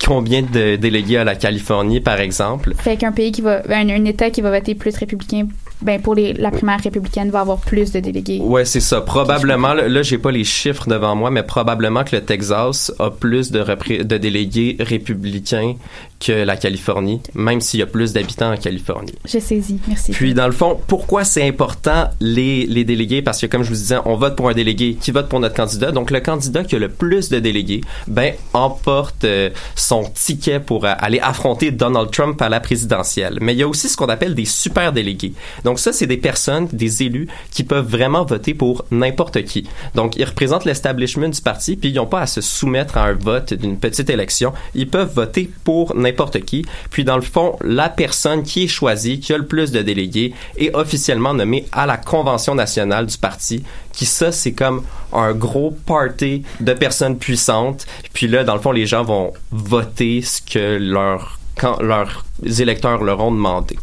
combien 0.04 0.42
de 0.42 0.76
délégués 0.76 1.16
à 1.16 1.24
la 1.24 1.34
Californie, 1.34 2.00
par 2.00 2.20
exemple. 2.20 2.74
Fait 2.78 2.96
qu'un 2.98 3.12
pays 3.12 3.32
qui 3.32 3.40
va, 3.40 3.62
un, 3.70 3.88
un 3.88 4.04
État 4.04 4.28
qui 4.30 4.42
va 4.42 4.50
voter 4.50 4.74
plus 4.74 4.94
républicain, 4.96 5.48
ben 5.82 6.00
pour 6.00 6.14
les, 6.14 6.32
la 6.32 6.50
primaire 6.50 6.80
républicaine 6.82 7.30
va 7.30 7.40
avoir 7.40 7.58
plus 7.58 7.92
de 7.92 8.00
délégués. 8.00 8.40
Ouais, 8.40 8.64
c'est 8.64 8.80
ça. 8.80 9.00
Probablement, 9.00 9.74
là, 9.74 9.88
là, 9.88 10.02
j'ai 10.02 10.18
pas 10.18 10.30
les 10.30 10.44
chiffres 10.44 10.88
devant 10.88 11.14
moi, 11.14 11.30
mais 11.30 11.42
probablement 11.42 12.04
que 12.04 12.16
le 12.16 12.22
Texas 12.24 12.92
a 12.98 13.10
plus 13.10 13.50
de, 13.50 13.60
repré- 13.60 14.02
de 14.02 14.16
délégués 14.16 14.76
républicains 14.80 15.74
que 16.18 16.32
la 16.32 16.56
Californie, 16.56 17.20
même 17.34 17.60
s'il 17.60 17.80
y 17.80 17.82
a 17.82 17.86
plus 17.86 18.14
d'habitants 18.14 18.52
en 18.52 18.56
Californie. 18.56 19.12
J'ai 19.26 19.40
saisi. 19.40 19.78
Merci. 19.86 20.12
Puis, 20.12 20.32
dans 20.32 20.46
le 20.46 20.52
fond, 20.52 20.78
pourquoi 20.86 21.24
c'est 21.24 21.46
important 21.46 22.08
les, 22.20 22.64
les 22.64 22.84
délégués? 22.84 23.20
Parce 23.20 23.40
que, 23.40 23.46
comme 23.46 23.62
je 23.62 23.68
vous 23.68 23.74
disais, 23.74 23.98
on 24.06 24.16
vote 24.16 24.34
pour 24.34 24.48
un 24.48 24.54
délégué 24.54 24.96
qui 24.98 25.10
vote 25.10 25.28
pour 25.28 25.40
notre 25.40 25.54
candidat. 25.54 25.92
Donc, 25.92 26.10
le 26.10 26.20
candidat 26.20 26.64
qui 26.64 26.74
a 26.74 26.78
le 26.78 26.88
plus 26.88 27.28
de 27.28 27.38
délégués, 27.38 27.82
ben, 28.06 28.32
emporte 28.54 29.24
euh, 29.24 29.50
son 29.74 30.04
ticket 30.04 30.58
pour 30.58 30.86
euh, 30.86 30.94
aller 30.98 31.20
affronter 31.20 31.70
Donald 31.70 32.10
Trump 32.10 32.40
à 32.40 32.48
la 32.48 32.60
présidentielle. 32.60 33.38
Mais 33.42 33.52
il 33.52 33.58
y 33.58 33.62
a 33.62 33.68
aussi 33.68 33.90
ce 33.90 33.96
qu'on 33.98 34.06
appelle 34.06 34.34
des 34.34 34.46
super 34.46 34.94
délégués. 34.94 35.34
Donc, 35.66 35.80
ça, 35.80 35.92
c'est 35.92 36.06
des 36.06 36.16
personnes, 36.16 36.68
des 36.72 37.02
élus 37.02 37.26
qui 37.50 37.64
peuvent 37.64 37.88
vraiment 37.88 38.24
voter 38.24 38.54
pour 38.54 38.84
n'importe 38.92 39.42
qui. 39.42 39.68
Donc, 39.96 40.14
ils 40.14 40.22
représentent 40.22 40.64
l'establishment 40.64 41.28
du 41.28 41.40
parti, 41.40 41.74
puis 41.74 41.88
ils 41.88 41.96
n'ont 41.96 42.06
pas 42.06 42.20
à 42.20 42.28
se 42.28 42.40
soumettre 42.40 42.96
à 42.96 43.06
un 43.06 43.14
vote 43.14 43.52
d'une 43.52 43.76
petite 43.76 44.08
élection. 44.08 44.52
Ils 44.76 44.88
peuvent 44.88 45.12
voter 45.12 45.50
pour 45.64 45.96
n'importe 45.96 46.38
qui. 46.42 46.64
Puis, 46.90 47.02
dans 47.02 47.16
le 47.16 47.22
fond, 47.22 47.56
la 47.64 47.88
personne 47.88 48.44
qui 48.44 48.62
est 48.62 48.68
choisie, 48.68 49.18
qui 49.18 49.32
a 49.32 49.38
le 49.38 49.46
plus 49.46 49.72
de 49.72 49.82
délégués, 49.82 50.34
est 50.56 50.72
officiellement 50.72 51.34
nommée 51.34 51.66
à 51.72 51.84
la 51.84 51.96
convention 51.96 52.54
nationale 52.54 53.06
du 53.06 53.18
parti, 53.18 53.64
qui 53.92 54.06
ça, 54.06 54.30
c'est 54.30 54.52
comme 54.52 54.84
un 55.12 55.32
gros 55.32 55.72
party 55.84 56.44
de 56.60 56.74
personnes 56.74 57.18
puissantes. 57.18 57.86
Puis 58.12 58.28
là, 58.28 58.44
dans 58.44 58.54
le 58.54 58.60
fond, 58.60 58.70
les 58.70 58.86
gens 58.86 59.02
vont 59.02 59.32
voter 59.50 60.22
ce 60.22 60.40
que 60.40 60.78
leurs 60.78 62.24
électeurs 62.60 63.02
leur 63.02 63.18
ont 63.18 63.32
demandé. 63.32 63.76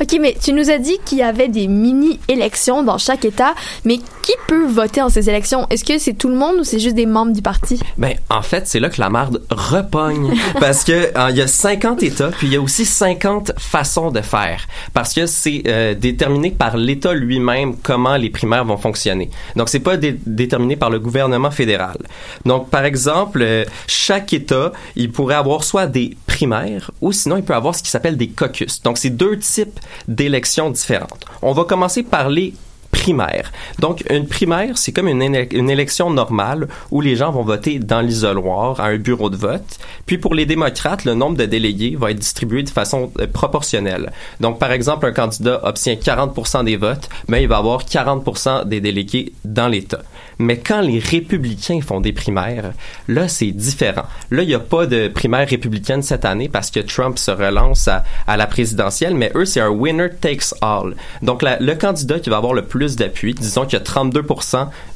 OK, 0.00 0.16
mais 0.20 0.36
tu 0.40 0.52
nous 0.52 0.70
as 0.70 0.78
dit 0.78 0.96
qu'il 1.04 1.18
y 1.18 1.22
avait 1.22 1.48
des 1.48 1.66
mini-élections 1.68 2.82
dans 2.82 2.98
chaque 2.98 3.24
État, 3.24 3.54
mais 3.84 3.98
qui 4.22 4.32
peut 4.46 4.66
voter 4.66 5.02
en 5.02 5.08
ces 5.08 5.28
élections? 5.28 5.66
Est-ce 5.70 5.84
que 5.84 5.98
c'est 5.98 6.12
tout 6.14 6.28
le 6.28 6.34
monde 6.34 6.56
ou 6.60 6.64
c'est 6.64 6.78
juste 6.78 6.94
des 6.94 7.06
membres 7.06 7.32
du 7.32 7.42
parti? 7.42 7.80
Ben, 7.96 8.14
en 8.30 8.42
fait, 8.42 8.66
c'est 8.68 8.78
là 8.80 8.90
que 8.90 9.00
la 9.00 9.08
marde 9.10 9.42
repogne. 9.50 10.34
parce 10.60 10.84
que 10.84 10.92
euh, 11.16 11.30
il 11.30 11.36
y 11.36 11.40
a 11.42 11.46
50 11.46 12.02
États, 12.02 12.28
puis 12.28 12.46
il 12.48 12.52
y 12.52 12.56
a 12.56 12.60
aussi 12.60 12.84
50 12.84 13.52
façons 13.58 14.10
de 14.10 14.20
faire. 14.20 14.66
Parce 14.92 15.14
que 15.14 15.26
c'est 15.26 15.62
euh, 15.66 15.94
déterminé 15.94 16.50
par 16.50 16.76
l'État 16.76 17.12
lui-même 17.14 17.76
comment 17.82 18.16
les 18.16 18.30
primaires 18.30 18.64
vont 18.64 18.76
fonctionner. 18.76 19.30
Donc, 19.56 19.68
c'est 19.68 19.80
pas 19.80 19.96
dé- 19.96 20.18
déterminé 20.26 20.76
par 20.76 20.90
le 20.90 20.98
gouvernement 20.98 21.50
fédéral. 21.50 21.96
Donc, 22.44 22.70
par 22.70 22.84
exemple, 22.84 23.40
euh, 23.42 23.64
chaque 23.86 24.32
État, 24.32 24.72
il 24.96 25.10
pourrait 25.10 25.34
avoir 25.36 25.64
soit 25.64 25.86
des 25.86 26.16
primaires 26.26 26.90
ou 27.00 27.12
sinon 27.12 27.36
il 27.36 27.42
peut 27.42 27.54
avoir 27.54 27.74
ce 27.74 27.82
qui 27.82 27.90
s'appelle 27.90 28.16
des 28.16 28.28
caucus. 28.28 28.82
Donc, 28.82 28.98
c'est 28.98 29.10
deux 29.10 29.38
types 29.38 29.80
d'élections 30.06 30.70
différentes. 30.70 31.24
On 31.42 31.52
va 31.52 31.64
commencer 31.64 32.02
par 32.02 32.28
les 32.28 32.54
primaire. 32.90 33.52
Donc, 33.78 34.04
une 34.10 34.26
primaire, 34.26 34.76
c'est 34.76 34.92
comme 34.92 35.08
une, 35.08 35.22
une 35.22 35.70
élection 35.70 36.10
normale 36.10 36.68
où 36.90 37.00
les 37.00 37.16
gens 37.16 37.30
vont 37.30 37.42
voter 37.42 37.78
dans 37.78 38.00
l'isoloir, 38.00 38.80
à 38.80 38.86
un 38.86 38.96
bureau 38.96 39.30
de 39.30 39.36
vote. 39.36 39.78
Puis, 40.06 40.18
pour 40.18 40.34
les 40.34 40.46
démocrates, 40.46 41.04
le 41.04 41.14
nombre 41.14 41.36
de 41.36 41.44
délégués 41.44 41.96
va 41.98 42.10
être 42.10 42.18
distribué 42.18 42.62
de 42.62 42.70
façon 42.70 43.12
euh, 43.20 43.26
proportionnelle. 43.26 44.12
Donc, 44.40 44.58
par 44.58 44.72
exemple, 44.72 45.06
un 45.06 45.12
candidat 45.12 45.60
obtient 45.64 45.94
40% 45.94 46.64
des 46.64 46.76
votes, 46.76 47.08
mais 47.28 47.42
il 47.42 47.48
va 47.48 47.58
avoir 47.58 47.84
40% 47.84 48.66
des 48.66 48.80
délégués 48.80 49.32
dans 49.44 49.68
l'État. 49.68 50.00
Mais 50.38 50.58
quand 50.58 50.80
les 50.80 50.98
républicains 50.98 51.80
font 51.80 52.00
des 52.00 52.12
primaires, 52.12 52.72
là, 53.08 53.28
c'est 53.28 53.50
différent. 53.50 54.04
Là, 54.30 54.42
il 54.42 54.48
n'y 54.48 54.54
a 54.54 54.60
pas 54.60 54.86
de 54.86 55.08
primaire 55.08 55.48
républicaine 55.48 56.02
cette 56.02 56.24
année 56.24 56.48
parce 56.48 56.70
que 56.70 56.80
Trump 56.80 57.18
se 57.18 57.30
relance 57.30 57.88
à, 57.88 58.36
la 58.36 58.46
présidentielle, 58.46 59.14
mais 59.14 59.32
eux, 59.34 59.44
c'est 59.44 59.60
un 59.60 59.70
winner 59.70 60.10
takes 60.20 60.54
all. 60.60 60.94
Donc, 61.22 61.42
le 61.42 61.74
candidat 61.74 62.20
qui 62.20 62.30
va 62.30 62.36
avoir 62.36 62.54
le 62.54 62.62
plus 62.62 62.96
d'appui, 62.96 63.34
disons 63.34 63.64
qu'il 63.64 63.74
y 63.74 63.82
a 63.82 63.84
32 63.84 64.24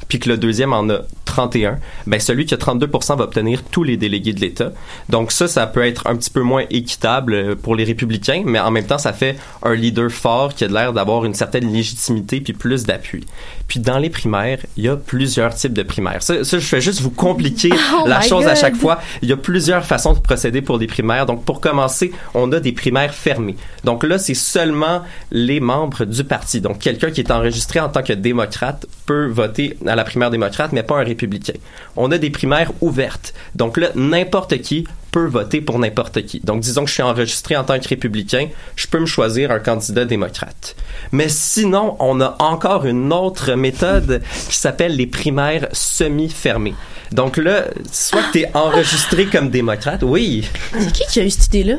puis 0.07 0.19
que 0.19 0.29
le 0.29 0.37
deuxième 0.37 0.73
en 0.73 0.89
a 0.89 0.99
31, 1.25 1.79
ben 2.05 2.19
celui 2.19 2.45
qui 2.45 2.53
a 2.53 2.57
32 2.57 2.87
va 2.87 3.23
obtenir 3.23 3.63
tous 3.63 3.83
les 3.83 3.97
délégués 3.97 4.33
de 4.33 4.39
l'État. 4.39 4.71
Donc 5.09 5.31
ça, 5.31 5.47
ça 5.47 5.65
peut 5.65 5.83
être 5.83 6.05
un 6.07 6.15
petit 6.15 6.29
peu 6.29 6.41
moins 6.41 6.65
équitable 6.69 7.33
euh, 7.33 7.55
pour 7.55 7.75
les 7.75 7.83
républicains, 7.83 8.43
mais 8.45 8.59
en 8.59 8.69
même 8.69 8.85
temps, 8.85 8.99
ça 8.99 9.13
fait 9.13 9.35
un 9.63 9.73
leader 9.73 10.11
fort 10.11 10.53
qui 10.53 10.63
a 10.63 10.67
l'air 10.67 10.93
d'avoir 10.93 11.25
une 11.25 11.33
certaine 11.33 11.71
légitimité 11.71 12.39
puis 12.39 12.53
plus 12.53 12.83
d'appui. 12.83 13.25
Puis 13.67 13.79
dans 13.79 13.97
les 13.97 14.11
primaires, 14.11 14.59
il 14.77 14.83
y 14.83 14.89
a 14.89 14.95
plusieurs 14.95 15.55
types 15.55 15.73
de 15.73 15.81
primaires. 15.81 16.21
Ça, 16.21 16.43
ça, 16.43 16.59
je 16.59 16.65
fais 16.65 16.81
juste 16.81 17.01
vous 17.01 17.09
compliquer 17.09 17.71
Oh 17.93 18.07
la 18.07 18.21
chose 18.21 18.45
à 18.45 18.55
chaque 18.55 18.75
fois. 18.75 18.99
Il 19.21 19.29
y 19.29 19.33
a 19.33 19.37
plusieurs 19.37 19.85
façons 19.85 20.13
de 20.13 20.19
procéder 20.19 20.61
pour 20.61 20.77
des 20.77 20.87
primaires. 20.87 21.25
Donc 21.25 21.43
pour 21.45 21.61
commencer, 21.61 22.11
on 22.35 22.51
a 22.51 22.59
des 22.59 22.71
primaires 22.71 23.13
fermées. 23.13 23.55
Donc 23.83 24.03
là, 24.03 24.19
c'est 24.19 24.33
seulement 24.33 25.01
les 25.31 25.59
membres 25.59 26.05
du 26.05 26.23
parti. 26.23 26.61
Donc 26.61 26.79
quelqu'un 26.79 27.09
qui 27.09 27.21
est 27.21 27.31
enregistré 27.31 27.79
en 27.79 27.89
tant 27.89 28.03
que 28.03 28.13
démocrate 28.13 28.85
peut 29.05 29.27
voter 29.27 29.77
à 29.87 29.92
la 29.95 30.03
primaire 30.03 30.29
démocrate, 30.31 30.71
mais 30.71 30.83
pas 30.83 30.95
un 30.99 31.03
républicain. 31.03 31.53
On 31.95 32.11
a 32.11 32.17
des 32.17 32.29
primaires 32.29 32.71
ouvertes. 32.81 33.33
Donc 33.55 33.77
là, 33.77 33.89
n'importe 33.95 34.59
qui 34.61 34.87
peux 35.11 35.27
voter 35.27 35.61
pour 35.61 35.77
n'importe 35.77 36.25
qui. 36.25 36.39
Donc, 36.39 36.61
disons 36.61 36.83
que 36.83 36.87
je 36.89 36.93
suis 36.95 37.03
enregistré 37.03 37.55
en 37.55 37.63
tant 37.63 37.79
que 37.79 37.87
républicain, 37.87 38.47
je 38.75 38.87
peux 38.87 38.97
me 38.99 39.05
choisir 39.05 39.51
un 39.51 39.59
candidat 39.59 40.05
démocrate. 40.05 40.75
Mais 41.11 41.29
sinon, 41.29 41.95
on 41.99 42.19
a 42.19 42.35
encore 42.39 42.85
une 42.87 43.13
autre 43.13 43.53
méthode 43.53 44.23
qui 44.49 44.57
s'appelle 44.57 44.95
les 44.95 45.05
primaires 45.05 45.67
semi-fermées. 45.71 46.73
Donc 47.11 47.37
là, 47.37 47.65
soit 47.91 48.23
que 48.23 48.31
tu 48.31 48.39
es 48.39 48.49
enregistré 48.55 49.27
comme 49.27 49.49
démocrate, 49.51 50.01
oui. 50.01 50.49
C'est 50.79 50.91
qui 50.91 51.03
qui 51.07 51.19
a 51.19 51.23
eu 51.25 51.29
cette 51.29 51.45
idée-là? 51.53 51.75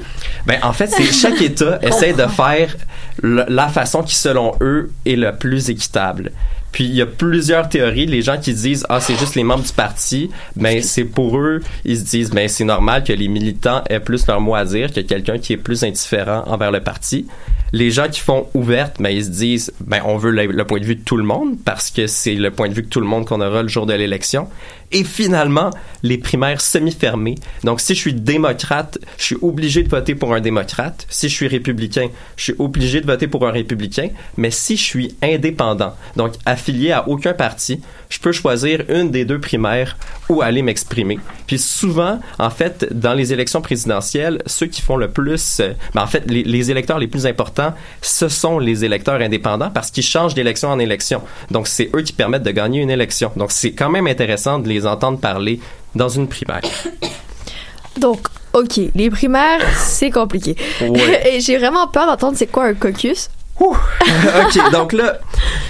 Ben, 0.47 0.61
en 0.63 0.73
fait, 0.73 0.87
c'est 0.87 1.03
chaque 1.13 1.41
État 1.43 1.81
essaie 1.83 2.13
de 2.13 2.27
faire 2.27 2.77
le- 3.21 3.45
la 3.49 3.69
façon 3.69 4.05
qui, 4.05 4.15
selon 4.15 4.53
eux, 4.61 4.93
est 5.07 5.17
la 5.17 5.33
plus 5.33 5.71
équitable. 5.71 6.31
Puis 6.75 6.87
il 6.87 6.95
y 6.97 7.03
a 7.03 7.07
plusieurs 7.07 7.69
théories. 7.69 8.05
Les 8.05 8.21
gens 8.21 8.37
qui 8.37 8.53
disent 8.53 8.85
ah 8.89 9.01
c'est 9.01 9.17
juste 9.17 9.37
les 9.37 9.45
membres 9.45 9.63
du 9.63 9.73
parti, 9.73 10.29
ben 10.57 10.83
c'est 10.83 11.05
pour 11.05 11.39
eux 11.39 11.63
ils 11.85 11.99
se 11.99 12.05
disent 12.05 12.31
ben 12.31 12.49
c'est 12.49 12.65
normal 12.65 13.05
que 13.05 13.13
les 13.13 13.29
militants 13.29 13.85
aient 13.89 14.01
plus 14.01 14.27
leur 14.27 14.41
mot 14.41 14.57
à 14.57 14.65
dire 14.65 14.93
que 14.93 15.01
quelqu'un 15.01 15.39
qui 15.39 15.53
est 15.53 15.57
plus 15.57 15.85
indifférent 15.85 16.43
envers 16.47 16.73
le 16.73 16.81
parti. 16.81 17.27
Les 17.75 17.91
gens 17.91 18.09
qui 18.09 18.21
font 18.21 18.47
ouverte, 18.55 18.99
ben 19.01 19.11
ils 19.11 19.25
se 19.25 19.31
disent 19.31 19.73
ben 19.81 20.01
on 20.05 20.17
veut 20.17 20.31
le, 20.31 20.65
point 20.65 20.79
de 20.79 20.85
vue 20.85 20.95
de 20.95 21.03
tout 21.03 21.17
le 21.17 21.25
monde 21.25 21.57
parce 21.65 21.91
que 21.91 22.07
c'est 22.07 22.37
le 22.37 22.53
point 22.53 22.69
de 22.69 22.73
vue 22.73 22.83
de 22.83 22.89
tout 22.89 23.01
le 23.01 23.07
monde 23.07 23.27
qu'on 23.27 23.41
aura 23.41 23.63
le 23.63 23.69
jour 23.69 23.85
de 23.85 23.93
l'élection. 23.93 24.47
Et 24.93 25.03
finalement, 25.03 25.71
les 26.05 26.19
primaires 26.19 26.61
semi-fermées. 26.61 27.35
Donc, 27.65 27.81
si 27.81 27.97
je 27.97 28.01
suis 28.01 28.15
démocrate, 28.15 28.99
je 29.19 29.25
suis 29.25 29.37
obligé 29.43 29.83
de 29.83 29.89
voter 29.89 30.15
pour 30.15 30.33
un 30.35 30.41
démocrate. 30.41 31.05
Si 31.11 31.29
je 31.29 31.35
suis 31.35 31.49
républicain, 31.49 32.11
je 32.37 32.45
suis 32.45 32.55
obligé 32.61 33.01
de 33.01 33.07
voter 33.07 33.27
pour 33.27 33.45
un 33.45 33.51
républicain. 33.51 34.11
Mais 34.37 34.53
si 34.53 34.77
je 34.77 34.83
suis 34.85 35.17
indépendant, 35.21 35.95
donc 36.15 36.35
affilié 36.47 36.93
à 36.93 37.09
aucun 37.09 37.33
parti, 37.33 37.81
je 38.09 38.21
peux 38.21 38.31
choisir 38.31 38.85
une 38.89 39.11
des 39.11 39.25
deux 39.25 39.41
primaires 39.41 39.97
où 40.29 40.43
aller 40.43 40.63
m'exprimer. 40.63 41.19
Puis 41.49 41.59
souvent, 41.59 42.21
en 42.39 42.51
fait, 42.51 42.87
dans 42.93 43.15
les 43.15 43.33
élections 43.33 43.63
présidentielles, 43.63 44.43
ceux 44.47 44.67
qui 44.67 44.81
font 44.81 44.97
le 44.97 45.09
plus, 45.09 45.59
euh, 45.59 45.73
ben, 45.95 46.03
en 46.03 46.07
fait, 46.07 46.31
les 46.31 46.71
électeurs 46.71 47.01
les 47.01 47.09
plus 47.09 47.27
importants, 47.27 47.64
ce 48.03 48.29
sont 48.29 48.59
les 48.59 48.85
électeurs 48.85 49.21
indépendants 49.21 49.71
parce 49.71 49.91
qu'ils 49.91 50.03
changent 50.05 50.35
d'élection 50.35 50.69
en 50.71 50.79
élection. 50.79 51.23
Donc, 51.51 51.69
c'est 51.69 51.91
eux 51.95 52.03
qui 52.03 52.13
permettent 52.13 52.43
de 52.43 52.51
gagner 52.51 52.81
une 52.81 52.91
élection. 52.91 53.31
Donc, 53.37 53.53
c'est 53.53 53.73
quand 53.73 53.91
même 53.91 54.07
intéressant 54.07 54.59
de 54.59 54.69
les 54.69 54.87
entendre 54.87 55.19
parler 55.19 55.61
dans 55.95 56.09
une 56.09 56.29
primaire. 56.29 56.63
Donc, 58.01 58.27
OK, 58.53 58.81
les 58.95 59.11
primaires, 59.11 59.61
c'est 59.77 60.11
compliqué. 60.11 60.57
Ouais. 60.81 61.33
Et 61.35 61.41
j'ai 61.41 61.59
vraiment 61.59 61.87
peur 61.87 62.07
d'entendre 62.07 62.37
c'est 62.37 62.47
quoi 62.47 62.65
un 62.67 62.75
caucus. 62.75 63.31
OK, 63.61 64.73
donc 64.73 64.93
là, 64.93 65.19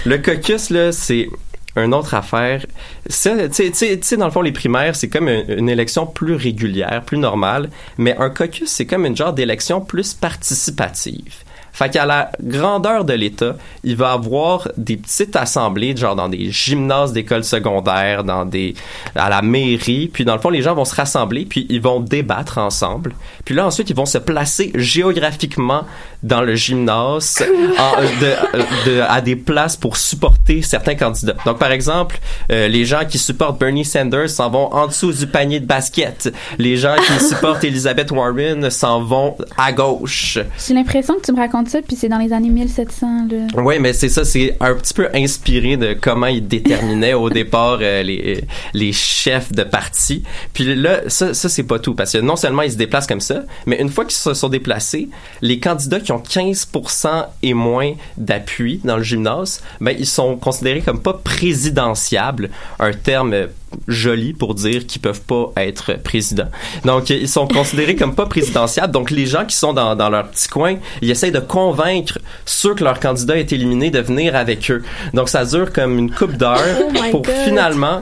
le 0.05 0.17
caucus, 0.17 0.71
là, 0.71 0.91
c'est 0.91 1.29
une 1.75 1.93
autre 1.93 2.15
affaire. 2.15 2.65
Ça, 3.07 3.31
Tu 3.47 3.53
sais- 3.53 3.69
tu 3.69 3.75
sais, 3.75 3.97
tu 3.99 4.07
sais, 4.07 4.17
dans 4.17 4.25
le 4.25 4.31
fond, 4.31 4.41
les 4.41 4.51
primaires, 4.51 4.95
c'est 4.95 5.07
comme 5.09 5.27
une, 5.29 5.45
une 5.49 5.69
élection 5.69 6.07
plus 6.07 6.33
régulière, 6.35 7.03
plus 7.05 7.19
normale, 7.19 7.69
mais 7.99 8.15
un 8.17 8.31
caucus, 8.31 8.69
c'est 8.71 8.85
comme 8.87 9.05
une 9.05 9.15
genre 9.15 9.33
d'élection 9.33 9.81
plus 9.81 10.13
participative. 10.15 11.35
Fait 11.75 11.89
qu'à 11.89 12.05
la 12.05 12.31
grandeur 12.41 13.03
de 13.05 13.13
l'État, 13.13 13.55
il 13.83 13.95
va 13.97 14.13
avoir 14.13 14.69
des 14.77 14.95
petites 14.97 15.35
assemblées, 15.35 15.95
genre 15.95 16.15
dans 16.15 16.29
des 16.29 16.49
gymnases 16.49 17.11
d'écoles 17.13 17.43
secondaires, 17.43 18.23
dans 18.23 18.45
des, 18.45 18.73
à 19.13 19.29
la 19.29 19.41
mairie, 19.41 20.07
puis 20.11 20.23
dans 20.25 20.33
le 20.35 20.39
fond, 20.39 20.49
les 20.49 20.61
gens 20.61 20.73
vont 20.73 20.85
se 20.85 20.95
rassembler, 20.95 21.45
puis 21.45 21.67
ils 21.69 21.81
vont 21.81 21.99
débattre 21.99 22.57
ensemble. 22.59 23.13
Puis 23.43 23.53
là, 23.53 23.65
ensuite, 23.67 23.89
ils 23.89 23.95
vont 23.95 24.05
se 24.05 24.17
placer 24.17 24.71
géographiquement 24.75 25.83
dans 26.23 26.41
le 26.41 26.55
gymnase, 26.55 27.43
en- 27.77 28.01
de- 28.01 28.89
de- 28.89 29.01
à 29.01 29.21
des 29.21 29.35
places 29.35 29.75
pour 29.77 29.97
supporter 29.97 30.61
certains 30.61 30.95
candidats. 30.95 31.35
Donc, 31.45 31.59
par 31.59 31.71
exemple, 31.71 32.17
euh, 32.51 32.67
les 32.67 32.85
gens 32.85 33.03
qui 33.07 33.17
supportent 33.19 33.59
Bernie 33.59 33.85
Sanders 33.85 34.29
s'en 34.29 34.49
vont 34.49 34.73
en 34.73 34.87
dessous 34.87 35.11
du 35.11 35.27
panier 35.27 35.59
de 35.59 35.65
basket. 35.67 36.33
Les 36.57 36.77
gens 36.77 36.95
qui 36.95 37.23
supportent 37.25 37.63
Elizabeth 37.63 38.11
Warren 38.11 38.69
s'en 38.71 39.03
vont 39.03 39.35
à 39.57 39.71
gauche. 39.71 40.39
J'ai 40.65 40.73
l'impression 40.73 41.15
que 41.15 41.21
tu 41.21 41.31
me 41.31 41.37
racontes 41.37 41.64
ça, 41.67 41.81
puis 41.81 41.95
c'est 41.95 42.09
dans 42.09 42.17
les 42.17 42.33
années 42.33 42.49
1700, 42.49 43.27
là. 43.29 43.61
Oui, 43.61 43.75
mais 43.79 43.93
c'est 43.93 44.09
ça, 44.09 44.25
c'est 44.25 44.57
un 44.59 44.73
petit 44.75 44.93
peu 44.93 45.09
inspiré 45.13 45.77
de 45.77 45.93
comment 45.99 46.27
ils 46.27 46.45
déterminaient 46.45 47.13
au 47.13 47.29
départ 47.29 47.79
euh, 47.81 48.03
les, 48.03 48.43
les 48.73 48.91
chefs 48.91 49.51
de 49.51 49.63
parti. 49.63 50.23
Puis 50.53 50.75
là, 50.75 51.01
ça, 51.07 51.33
ça 51.33 51.49
c'est 51.49 51.63
pas 51.63 51.79
tout, 51.79 51.95
parce 51.95 52.13
que 52.13 52.19
non 52.19 52.35
seulement 52.35 52.61
ils 52.61 52.71
se 52.71 52.77
déplacent 52.77 53.07
comme 53.07 53.21
ça, 53.21 53.43
mais 53.65 53.79
une 53.79 53.89
fois 53.89 54.05
qu'ils 54.05 54.13
se 54.15 54.33
sont 54.33 54.49
déplacés, 54.49 55.09
les 55.41 55.59
candidats 55.59 55.99
qui 55.99 56.11
ont 56.11 56.19
15% 56.21 57.25
et 57.43 57.53
moins 57.53 57.93
d'appui 58.17 58.81
dans 58.83 58.97
le 58.97 59.03
gymnase, 59.03 59.61
ben 59.81 59.95
ils 59.97 60.05
sont 60.05 60.37
considérés 60.37 60.81
comme 60.81 61.01
pas 61.01 61.13
présidentiables, 61.13 62.49
un 62.79 62.91
terme 62.91 63.33
euh, 63.33 63.47
joli 63.87 64.33
pour 64.33 64.55
dire 64.55 64.85
qu'ils 64.87 65.01
peuvent 65.01 65.21
pas 65.21 65.51
être 65.57 65.93
présidents. 66.03 66.49
Donc, 66.83 67.09
ils 67.09 67.29
sont 67.29 67.47
considérés 67.47 67.95
comme 67.95 68.15
pas 68.15 68.25
présidentiables. 68.25 68.91
Donc, 68.93 69.11
les 69.11 69.25
gens 69.25 69.45
qui 69.45 69.55
sont 69.55 69.73
dans, 69.73 69.95
dans 69.95 70.09
leur 70.09 70.27
petit 70.29 70.47
coin, 70.47 70.75
ils 71.01 71.11
essayent 71.11 71.31
de 71.31 71.39
convaincre 71.39 72.19
ceux 72.45 72.73
que 72.75 72.83
leur 72.83 72.99
candidat 72.99 73.37
est 73.37 73.51
éliminé 73.53 73.89
de 73.91 73.99
venir 73.99 74.35
avec 74.35 74.69
eux. 74.71 74.83
Donc, 75.13 75.29
ça 75.29 75.45
dure 75.45 75.71
comme 75.73 75.97
une 75.99 76.11
coupe 76.11 76.33
d'heures 76.37 76.59
Oh 76.81 76.91
pour 77.11 77.21
God. 77.21 77.35
finalement 77.45 78.01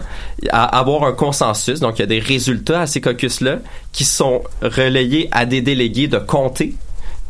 à- 0.51 0.79
avoir 0.79 1.03
un 1.03 1.13
consensus. 1.13 1.79
Donc, 1.79 1.99
il 1.99 2.01
y 2.01 2.03
a 2.03 2.07
des 2.07 2.19
résultats 2.19 2.81
à 2.81 2.87
ces 2.87 3.01
caucus-là 3.01 3.59
qui 3.91 4.03
sont 4.03 4.41
relayés 4.61 5.29
à 5.31 5.45
des 5.45 5.61
délégués 5.61 6.07
de 6.07 6.17
comté 6.17 6.75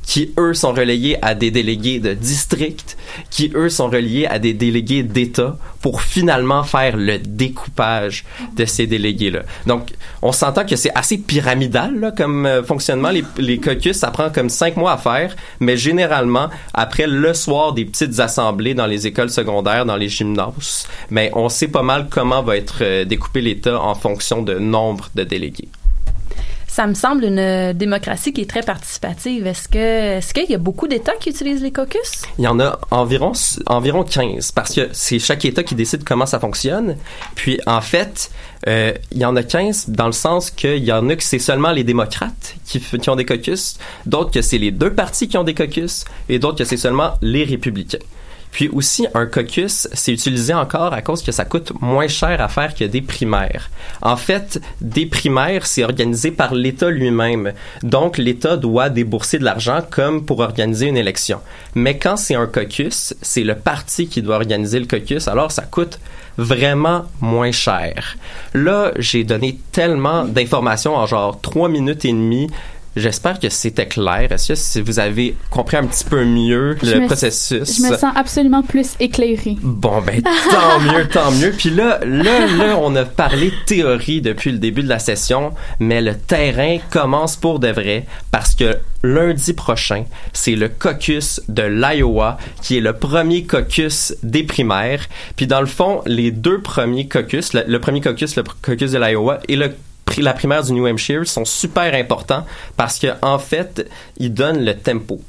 qui 0.04 0.34
eux 0.38 0.54
sont 0.54 0.74
relayés 0.74 1.18
à 1.22 1.34
des 1.34 1.52
délégués 1.52 2.00
de 2.00 2.14
district, 2.14 2.98
qui 3.30 3.52
eux 3.56 3.70
sont 3.70 3.90
reliés 3.90 4.26
à 4.26 4.40
des 4.40 4.54
délégués 4.54 5.04
d'État 5.04 5.58
pour 5.82 6.02
finalement 6.02 6.64
faire 6.64 6.96
le 6.96 7.18
découpage 7.18 8.24
de 8.56 8.66
ces 8.66 8.88
délégués-là. 8.88 9.42
Donc, 9.66 9.90
on 10.22 10.32
s'entend 10.32 10.66
que 10.66 10.76
c'est 10.76 10.94
assez 10.96 11.18
pyramidal 11.18 12.00
là, 12.00 12.12
comme 12.12 12.46
euh, 12.46 12.64
fonctionnement. 12.64 13.10
Les, 13.10 13.24
les 13.38 13.60
caucus, 13.60 13.98
ça 13.98 14.12
prend 14.12 14.30
comme 14.30 14.50
cinq 14.50 14.78
mois 14.78 14.94
à 14.94 14.98
faire, 14.98 15.36
mais 15.60 15.76
généralement, 15.76 16.50
après 16.74 17.08
le 17.08 17.34
soir 17.34 17.74
des 17.74 17.86
petites 17.86 18.20
assemblées 18.20 18.74
dans 18.74 18.88
les 18.88 19.08
écoles 19.08 19.30
secondaires, 19.30 19.86
dans 19.86 19.98
les 19.98 20.10
gymnases, 20.10 20.88
mais 21.10 21.32
on 21.34 21.50
sait 21.50 21.68
pas 21.68 21.84
mal 21.84 22.08
comment 22.10 22.42
va 22.44 22.58
être 22.58 22.78
euh, 22.82 23.06
découpé 23.06 23.42
l'État 23.42 23.80
en 23.80 23.96
fonction 23.96 24.42
de 24.42 24.56
nombre 24.60 25.10
de 25.16 25.24
délégués. 25.24 25.70
Ça 26.74 26.88
me 26.88 26.96
semble 26.96 27.24
une 27.24 27.38
euh, 27.38 27.74
démocratie 27.74 28.34
qui 28.34 28.42
est 28.42 28.50
très 28.50 28.64
participative. 28.64 29.46
Est-ce 29.46 29.70
que 29.70 30.18
est-ce 30.18 30.34
qu'il 30.34 30.50
y 30.50 30.56
a 30.56 30.58
beaucoup 30.58 30.88
d'États 30.88 31.14
qui 31.20 31.30
utilisent 31.30 31.62
les 31.62 31.72
caucus? 31.72 32.24
Il 32.40 32.46
y 32.46 32.48
en 32.48 32.60
a 32.60 32.80
environ, 32.90 33.34
environ 33.68 34.04
15 34.04 34.54
parce 34.54 34.74
que 34.74 34.90
c'est 34.92 35.20
chaque 35.20 35.46
État 35.46 35.62
qui 35.62 35.76
décide 35.76 36.04
comment 36.04 36.26
ça 36.26 36.40
fonctionne. 36.40 36.98
Puis 37.36 37.60
en 37.68 37.80
fait, 37.80 38.32
euh, 38.68 38.92
il 39.12 39.20
y 39.20 39.26
en 39.26 39.36
a 39.36 39.44
15 39.44 39.90
dans 39.90 40.08
le 40.08 40.14
sens 40.14 40.50
qu'il 40.50 40.84
y 40.84 40.92
en 40.92 41.08
a 41.10 41.16
que 41.16 41.22
c'est 41.22 41.38
seulement 41.38 41.72
les 41.72 41.84
démocrates 41.84 42.56
qui, 42.66 42.82
ont 43.08 43.16
des 43.16 43.26
caucus, 43.26 43.78
d'autres 44.08 44.32
que 44.32 44.42
c'est 44.42 44.58
les 44.58 44.72
deux 44.72 44.96
partis 44.96 45.28
qui 45.28 45.38
ont 45.38 45.44
des 45.44 45.54
caucus 45.54 46.06
et 46.28 46.40
d'autres 46.40 46.58
que 46.58 46.66
c'est 46.66 46.78
seulement 46.78 47.12
les 47.22 47.44
républicains. 47.44 48.00
Puis 48.54 48.70
aussi, 48.70 49.08
un 49.16 49.26
caucus, 49.26 49.90
c'est 49.94 50.14
utilisé 50.14 50.54
encore 50.54 50.94
à 50.94 51.02
cause 51.02 51.24
que 51.24 51.32
ça 51.32 51.44
coûte 51.44 51.74
moins 51.82 52.08
cher 52.08 52.40
à 52.40 52.48
faire 52.48 52.76
que 52.76 52.86
des 52.86 53.02
primaires. 53.02 53.72
En 54.02 54.16
fait, 54.16 54.62
des 54.80 55.08
primaires, 55.08 55.66
c'est 55.66 55.84
organisé 55.84 56.30
par 56.30 56.54
l'État 56.54 56.92
lui-même. 56.92 57.54
Donc, 57.82 58.20
l'État 58.20 58.56
doit 58.56 58.90
débourser 58.90 59.40
de 59.40 59.44
l'argent 59.44 59.80
comme 59.90 60.24
pour 60.24 60.40
organiser 60.40 60.86
une 60.86 60.98
élection. 60.98 61.40
Mais 61.74 61.98
quand 61.98 62.16
c'est 62.16 62.36
un 62.36 62.46
caucus, 62.46 63.16
c'est 63.24 63.44
le 63.44 63.56
parti 63.56 64.08
qui 64.08 64.22
doit 64.22 64.36
organiser 64.36 64.80
le 64.80 64.86
caucus, 64.86 65.28
alors 65.28 65.52
ça 65.52 65.64
coûte 65.64 66.00
vraiment 66.38 67.06
moins 67.22 67.52
cher. 67.52 68.18
Là, 68.54 68.92
j'ai 68.98 69.24
donné 69.24 69.60
tellement 69.72 70.26
d'informations 70.26 70.96
en 70.96 71.06
genre 71.06 71.40
trois 71.42 71.70
minutes 71.70 72.06
et 72.06 72.12
demie. 72.12 72.50
J'espère 72.96 73.40
que 73.40 73.50
c'était 73.50 73.88
clair. 73.88 74.32
Est-ce 74.32 74.50
que 74.50 74.56
si 74.56 74.82
vous 74.82 75.00
avez 75.00 75.36
compris 75.50 75.78
un 75.78 75.86
petit 75.86 76.04
peu 76.04 76.24
mieux 76.26 76.78
Je 76.82 76.96
le 76.96 77.06
processus? 77.08 77.78
Je 77.78 77.84
me 77.84 77.98
sens 77.98 78.14
absolument 78.16 78.62
plus 78.62 78.92
éclairée. 79.00 79.58
Bon, 79.62 80.02
ben, 80.02 80.22
tant 80.22 80.80
mieux, 80.80 81.08
tant 81.08 81.32
mieux. 81.32 81.52
Puis 81.52 81.72
là, 81.72 82.00
là, 82.06 82.46
là, 82.46 82.78
on 82.80 82.96
a 82.96 83.06
parlé 83.06 83.52
théorie 83.66 84.22
depuis 84.22 84.52
le 84.52 84.60
début 84.60 84.84
de 84.84 84.90
la 84.90 85.00
session, 85.00 85.54
mais 85.80 86.02
le 86.02 86.16
terrain 86.16 86.78
commence 86.92 87.36
pour 87.36 87.60
de 87.60 87.70
vrai 87.70 88.06
parce 88.32 88.54
que 88.54 88.78
lundi 89.02 89.54
prochain, 89.54 90.06
c'est 90.32 90.56
le 90.56 90.70
caucus 90.70 91.42
de 91.50 91.64
l'Iowa 91.64 92.38
qui 92.62 92.78
est 92.78 92.82
le 92.82 92.94
premier 92.94 93.44
caucus 93.44 94.16
des 94.24 94.44
primaires. 94.44 95.08
Puis 95.36 95.48
dans 95.48 95.62
le 95.62 95.68
fond, 95.68 96.02
les 96.06 96.32
deux 96.32 96.62
premiers 96.62 97.08
caucus, 97.08 97.54
le, 97.54 97.64
le 97.68 97.80
premier 97.80 98.02
caucus, 98.02 98.36
le 98.36 98.44
caucus 98.62 98.92
de 98.92 99.00
l'Iowa 99.00 99.40
et 99.48 99.56
le 99.56 99.72
la 100.22 100.34
primaire 100.34 100.64
du 100.64 100.74
New 100.74 100.88
Hampshire 100.88 101.28
sont 101.28 101.46
super 101.46 101.94
importants 101.94 102.46
parce 102.78 103.00
que 103.00 103.08
en 103.22 103.40
fait, 103.40 103.90
ils 104.18 104.34
donnent 104.34 104.64
le 104.64 104.76
tempo. 104.76 105.22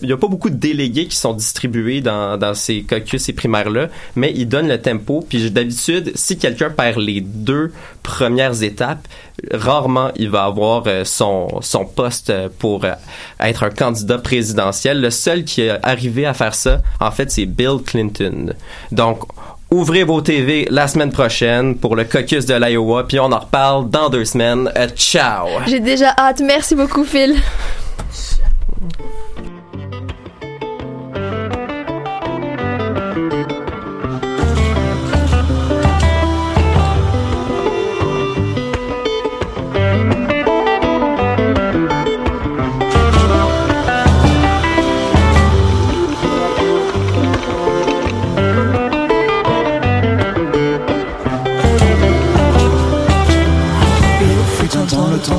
Il 0.00 0.06
n'y 0.06 0.12
a 0.12 0.16
pas 0.16 0.28
beaucoup 0.28 0.50
de 0.50 0.56
délégués 0.56 1.06
qui 1.06 1.16
sont 1.16 1.32
distribués 1.32 2.00
dans, 2.00 2.36
dans 2.38 2.54
ces 2.54 2.82
caucus 2.82 3.28
et 3.28 3.32
primaires-là, 3.32 3.88
mais 4.16 4.32
ils 4.34 4.48
donnent 4.48 4.68
le 4.68 4.80
tempo. 4.80 5.24
Puis 5.28 5.50
d'habitude, 5.50 6.12
si 6.14 6.38
quelqu'un 6.38 6.70
perd 6.70 6.98
les 6.98 7.20
deux 7.20 7.72
premières 8.02 8.62
étapes, 8.62 9.06
rarement 9.52 10.10
il 10.16 10.30
va 10.30 10.44
avoir 10.44 10.84
euh, 10.86 11.04
son, 11.04 11.60
son 11.60 11.84
poste 11.84 12.30
euh, 12.30 12.48
pour 12.58 12.84
euh, 12.84 12.92
être 13.40 13.64
un 13.64 13.70
candidat 13.70 14.18
présidentiel. 14.18 15.00
Le 15.00 15.10
seul 15.10 15.44
qui 15.44 15.62
est 15.62 15.78
arrivé 15.82 16.26
à 16.26 16.34
faire 16.34 16.54
ça, 16.54 16.82
en 17.00 17.10
fait, 17.10 17.30
c'est 17.30 17.46
Bill 17.46 17.78
Clinton. 17.84 18.54
Donc, 18.90 19.24
ouvrez 19.72 20.04
vos 20.04 20.20
TV 20.20 20.66
la 20.70 20.86
semaine 20.86 21.10
prochaine 21.10 21.76
pour 21.76 21.96
le 21.96 22.04
caucus 22.04 22.46
de 22.46 22.54
l'Iowa, 22.54 23.04
puis 23.06 23.18
on 23.18 23.32
en 23.32 23.38
reparle 23.38 23.88
dans 23.88 24.10
deux 24.10 24.24
semaines. 24.24 24.70
Euh, 24.76 24.88
ciao! 24.94 25.48
J'ai 25.66 25.80
déjà 25.80 26.14
hâte. 26.18 26.40
Merci 26.44 26.74
beaucoup, 26.74 27.04
Phil. 27.04 27.34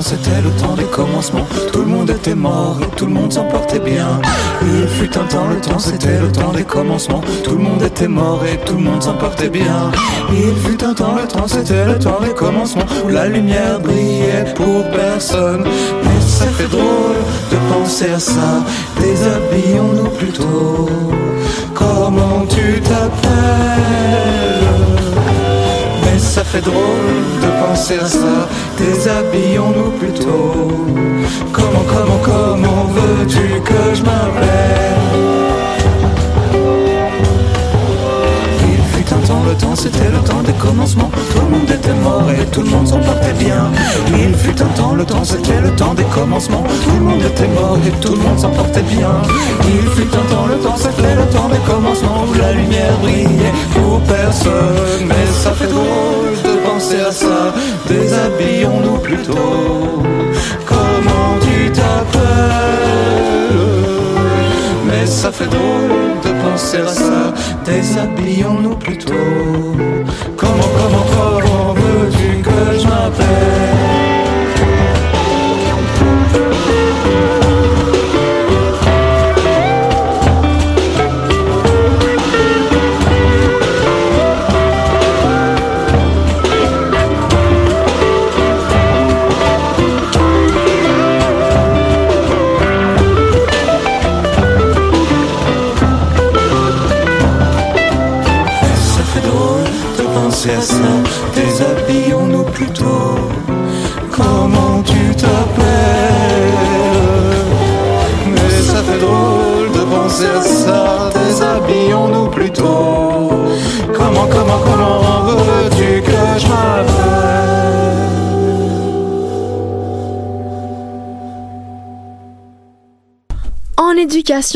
C'était 0.03 0.41
le 0.41 0.49
temps 0.61 0.75
des 0.75 0.83
commencements. 0.83 1.47
Tout 1.71 1.79
le 1.79 1.85
monde 1.87 2.09
était 2.09 2.35
mort 2.35 2.77
et 2.81 2.95
tout 2.95 3.05
le 3.05 3.13
monde 3.13 3.31
s'en 3.31 3.45
portait 3.45 3.79
bien. 3.79 4.19
Il 4.61 4.87
fut 4.87 5.17
un 5.17 5.23
temps, 5.23 5.47
le 5.47 5.61
temps 5.61 5.79
c'était 5.79 6.19
le 6.19 6.31
temps 6.31 6.51
des 6.51 6.63
commencements. 6.63 7.21
Tout 7.43 7.51
le 7.51 7.63
monde 7.63 7.81
était 7.81 8.07
mort 8.07 8.41
et 8.45 8.57
tout 8.65 8.75
le 8.75 8.81
monde 8.81 9.01
s'en 9.01 9.13
portait 9.13 9.49
bien. 9.49 9.91
Il 10.31 10.55
fut 10.63 10.83
un 10.83 10.93
temps, 10.93 11.15
le 11.15 11.27
temps 11.27 11.47
c'était 11.47 11.85
le 11.85 11.97
temps 11.97 12.19
des 12.21 12.33
commencements. 12.33 12.85
Où 13.05 13.09
la 13.09 13.27
lumière 13.27 13.79
brillait 13.79 14.53
pour 14.55 14.83
personne. 14.89 15.63
Mais 16.03 16.21
ça 16.21 16.45
fait 16.47 16.69
drôle 16.69 17.21
de 17.51 17.57
penser 17.73 18.09
à 18.09 18.19
ça. 18.19 18.63
Déshabillons-nous 18.99 20.09
plutôt. 20.17 20.89
Comment 21.73 22.45
tu 22.49 22.81
t'appelles? 22.81 23.43
Fait 26.53 26.61
drôle 26.61 27.23
de 27.41 27.65
penser 27.65 27.97
à 27.99 28.05
ça. 28.05 28.47
Déshabillons-nous 28.77 29.91
plutôt. 29.99 30.85
Comment, 31.51 31.85
comment, 31.93 32.21
comment 32.29 32.83
veux-tu 32.95 33.59
que 33.69 33.95
je 33.95 34.03
c'était 39.83 40.09
le 40.09 40.19
temps 40.19 40.41
des 40.43 40.53
commencements. 40.53 41.11
Tout 41.31 41.41
le 41.41 41.49
monde 41.57 41.69
était 41.69 41.99
mort 42.07 42.27
et 42.31 42.45
tout 42.45 42.61
le 42.61 42.69
monde 42.69 42.87
s'en 42.87 42.99
portait 42.99 43.33
bien. 43.33 43.69
Il 44.25 44.33
fut 44.33 44.61
un 44.61 44.71
temps, 44.79 44.95
le 44.95 45.03
temps 45.03 45.25
c'était 45.25 45.59
le 45.59 45.71
temps 45.71 45.93
des 45.93 46.05
commencements. 46.05 46.63
Tout 46.85 46.97
le 46.99 47.05
monde 47.09 47.21
était 47.21 47.49
mort 47.49 47.77
et 47.85 47.91
tout 47.99 48.13
le 48.13 48.21
monde 48.25 48.39
s'en 48.39 48.51
portait 48.51 48.87
bien. 48.95 49.13
Il 49.75 49.85
fut 49.95 50.11
un 50.21 50.25
temps, 50.33 50.47
le 50.47 50.57
temps 50.65 50.77
c'était 50.77 51.15
le 51.21 51.25
temps 51.35 51.49
des 51.49 51.63
commencements 51.71 52.23
où 52.29 52.33
la 52.39 52.53
lumière 52.53 52.95
brillait 53.01 53.55
pour 53.73 53.99
personne. 54.03 55.03
Mais 55.05 55.25
ça 55.43 55.51
fait 55.51 55.67
drôle 55.67 56.33
de 56.47 56.53
penser 56.65 57.01
à 57.01 57.11
ça. 57.11 57.53
Déshabillons-nous 57.89 58.99
plutôt. 58.99 60.01
Comment 60.65 61.29
tu 61.45 61.69
t'appelles? 61.71 62.23
Mais 64.87 65.05
ça 65.05 65.29
fait 65.29 65.47
drôle 65.47 66.12
penser 66.53 66.77
à 66.77 66.87
ça. 66.87 67.33
Déshabillons-nous 67.65 68.75
plutôt. 68.75 69.13
Comment, 70.37 70.69
comment, 70.77 71.05
comment 71.17 71.73
veux-tu 71.73 72.41
que 72.41 72.79
je 72.79 72.87
m'appelle? 72.87 74.02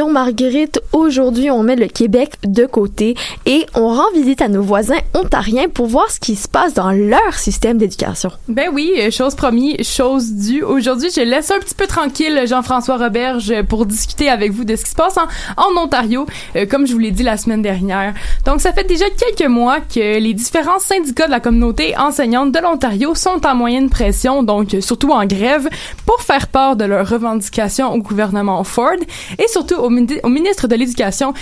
Marguerite, 0.10 0.82
aujourd'hui, 0.94 1.52
on 1.52 1.64
met 1.64 1.76
le 1.76 1.88
Québec 1.88 2.34
de 2.44 2.66
côté 2.66 3.16
et 3.46 3.66
on 3.76 3.87
rend 3.98 4.12
visite 4.14 4.42
à 4.42 4.48
nos 4.48 4.62
voisins 4.62 5.00
ontariens 5.16 5.70
pour 5.70 5.88
voir 5.88 6.10
ce 6.12 6.20
qui 6.20 6.36
se 6.36 6.48
passe 6.48 6.74
dans 6.74 6.92
leur 6.92 7.34
système 7.34 7.78
d'éducation. 7.78 8.30
Ben 8.48 8.70
oui, 8.72 8.92
euh, 9.00 9.12
chose 9.12 9.36
promis, 9.36 9.84
chose 9.84 10.32
due. 10.34 10.62
Aujourd'hui, 10.64 11.10
je 11.16 11.22
laisse 11.22 11.50
un 11.52 11.60
petit 11.60 11.74
peu 11.76 11.88
tranquille 11.88 12.44
Jean-François 12.48 12.98
Roberge 12.98 13.64
pour 13.64 13.86
discuter 13.86 14.30
avec 14.30 14.52
vous 14.52 14.64
de 14.66 14.76
ce 14.76 14.84
qui 14.84 14.92
se 14.92 14.96
passe 14.96 15.18
en, 15.18 15.82
Ontario, 15.82 16.26
euh, 16.56 16.66
comme 16.66 16.86
je 16.88 16.94
vous 16.94 17.00
l'ai 17.00 17.12
dit 17.12 17.24
la 17.24 17.38
semaine 17.38 17.62
dernière. 17.62 18.14
Donc, 18.46 18.62
ça 18.62 18.72
fait 18.72 18.84
déjà 18.84 19.06
quelques 19.10 19.50
mois 19.50 19.80
que 19.80 20.20
les 20.20 20.34
différents 20.34 20.80
syndicats 20.80 21.26
de 21.26 21.32
la 21.32 21.40
communauté 21.40 21.98
enseignante 21.98 22.52
de 22.52 22.60
l'Ontario 22.60 23.16
sont 23.16 23.46
en 23.46 23.56
moyenne 23.56 23.90
pression, 23.90 24.44
donc 24.44 24.74
euh, 24.74 24.82
surtout 24.82 25.12
en 25.12 25.26
grève, 25.26 25.68
pour 26.06 26.22
faire 26.22 26.48
part 26.48 26.76
de 26.76 26.86
leurs 26.86 27.10
revendications 27.10 27.92
au 27.94 27.98
gouvernement 27.98 28.64
Ford 28.64 28.92
et 29.40 29.48
surtout 29.48 29.76
au, 29.76 29.90
mini- 29.90 30.20
au 30.24 30.30
ministre 30.30 30.68
de 30.68 30.76
l'Éducation, 30.76 31.34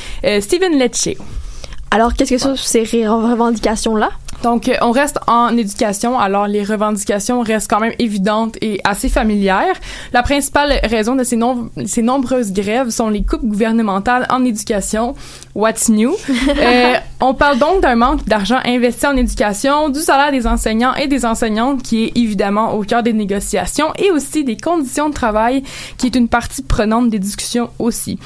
Stephen 0.42 0.78
Lecce. 0.78 1.10
Alors, 1.96 2.14
qu'est-ce 2.14 2.32
que 2.32 2.38
sont 2.38 2.58
ces 2.58 2.84
revendications-là? 3.08 4.10
Donc, 4.44 4.68
euh, 4.68 4.74
on 4.82 4.92
reste 4.92 5.18
en 5.28 5.56
éducation, 5.56 6.20
alors 6.20 6.46
les 6.46 6.62
revendications 6.62 7.40
restent 7.40 7.70
quand 7.70 7.80
même 7.80 7.94
évidentes 8.00 8.58
et 8.60 8.82
assez 8.84 9.08
familières. 9.08 9.80
La 10.12 10.22
principale 10.22 10.82
raison 10.84 11.16
de 11.16 11.24
ces 11.24 12.02
nombreuses 12.02 12.52
grèves 12.52 12.90
sont 12.90 13.08
les 13.08 13.24
coupes 13.24 13.46
gouvernementales 13.46 14.28
en 14.30 14.44
éducation. 14.44 15.16
What's 15.56 15.88
new? 15.88 16.14
Euh, 16.58 16.96
on 17.22 17.34
parle 17.34 17.60
donc 17.60 17.82
d'un 17.82 17.96
manque 17.96 18.26
d'argent 18.26 18.60
investi 18.66 19.06
en 19.08 19.16
éducation, 19.16 19.90
du 19.90 20.00
salaire 20.00 20.32
des 20.32 20.48
enseignants 20.48 20.94
et 20.96 21.08
des 21.08 21.26
enseignantes 21.26 21.82
qui 21.82 22.06
est 22.06 22.18
évidemment 22.18 22.74
au 22.74 22.84
cœur 22.84 23.04
des 23.04 23.14
négociations 23.14 23.94
et 23.98 24.12
aussi 24.12 24.44
des 24.44 24.58
conditions 24.58 25.10
de 25.10 25.14
travail 25.14 25.64
qui 25.98 26.08
est 26.08 26.16
une 26.16 26.28
partie 26.28 26.62
prenante 26.62 27.10
des 27.10 27.20
discussions 27.20 27.70
aussi. 27.80 28.20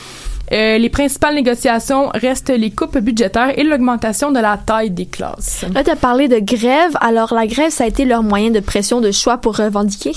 Euh, 0.52 0.78
les 0.78 0.90
principales 0.90 1.36
négociations 1.36 2.10
restent 2.14 2.50
les 2.50 2.72
coupes 2.72 2.98
budgétaires 2.98 3.58
et 3.58 3.64
l'augmentation 3.64 4.32
de 4.32 4.40
la 4.40 4.58
taille 4.58 4.90
des 4.90 5.06
classes. 5.06 5.66
Là, 5.74 5.84
tu 5.84 5.92
as 5.92 5.96
parlé 5.96 6.28
de 6.28 6.40
grève. 6.40 6.98
Alors, 7.02 7.34
la 7.34 7.46
grève, 7.46 7.72
ça 7.72 7.84
a 7.84 7.88
été 7.88 8.06
leur 8.06 8.24
moyen 8.24 8.50
de 8.50 8.60
pression 8.60 9.02
de 9.02 9.12
choix 9.12 9.38
pour 9.38 9.58
revendiquer? 9.58 10.14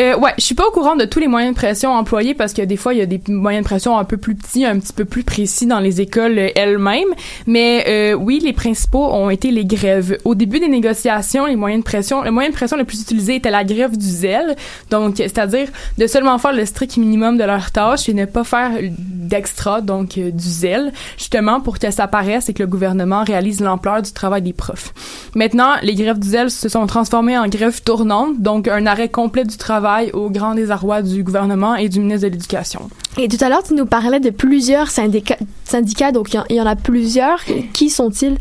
Euh, 0.00 0.16
ouais, 0.16 0.32
je 0.38 0.44
suis 0.44 0.54
pas 0.54 0.66
au 0.66 0.70
courant 0.70 0.96
de 0.96 1.04
tous 1.04 1.18
les 1.18 1.28
moyens 1.28 1.54
de 1.54 1.56
pression 1.56 1.92
employés 1.92 2.34
parce 2.34 2.54
que 2.54 2.62
des 2.62 2.76
fois 2.76 2.94
il 2.94 2.98
y 2.98 3.02
a 3.02 3.06
des 3.06 3.20
moyens 3.28 3.62
de 3.62 3.68
pression 3.68 3.98
un 3.98 4.04
peu 4.04 4.16
plus 4.16 4.34
petits, 4.34 4.64
un 4.64 4.78
petit 4.78 4.92
peu 4.92 5.04
plus 5.04 5.22
précis 5.22 5.66
dans 5.66 5.80
les 5.80 6.00
écoles 6.00 6.38
euh, 6.38 6.48
elles-mêmes. 6.54 7.08
Mais 7.46 7.84
euh, 7.88 8.14
oui, 8.14 8.40
les 8.42 8.54
principaux 8.54 9.04
ont 9.04 9.28
été 9.28 9.50
les 9.50 9.66
grèves. 9.66 10.18
Au 10.24 10.34
début 10.34 10.60
des 10.60 10.68
négociations, 10.68 11.44
les 11.44 11.56
moyens 11.56 11.82
de 11.82 11.84
pression, 11.84 12.22
le 12.22 12.30
moyen 12.30 12.48
de 12.48 12.54
pression 12.54 12.76
le 12.76 12.84
plus 12.84 13.02
utilisé 13.02 13.36
était 13.36 13.50
la 13.50 13.64
grève 13.64 13.96
du 13.96 14.06
zèle, 14.06 14.56
donc 14.90 15.16
c'est-à-dire 15.18 15.68
de 15.98 16.06
seulement 16.06 16.38
faire 16.38 16.54
le 16.54 16.64
strict 16.64 16.96
minimum 16.96 17.36
de 17.36 17.44
leur 17.44 17.70
tâche 17.70 18.08
et 18.08 18.14
ne 18.14 18.24
pas 18.24 18.44
faire 18.44 18.70
d'extra, 18.98 19.82
donc 19.82 20.16
euh, 20.16 20.30
du 20.30 20.48
zèle, 20.48 20.92
justement 21.18 21.60
pour 21.60 21.78
que 21.78 21.90
ça 21.90 22.06
paraisse 22.06 22.48
et 22.48 22.54
que 22.54 22.62
le 22.62 22.68
gouvernement 22.68 23.24
réalise 23.24 23.60
l'ampleur 23.60 24.00
du 24.00 24.12
travail 24.12 24.40
des 24.40 24.54
profs. 24.54 24.94
Maintenant, 25.34 25.72
les 25.82 25.94
grèves 25.94 26.18
du 26.18 26.28
zèle 26.28 26.50
se 26.50 26.68
sont 26.70 26.86
transformées 26.86 27.36
en 27.36 27.46
grèves 27.46 27.82
tournantes, 27.82 28.40
donc 28.40 28.68
un 28.68 28.86
arrêt 28.86 29.10
complet 29.10 29.44
du 29.44 29.56
travail 29.56 29.81
au 30.12 30.30
grand 30.30 30.54
désarroi 30.54 31.02
du 31.02 31.22
gouvernement 31.22 31.74
et 31.74 31.88
du 31.88 32.00
ministre 32.00 32.28
de 32.28 32.32
l'Éducation. 32.32 32.88
Et 33.18 33.28
tout 33.28 33.42
à 33.44 33.48
l'heure, 33.48 33.62
tu 33.62 33.74
nous 33.74 33.86
parlais 33.86 34.20
de 34.20 34.30
plusieurs 34.30 34.88
syndica- 34.88 35.38
syndicats, 35.64 36.12
donc 36.12 36.32
il 36.32 36.36
y 36.36 36.38
en- 36.38 36.44
il 36.50 36.56
y, 36.56 36.60
en 36.60 36.66
a 36.66 36.76
plusieurs. 36.76 37.38
Qui 37.72 37.90
sont-ils? 37.90 38.36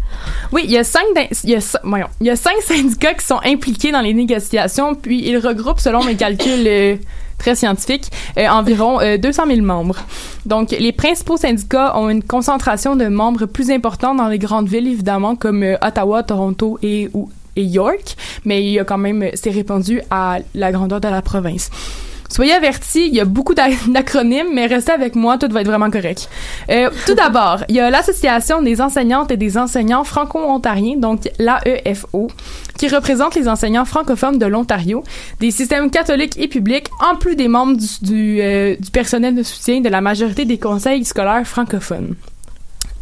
Oui, 0.51 0.61
il 0.65 0.71
y 0.71 0.77
a 0.77 0.83
cinq, 0.83 1.03
il 1.43 1.49
y 1.49 1.55
a, 1.55 1.59
voyons, 1.83 2.07
il 2.21 2.27
y 2.27 2.29
a 2.29 2.35
cinq 2.35 2.55
syndicats 2.61 3.13
qui 3.13 3.25
sont 3.25 3.39
impliqués 3.45 3.91
dans 3.91 4.01
les 4.01 4.13
négociations, 4.13 4.95
puis 4.95 5.21
ils 5.27 5.37
regroupent, 5.37 5.79
selon 5.79 6.03
mes 6.03 6.15
calculs 6.15 6.65
euh, 6.67 6.95
très 7.37 7.55
scientifiques, 7.55 8.11
euh, 8.37 8.47
environ 8.47 8.99
euh, 9.01 9.17
200 9.17 9.43
000 9.47 9.61
membres. 9.61 9.97
Donc, 10.45 10.71
les 10.71 10.91
principaux 10.91 11.37
syndicats 11.37 11.97
ont 11.97 12.09
une 12.09 12.23
concentration 12.23 12.95
de 12.95 13.05
membres 13.07 13.45
plus 13.47 13.71
importante 13.71 14.17
dans 14.17 14.27
les 14.27 14.39
grandes 14.39 14.67
villes, 14.69 14.87
évidemment, 14.87 15.35
comme 15.35 15.63
euh, 15.63 15.75
Ottawa, 15.81 16.23
Toronto 16.23 16.77
et, 16.83 17.09
ou, 17.13 17.29
et 17.55 17.63
York, 17.63 18.15
mais 18.45 18.63
il 18.63 18.71
y 18.71 18.79
a 18.79 18.83
quand 18.83 18.97
même, 18.97 19.29
c'est 19.33 19.51
répandu 19.51 20.01
à 20.09 20.39
la 20.55 20.71
grandeur 20.71 21.01
de 21.01 21.07
la 21.07 21.21
province. 21.21 21.69
soyez 22.29 22.53
avertis, 22.53 23.07
il 23.07 23.13
y 23.13 23.19
a 23.19 23.25
beaucoup 23.25 23.53
d'a- 23.53 23.67
d'acronymes, 23.87 24.53
mais 24.53 24.65
restez 24.67 24.93
avec 24.93 25.15
moi, 25.15 25.37
tout 25.37 25.49
va 25.51 25.61
être 25.61 25.67
vraiment 25.67 25.91
correct. 25.91 26.29
Euh, 26.69 26.89
tout 27.05 27.13
d'abord, 27.23 27.63
il 27.67 27.75
y 27.75 27.79
a 27.81 27.89
l'Association 27.89 28.61
des 28.61 28.79
enseignantes 28.79 29.31
et 29.31 29.37
des 29.37 29.57
enseignants 29.57 30.05
franco-ontariens, 30.05 30.95
donc 30.97 31.29
l'AEFO, 31.39 32.29
qui 32.77 32.87
représente 32.87 33.35
les 33.35 33.47
enseignants 33.49 33.83
francophones 33.85 34.39
de 34.39 34.45
l'Ontario, 34.45 35.03
des 35.41 35.51
systèmes 35.51 35.89
catholiques 35.91 36.37
et 36.39 36.47
publics, 36.47 36.87
en 37.01 37.15
plus 37.17 37.35
des 37.35 37.49
membres 37.49 37.75
du, 37.75 37.87
du, 38.01 38.41
euh, 38.41 38.75
du 38.79 38.91
personnel 38.91 39.35
de 39.35 39.43
soutien 39.43 39.81
de 39.81 39.89
la 39.89 39.99
majorité 39.99 40.45
des 40.45 40.57
conseils 40.57 41.03
scolaires 41.03 41.45
francophones. 41.45 42.15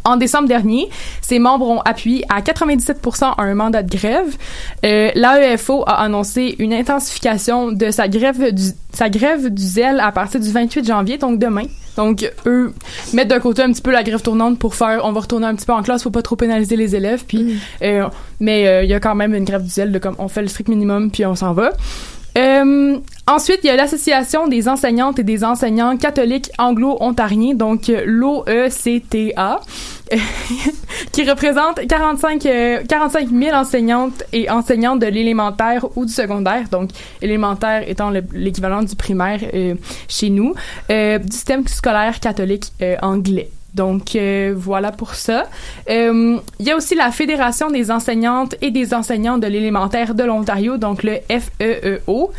En 0.04 0.16
décembre 0.16 0.48
dernier, 0.48 0.88
ses 1.20 1.38
membres 1.38 1.68
ont 1.68 1.80
appuyé 1.80 2.24
à 2.28 2.40
97% 2.40 3.34
un 3.38 3.54
mandat 3.54 3.82
de 3.82 3.90
grève. 3.90 4.36
Euh, 4.84 5.10
L'AEFO 5.14 5.84
a 5.86 6.02
annoncé 6.02 6.56
une 6.58 6.72
intensification 6.72 7.72
de 7.72 7.90
sa 7.90 8.08
grève 8.08 8.52
du, 8.52 8.62
sa 8.92 9.08
grève 9.08 9.48
du 9.48 9.62
zèle 9.62 10.00
à 10.00 10.12
partir 10.12 10.40
du 10.40 10.50
28 10.50 10.86
janvier, 10.86 11.18
donc 11.18 11.38
demain. 11.38 11.66
Donc, 11.96 12.30
eux 12.46 12.72
mettent 13.12 13.28
d'un 13.28 13.40
côté 13.40 13.62
un 13.62 13.72
petit 13.72 13.82
peu 13.82 13.90
la 13.90 14.02
grève 14.02 14.22
tournante 14.22 14.58
pour 14.58 14.74
faire, 14.74 15.00
on 15.04 15.12
va 15.12 15.20
retourner 15.20 15.46
un 15.46 15.54
petit 15.54 15.66
peu 15.66 15.72
en 15.72 15.82
classe, 15.82 16.02
faut 16.02 16.10
pas 16.10 16.22
trop 16.22 16.36
pénaliser 16.36 16.76
les 16.76 16.96
élèves, 16.96 17.24
puis, 17.26 17.60
euh, 17.82 18.08
mais 18.38 18.66
euh, 18.66 18.84
il 18.84 18.90
y 18.90 18.94
a 18.94 19.00
quand 19.00 19.14
même 19.14 19.34
une 19.34 19.44
grève 19.44 19.62
du 19.62 19.68
zèle 19.68 19.92
de 19.92 19.98
comme, 19.98 20.14
on 20.18 20.28
fait 20.28 20.42
le 20.42 20.48
strict 20.48 20.68
minimum, 20.68 21.10
puis 21.10 21.26
on 21.26 21.34
s'en 21.34 21.52
va. 21.52 21.72
Euh, 22.38 22.96
ensuite, 23.26 23.60
il 23.64 23.66
y 23.66 23.70
a 23.70 23.76
l'Association 23.76 24.46
des 24.46 24.68
enseignantes 24.68 25.18
et 25.18 25.24
des 25.24 25.42
enseignants 25.44 25.96
catholiques 25.96 26.50
anglo-ontariens, 26.58 27.54
donc 27.54 27.88
euh, 27.88 28.02
l'OECTA, 28.06 29.60
qui 31.12 31.28
représente 31.28 31.86
45, 31.86 32.46
euh, 32.46 32.82
45 32.88 33.28
000 33.30 33.56
enseignantes 33.56 34.22
et 34.32 34.48
enseignantes 34.50 35.00
de 35.00 35.06
l'élémentaire 35.06 35.86
ou 35.96 36.04
du 36.06 36.12
secondaire, 36.12 36.68
donc 36.70 36.90
élémentaire 37.20 37.88
étant 37.88 38.10
le- 38.10 38.22
l'équivalent 38.32 38.82
du 38.82 38.94
primaire 38.94 39.40
euh, 39.52 39.74
chez 40.08 40.30
nous, 40.30 40.54
euh, 40.90 41.18
du 41.18 41.32
système 41.32 41.66
scolaire 41.66 42.20
catholique 42.20 42.72
anglais. 43.02 43.50
Donc 43.74 44.16
euh, 44.16 44.52
voilà 44.56 44.92
pour 44.92 45.14
ça. 45.14 45.46
Euh, 45.88 46.38
Il 46.58 46.66
y 46.66 46.70
a 46.70 46.76
aussi 46.76 46.94
la 46.94 47.10
Fédération 47.12 47.70
des 47.70 47.90
enseignantes 47.90 48.54
et 48.60 48.70
des 48.70 48.94
enseignants 48.94 49.38
de 49.38 49.46
l'élémentaire 49.46 50.14
de 50.14 50.24
l'Ontario, 50.24 50.76
donc 50.76 51.02
le 51.02 51.18
FEEO, 51.28 52.32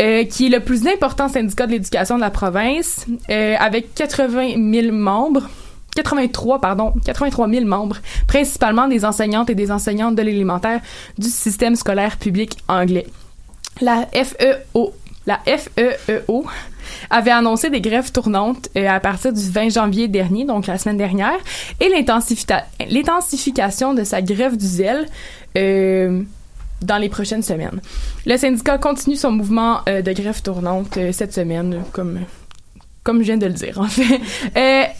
euh, 0.00 0.24
qui 0.24 0.46
est 0.46 0.48
le 0.48 0.60
plus 0.60 0.86
important 0.86 1.28
syndicat 1.28 1.66
de 1.66 1.72
l'éducation 1.72 2.16
de 2.16 2.20
la 2.20 2.30
province, 2.30 3.06
avec 3.28 3.94
80 3.94 4.72
000 4.72 4.92
membres. 4.92 5.48
83, 5.96 6.60
pardon, 6.60 6.94
83 7.04 7.48
000 7.48 7.64
membres, 7.64 7.96
principalement 8.28 8.86
des 8.86 9.04
enseignantes 9.04 9.50
et 9.50 9.56
des 9.56 9.72
enseignantes 9.72 10.14
de 10.14 10.22
l'élémentaire 10.22 10.80
du 11.18 11.28
système 11.28 11.74
scolaire 11.74 12.16
public 12.16 12.56
anglais. 12.68 13.06
La 13.80 14.06
FEO, 14.12 14.94
la 15.30 15.40
FEEO 15.46 16.44
avait 17.08 17.30
annoncé 17.30 17.70
des 17.70 17.80
grèves 17.80 18.10
tournantes 18.10 18.68
euh, 18.76 18.88
à 18.88 18.98
partir 18.98 19.32
du 19.32 19.48
20 19.48 19.68
janvier 19.70 20.08
dernier, 20.08 20.44
donc 20.44 20.66
la 20.66 20.76
semaine 20.76 20.96
dernière, 20.96 21.38
et 21.78 21.88
l'intensification 21.88 23.94
de 23.94 24.02
sa 24.02 24.22
grève 24.22 24.56
du 24.56 24.66
zèle 24.66 25.06
euh, 25.56 26.20
dans 26.82 26.98
les 26.98 27.08
prochaines 27.08 27.42
semaines. 27.42 27.80
Le 28.26 28.36
syndicat 28.36 28.78
continue 28.78 29.14
son 29.14 29.30
mouvement 29.30 29.82
euh, 29.88 30.02
de 30.02 30.12
grève 30.12 30.42
tournante 30.42 30.98
cette 31.12 31.32
semaine, 31.32 31.84
comme 31.92 32.18
comme 33.02 33.20
je 33.20 33.28
viens 33.28 33.38
de 33.38 33.46
le 33.46 33.54
dire, 33.54 33.80
en 33.80 33.86
fait. 33.86 34.20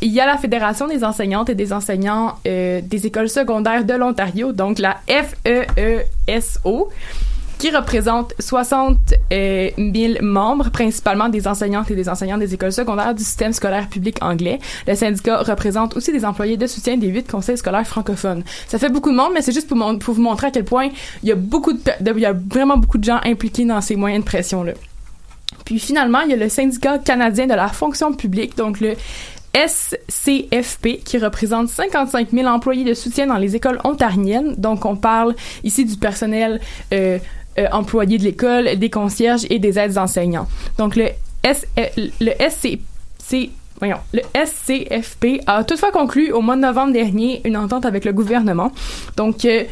Il 0.01 0.11
y 0.11 0.20
a 0.20 0.26
la 0.26 0.39
Fédération 0.39 0.89
des 0.89 1.05
enseignantes 1.05 1.51
et 1.51 1.55
des 1.55 1.74
enseignants 1.74 2.39
des 2.45 3.07
écoles 3.07 3.28
secondaires 3.28 3.85
de 3.85 3.93
l'Ontario, 3.93 4.53
donc 4.53 4.78
la 4.78 4.97
FEESO, 5.07 6.89
qui 7.61 7.70
représente 7.70 8.32
60 8.38 8.96
euh, 9.34 9.68
000 9.76 10.22
membres, 10.22 10.70
principalement 10.70 11.28
des 11.28 11.46
enseignantes 11.46 11.90
et 11.90 11.94
des 11.94 12.08
enseignants 12.08 12.38
des 12.38 12.54
écoles 12.54 12.72
secondaires 12.72 13.14
du 13.14 13.22
système 13.22 13.52
scolaire 13.52 13.86
public 13.88 14.16
anglais. 14.22 14.58
Le 14.86 14.94
syndicat 14.94 15.42
représente 15.42 15.94
aussi 15.94 16.11
des 16.11 16.24
employés 16.24 16.56
de 16.56 16.66
soutien 16.66 16.96
des 16.96 17.08
huit 17.08 17.30
conseils 17.30 17.58
scolaires 17.58 17.86
francophones. 17.86 18.44
Ça 18.66 18.78
fait 18.78 18.88
beaucoup 18.88 19.11
de 19.11 19.16
monde, 19.16 19.32
mais 19.34 19.42
c'est 19.42 19.52
juste 19.52 19.68
pour, 19.68 19.76
vous 19.76 20.22
montrer 20.22 20.46
à 20.46 20.50
quel 20.50 20.64
point 20.64 20.88
il 21.22 21.28
y 21.28 21.32
a 21.32 21.34
beaucoup 21.34 21.74
de, 21.74 21.80
il 22.00 22.18
y 22.18 22.24
a 22.24 22.32
vraiment 22.32 22.78
beaucoup 22.78 22.96
de 22.96 23.04
gens 23.04 23.20
impliqués 23.24 23.66
dans 23.66 23.82
ces 23.82 23.94
moyens 23.94 24.24
de 24.24 24.26
pression-là. 24.26 24.72
Puis 25.66 25.78
finalement, 25.78 26.20
il 26.20 26.30
y 26.30 26.32
a 26.32 26.36
le 26.36 26.48
syndicat 26.48 26.96
canadien 26.96 27.46
de 27.46 27.54
la 27.54 27.68
fonction 27.68 28.14
publique, 28.14 28.56
donc 28.56 28.80
le 28.80 28.94
SCFP, 29.54 31.02
qui 31.04 31.18
représente 31.18 31.68
55 31.68 32.30
000 32.30 32.46
employés 32.46 32.84
de 32.84 32.94
soutien 32.94 33.26
dans 33.26 33.36
les 33.36 33.56
écoles 33.56 33.80
ontariennes. 33.84 34.54
Donc 34.56 34.84
on 34.84 34.96
parle 34.96 35.34
ici 35.64 35.84
du 35.84 35.96
personnel 35.96 36.61
euh, 36.94 37.18
euh, 37.59 37.66
employé 37.72 38.18
de 38.18 38.24
l'école, 38.24 38.76
des 38.76 38.90
concierges 38.90 39.46
et 39.51 39.59
des 39.59 39.78
aides 39.78 39.98
enseignants. 39.98 40.48
Donc 40.78 40.96
le, 40.96 41.09
SCFP 44.34 45.40
a 45.46 45.64
toutefois 45.64 45.90
conclu 45.90 46.32
au 46.32 46.40
mois 46.40 46.57
de 46.57 46.61
novembre 46.61 46.92
dernier 46.92 47.40
une 47.44 47.57
entente 47.57 47.86
avec 47.86 48.05
le 48.05 48.12
gouvernement. 48.12 48.72
Donc, 49.16 49.44
euh, 49.44 49.64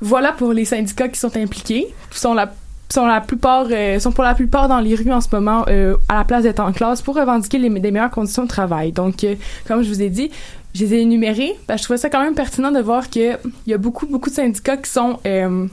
voilà 0.00 0.32
pour 0.32 0.52
les 0.52 0.64
syndicats 0.64 1.08
qui 1.08 1.18
sont 1.18 1.36
impliqués, 1.36 1.86
qui 2.10 2.18
sont 2.18 2.34
la 2.34 2.52
sont 2.92 3.06
la 3.06 3.20
plupart 3.20 3.66
euh, 3.70 3.98
sont 3.98 4.12
pour 4.12 4.24
la 4.24 4.34
plupart 4.34 4.68
dans 4.68 4.80
les 4.80 4.94
rues 4.94 5.12
en 5.12 5.20
ce 5.20 5.28
moment 5.32 5.64
euh, 5.68 5.96
à 6.08 6.16
la 6.16 6.24
place 6.24 6.42
d'être 6.42 6.60
en 6.60 6.72
classe 6.72 7.02
pour 7.02 7.16
revendiquer 7.16 7.58
les, 7.58 7.70
des 7.70 7.90
meilleures 7.90 8.10
conditions 8.10 8.44
de 8.44 8.48
travail. 8.48 8.92
Donc 8.92 9.24
euh, 9.24 9.34
comme 9.66 9.82
je 9.82 9.88
vous 9.88 10.02
ai 10.02 10.10
dit, 10.10 10.30
je 10.74 10.84
les 10.84 10.94
ai 10.94 11.00
énumérés. 11.00 11.54
je 11.68 11.82
trouvais 11.82 11.96
ça 11.96 12.10
quand 12.10 12.22
même 12.22 12.34
pertinent 12.34 12.70
de 12.70 12.80
voir 12.80 13.10
que 13.10 13.36
il 13.66 13.70
y 13.70 13.74
a 13.74 13.78
beaucoup 13.78 14.06
beaucoup 14.06 14.30
de 14.30 14.34
syndicats 14.34 14.76
qui 14.76 14.90
sont 14.90 15.18
euh, 15.26 15.66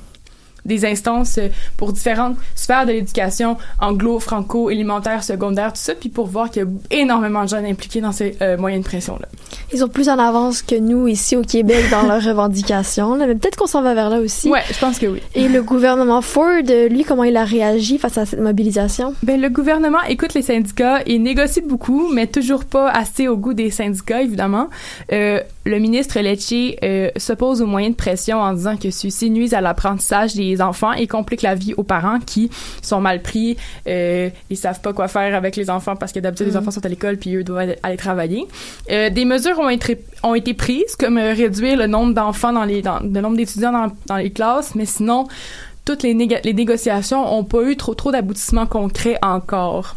des 0.66 0.86
instances 0.86 1.38
euh, 1.38 1.48
pour 1.78 1.94
différentes 1.94 2.38
sphères 2.56 2.86
de 2.86 2.92
l'éducation, 2.92 3.58
anglo, 3.80 4.20
franco, 4.20 4.70
élémentaire, 4.70 5.24
secondaire, 5.24 5.74
tout 5.74 5.82
ça, 5.82 5.96
puis 5.96 6.10
pour 6.10 6.28
voir 6.28 6.50
qu'il 6.50 6.64
y 6.64 6.66
a 6.66 6.70
énormément 7.02 7.44
de 7.44 7.50
jeunes 7.50 7.66
impliqués 7.66 8.02
dans 8.02 8.12
ces 8.12 8.38
euh, 8.42 8.58
moyens 8.58 8.84
de 8.84 8.88
pression-là. 8.88 9.28
Ils 9.74 9.80
sont 9.80 9.88
plus 9.88 10.10
en 10.10 10.18
avance 10.18 10.62
que 10.62 10.76
nous 10.76 11.08
ici 11.08 11.36
au 11.36 11.44
Québec 11.44 11.86
dans 11.92 12.04
leurs 12.04 12.24
revendications. 12.30 13.16
là, 13.16 13.28
mais 13.28 13.36
peut-être 13.36 13.56
qu'on 13.56 13.68
s'en 13.68 13.82
va 13.82 13.94
vers 13.94 14.10
là 14.10 14.20
aussi. 14.20 14.50
Ouais, 14.50 14.64
je 14.72 14.80
pense 14.80 15.00
que 15.00 15.06
oui. 15.06 15.22
Et 15.36 15.48
le 15.48 15.62
gouvernement 15.62 16.22
Ford, 16.22 16.46
euh, 16.70 16.88
lui, 16.88 17.04
comment 17.04 17.24
il 17.24 17.38
a 17.38 17.44
réagi 17.44 17.98
face 17.98 18.18
à 18.18 18.26
cette 18.26 18.40
mobilisation? 18.40 19.14
Ben, 19.24 19.40
le 19.40 19.50
gouvernement 19.50 20.02
écoute 20.08 20.34
les 20.34 20.42
syndicats 20.42 21.02
et 21.06 21.20
négocie 21.20 21.62
beaucoup, 21.62 22.12
mais 22.14 22.28
toujours 22.28 22.66
pas 22.66 22.90
assez 22.90 23.28
au 23.28 23.38
goût 23.38 23.54
des 23.54 23.70
syndicats, 23.70 24.22
évidemment. 24.22 24.70
Euh, 25.12 25.42
le 25.66 25.78
ministre 25.80 26.20
Lecce 26.20 26.54
euh, 26.84 27.10
s'oppose 27.18 27.62
aux 27.62 27.68
moyens 27.68 27.94
de 27.94 27.98
pression 27.98 28.40
en 28.40 28.54
disant 28.54 28.78
que 28.78 28.92
ceux-ci 28.92 29.30
nuisent 29.30 29.54
à 29.54 29.62
l'apprentissage 29.62 30.34
des 30.36 30.62
enfants 30.62 30.94
et 30.94 31.06
compliquent 31.06 31.42
la 31.42 31.56
vie 31.56 31.74
aux 31.76 31.84
parents 31.84 32.20
qui 32.20 32.50
sont 32.82 33.02
mal 33.02 33.22
pris, 33.22 33.58
euh, 33.88 34.30
ils 34.50 34.58
savent 34.58 34.82
pas 34.82 34.94
quoi 34.94 35.08
faire 35.08 35.36
avec 35.36 35.56
les 35.56 35.70
enfants 35.70 35.96
parce 35.96 36.12
que 36.12 36.20
d'habitude 36.20 36.48
les 36.48 36.54
Mhm. 36.54 36.60
enfants 36.60 36.72
sont 36.72 36.86
à 36.86 36.90
l'école 36.90 37.18
puis 37.18 37.36
eux 37.36 37.44
doivent 37.44 37.76
aller 37.84 37.98
travailler. 37.98 38.48
Euh, 38.90 39.10
des 39.10 39.26
mesures 39.26 39.60
ont 39.60 39.70
été 39.70 40.00
ont 40.24 40.36
été 40.36 40.54
prises 40.54 40.96
comme 40.98 41.18
euh, 41.18 41.34
réduire 41.34 41.78
le 41.78 41.88
nombre 41.88 42.14
d'enfants 42.14 42.54
dans 42.54 42.66
les 42.66 42.82
dans, 42.82 43.00
le 43.00 43.22
nombre 43.22 43.38
d'étudiants 43.38 43.72
dans, 43.72 43.92
dans 44.08 44.18
les 44.18 44.32
classes, 44.32 44.76
mais 44.76 44.86
sinon 44.86 45.28
toutes 45.86 46.04
les, 46.04 46.14
négociations 46.14 47.38
ont 47.38 47.44
pas 47.44 47.64
eu 47.64 47.76
trop 47.76 47.96
trop 47.96 48.12
d'aboutissements 48.12 48.68
concrets 48.68 49.18
encore. 49.22 49.96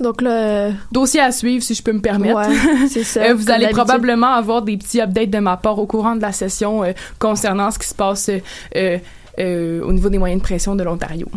Donc 0.00 0.22
là, 0.22 0.70
dossier 0.90 1.20
à 1.20 1.30
suivre 1.30 1.62
si 1.62 1.74
je 1.74 1.82
peux 1.82 1.92
me 1.92 2.00
permettre. 2.00 2.36
Ouais, 2.36 2.88
c'est 2.88 3.04
ça, 3.04 3.20
Euh, 3.24 3.34
vous 3.34 3.50
allez 3.50 3.68
probablement 3.68 4.34
avoir 4.34 4.62
des 4.62 4.76
petits 4.76 5.00
updates 5.00 5.30
de 5.30 5.38
ma 5.38 5.56
part 5.56 5.78
au 5.78 5.86
courant 5.86 6.16
de 6.16 6.22
la 6.22 6.32
session 6.32 6.82
euh, 6.82 6.92
concernant 7.18 7.70
ce 7.70 7.78
qui 7.78 7.86
se 7.86 7.94
passe 7.94 8.30
euh, 8.76 9.80
au 9.82 9.92
niveau 9.92 10.08
des 10.08 10.18
moyens 10.18 10.40
de 10.40 10.44
pression 10.44 10.74
de 10.74 10.82
l'Ontario. 10.82 11.28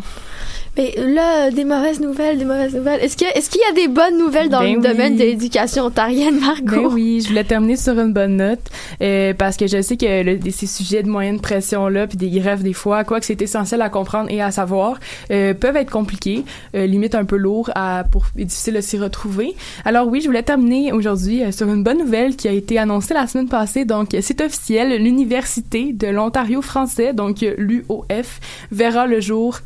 Mais 0.78 0.94
là, 0.98 1.50
des 1.50 1.66
mauvaises 1.66 2.00
nouvelles, 2.00 2.38
des 2.38 2.46
mauvaises 2.46 2.76
nouvelles. 2.76 3.02
Est-ce 3.04 3.18
que, 3.18 3.26
est-ce 3.36 3.50
qu'il 3.50 3.62
y 3.62 3.72
a 3.72 3.74
des 3.74 3.88
bonnes 3.88 4.18
nouvelles 4.18 4.50
dans 4.50 4.60
Ben 4.60 4.76
le 4.76 4.82
domaine 4.82 5.16
de 5.16 5.24
l'éducation 5.24 5.86
ontarienne, 5.86 6.40
Margot? 6.40 6.90
Ben 6.90 6.94
oui, 6.94 7.22
je 7.24 7.30
voulais 7.30 7.44
terminer 7.44 7.76
sur 7.78 8.00
une 8.00 8.14
bonne 8.14 8.38
note 8.38 8.60
euh, 9.02 9.34
parce 9.34 9.58
que 9.58 9.66
je 9.66 9.82
sais 9.82 9.98
que 9.98 10.24
le- 10.24 10.40
ces 10.52 10.68
sujets 10.68 11.02
de 11.02 11.10
moyenne 11.10 11.40
pression 11.40 11.88
là, 11.88 12.06
puis 12.06 12.18
des 12.18 12.30
grèves 12.30 12.62
des 12.62 12.74
fois, 12.74 13.04
quoi 13.04 13.20
que 13.20 13.26
c'est 13.26 13.42
essentiel 13.42 13.82
à 13.82 13.90
comprendre 13.90 14.30
et 14.30 14.42
à 14.42 14.52
savoir, 14.52 15.00
euh, 15.32 15.54
peuvent 15.56 15.76
être 15.78 15.90
compliqués, 15.90 16.44
euh, 16.76 16.86
limite 16.86 17.16
un 17.16 17.26
peu 17.26 17.38
lourds 17.38 17.72
à 17.74 18.04
pour 18.12 18.26
et 18.38 18.46
difficile 18.46 18.76
de 18.76 18.82
s'y 18.82 18.98
retrouver. 19.00 19.56
Alors 19.84 20.08
oui, 20.08 20.22
je 20.22 20.28
voulais 20.28 20.44
terminer 20.44 20.92
aujourd'hui 20.94 21.44
euh, 21.44 21.52
sur 21.52 21.68
une 21.68 21.84
bonne 21.84 21.98
nouvelle 21.98 22.36
qui 22.36 22.48
a 22.48 22.52
été 22.52 22.78
annoncée 22.78 23.14
la 23.16 23.26
semaine 23.26 23.50
passée. 23.50 23.84
Donc 23.86 24.16
c'est 24.22 24.42
officiel, 24.42 25.02
l'université 25.02 25.92
de 25.94 26.08
l'Ontario 26.08 26.62
français, 26.62 27.14
donc 27.14 27.42
euh, 27.42 27.56
l'UOF, 27.58 28.40
verra 28.72 29.08
le 29.08 29.20
jour 29.22 29.60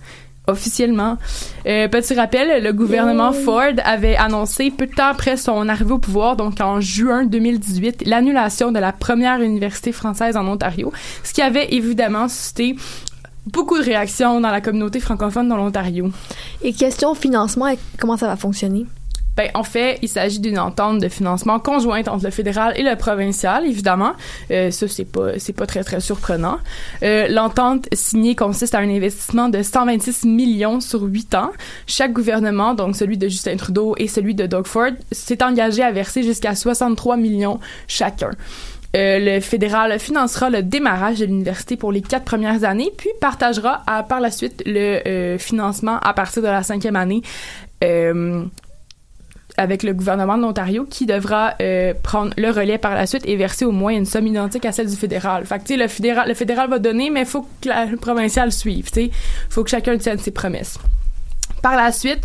officiellement. 0.47 1.17
Euh, 1.65 1.87
petit 1.87 2.13
rappel, 2.13 2.63
le 2.63 2.73
gouvernement 2.73 3.31
Yay! 3.31 3.43
Ford 3.43 3.73
avait 3.83 4.15
annoncé 4.15 4.71
peu 4.71 4.87
de 4.87 4.93
temps 4.93 5.07
après 5.07 5.37
son 5.37 5.69
arrivée 5.69 5.93
au 5.93 5.99
pouvoir, 5.99 6.35
donc 6.35 6.59
en 6.61 6.81
juin 6.81 7.25
2018, 7.25 8.03
l'annulation 8.05 8.71
de 8.71 8.79
la 8.79 8.91
première 8.91 9.41
université 9.41 9.91
française 9.91 10.37
en 10.37 10.47
Ontario, 10.47 10.91
ce 11.23 11.33
qui 11.33 11.41
avait 11.41 11.73
évidemment 11.73 12.27
suscité 12.27 12.75
beaucoup 13.47 13.77
de 13.77 13.83
réactions 13.83 14.39
dans 14.39 14.51
la 14.51 14.61
communauté 14.61 14.99
francophone 14.99 15.47
dans 15.47 15.57
l'Ontario. 15.57 16.11
Et 16.61 16.73
question 16.73 17.15
financement, 17.15 17.73
comment 17.99 18.17
ça 18.17 18.27
va 18.27 18.35
fonctionner? 18.35 18.85
Ben, 19.41 19.49
en 19.55 19.63
fait, 19.63 19.97
il 20.03 20.07
s'agit 20.07 20.39
d'une 20.39 20.59
entente 20.59 20.99
de 20.99 21.09
financement 21.09 21.57
conjointe 21.57 22.07
entre 22.07 22.25
le 22.25 22.29
fédéral 22.29 22.73
et 22.75 22.83
le 22.83 22.95
provincial, 22.95 23.65
évidemment. 23.65 24.11
Euh, 24.51 24.69
ça, 24.69 24.87
c'est 24.87 25.05
pas, 25.05 25.65
très, 25.65 25.83
très 25.83 25.99
surprenant. 25.99 26.59
Euh, 27.01 27.27
l'entente 27.27 27.87
signée 27.91 28.35
consiste 28.35 28.75
à 28.75 28.79
un 28.79 28.89
investissement 28.89 29.49
de 29.49 29.63
126 29.63 30.25
millions 30.25 30.79
sur 30.79 31.01
8 31.01 31.33
ans. 31.33 31.51
Chaque 31.87 32.13
gouvernement, 32.13 32.75
donc 32.75 32.95
celui 32.95 33.17
de 33.17 33.27
Justin 33.27 33.55
Trudeau 33.55 33.95
et 33.97 34.07
celui 34.07 34.35
de 34.35 34.45
Doug 34.45 34.67
Ford, 34.67 34.91
s'est 35.11 35.41
engagé 35.41 35.81
à 35.81 35.91
verser 35.91 36.21
jusqu'à 36.21 36.53
63 36.53 37.17
millions 37.17 37.59
chacun. 37.87 38.29
Euh, 38.95 39.17
le 39.19 39.39
fédéral 39.39 39.97
financera 39.97 40.51
le 40.51 40.61
démarrage 40.61 41.17
de 41.17 41.25
l'université 41.25 41.77
pour 41.77 41.91
les 41.91 42.01
quatre 42.01 42.25
premières 42.25 42.63
années, 42.63 42.91
puis 42.95 43.09
partagera 43.19 43.81
par 44.07 44.19
la 44.19 44.29
suite 44.29 44.61
le 44.67 45.37
financement 45.39 45.97
à 45.99 46.13
partir 46.13 46.43
de 46.43 46.47
la 46.47 46.61
cinquième 46.61 46.95
année 46.95 47.23
avec 49.57 49.83
le 49.83 49.93
gouvernement 49.93 50.37
de 50.37 50.41
l'Ontario 50.43 50.85
qui 50.89 51.05
devra 51.05 51.53
euh, 51.61 51.93
prendre 52.01 52.33
le 52.37 52.49
relais 52.51 52.77
par 52.77 52.95
la 52.95 53.05
suite 53.05 53.23
et 53.27 53.35
verser 53.35 53.65
au 53.65 53.71
moins 53.71 53.91
une 53.93 54.05
somme 54.05 54.27
identique 54.27 54.65
à 54.65 54.71
celle 54.71 54.87
du 54.89 54.95
fédéral. 54.95 55.45
Fait 55.45 55.63
que, 55.63 55.73
le 55.73 55.87
fédéral, 55.87 56.27
le 56.27 56.33
fédéral 56.33 56.69
va 56.69 56.79
donner, 56.79 57.09
mais 57.09 57.21
il 57.21 57.25
faut 57.25 57.45
que 57.61 57.69
la- 57.69 57.85
le 57.85 57.97
provincial 57.97 58.51
suive, 58.51 58.89
sais. 58.93 59.11
faut 59.49 59.63
que 59.63 59.69
chacun 59.69 59.97
tienne 59.97 60.17
ses 60.19 60.31
promesses. 60.31 60.77
Par 61.61 61.75
la 61.75 61.91
suite, 61.91 62.23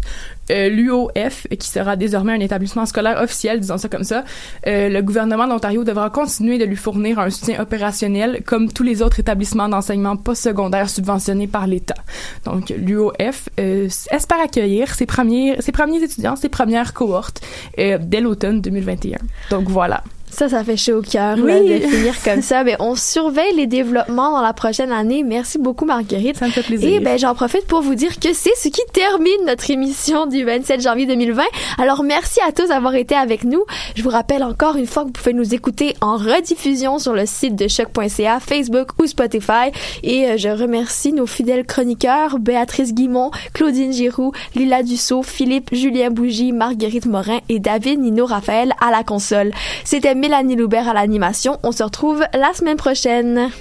euh, 0.51 0.68
l'UOF, 0.68 1.47
qui 1.59 1.68
sera 1.68 1.97
désormais 1.97 2.32
un 2.32 2.40
établissement 2.40 2.86
scolaire 2.86 3.20
officiel, 3.20 3.61
disons 3.61 3.78
ça 3.78 3.88
comme 3.88 4.05
ça, 4.05 4.24
euh, 4.66 4.88
le 4.88 5.03
gouvernement 5.03 5.47
d'Ontario 5.47 5.84
devra 5.84 6.11
continuer 6.11 6.59
de 6.59 6.64
lui 6.64 6.76
fournir 6.76 7.18
un 7.18 7.30
soutien 7.30 7.61
opérationnel 7.61 8.42
comme 8.44 8.70
tous 8.72 8.82
les 8.82 9.03
autres 9.03 9.20
établissements 9.20 9.68
d'enseignement 9.68 10.16
postsecondaire 10.16 10.88
subventionnés 10.88 11.47
par 11.47 11.66
l'État. 11.66 11.97
Donc, 12.44 12.70
l'UOF 12.70 13.49
euh, 13.59 13.88
espère 14.11 14.40
accueillir 14.40 14.94
ses 14.94 15.07
premiers, 15.07 15.61
ses 15.61 15.72
premiers 15.72 16.03
étudiants, 16.03 16.36
ses 16.36 16.49
premières 16.49 16.94
cohortes 16.94 17.40
euh, 17.78 17.99
dès 18.01 18.20
l'automne 18.20 18.61
2021. 18.61 19.18
Donc, 19.51 19.68
voilà. 19.68 20.03
Ça, 20.37 20.51
ça 20.51 20.62
fait 20.62 20.76
chaud 20.76 20.99
au 20.99 21.03
cœur 21.03 21.39
Oui. 21.41 21.51
là, 21.68 21.78
de 21.78 21.87
finir 21.87 22.14
comme 22.22 22.43
ça. 22.43 22.62
Mais 22.62 22.76
on 22.78 22.95
surveille 22.95 23.55
les 23.57 23.66
développements 23.66 24.32
dans 24.32 24.43
la 24.43 24.53
prochaine 24.53 24.93
année. 24.93 25.22
Merci 25.24 25.57
beaucoup, 25.59 25.87
Marguerite. 25.87 26.37
Ça 26.37 26.47
me 26.47 26.51
fait 26.51 26.62
plaisir. 26.62 26.89
Et 26.91 27.01
ben, 27.01 27.18
j'en 27.18 27.34
profite 27.34 27.66
pour 27.66 27.80
vous 27.80 27.95
dire 27.95 28.18
que 28.20 28.34
c'est 28.34 28.55
ce 28.55 28.68
qui 28.68 28.82
termine 28.93 29.47
notre 29.47 29.70
émission 29.70 30.26
du 30.26 30.45
27 30.45 30.82
janvier 30.82 31.07
2020. 31.07 31.43
Alors, 31.78 32.03
merci 32.03 32.39
à 32.47 32.53
tous 32.53 32.68
d'avoir 32.68 32.95
été 32.97 33.14
avec 33.14 33.45
nous. 33.45 33.62
Je 33.95 34.03
vous 34.03 34.11
rappelle 34.11 34.43
encore 34.43 34.76
une 34.76 34.87
fois 34.87 35.03
que 35.05 35.07
vous 35.09 35.12
pouvez 35.12 35.32
nous 35.32 35.55
écouter 35.55 35.95
en 36.03 36.16
rediffusion 36.18 36.99
sur 36.99 37.14
le 37.14 37.24
site 37.24 37.57
de 37.57 37.66
choc.ca, 37.66 38.39
Facebook 38.41 38.89
ou 39.01 39.07
Spotify. 39.07 39.70
Et 40.03 40.26
euh, 40.26 40.37
je 40.37 40.49
remercie 40.51 41.14
nos 41.14 41.26
fidèles 41.26 41.64
chroniqueurs, 41.64 42.39
Béatrice 42.39 42.93
Guimont, 42.93 43.30
Claudine 43.55 43.93
Giroux, 43.93 44.32
Lila 44.55 44.82
Dussault, 44.82 45.22
Philippe 45.22 45.70
Julien 45.72 46.11
Bougie, 46.11 46.53
Marguerite 46.53 47.07
Morin 47.07 47.39
et 47.49 47.59
David 47.59 48.01
Nino 48.01 48.26
Raphaël 48.26 48.72
à 48.87 48.91
la 48.91 49.03
console. 49.03 49.51
C'était 49.84 50.14
Mélanie 50.26 50.56
Loubert 50.56 50.88
à 50.88 50.92
l'animation. 50.92 51.60
On 51.62 51.70
se 51.70 51.84
retrouve 51.84 52.24
la 52.34 52.52
semaine 52.52 52.76
prochaine. 52.76 53.52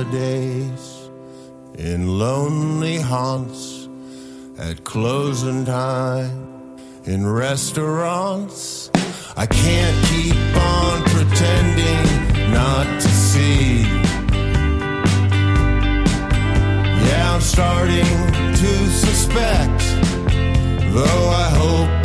Holidays, 0.00 1.10
in 1.76 2.18
lonely 2.18 2.96
haunts, 2.96 3.86
at 4.58 4.82
closing 4.82 5.66
time, 5.66 6.78
in 7.04 7.26
restaurants, 7.26 8.90
I 9.36 9.44
can't 9.44 10.06
keep 10.06 10.56
on 10.56 11.02
pretending 11.04 12.50
not 12.50 12.86
to 13.02 13.08
see. 13.08 13.82
Yeah, 17.06 17.34
I'm 17.34 17.42
starting 17.42 18.10
to 18.62 18.72
suspect, 19.04 19.80
though 20.94 21.28
I 21.28 21.48
hope 21.60 21.99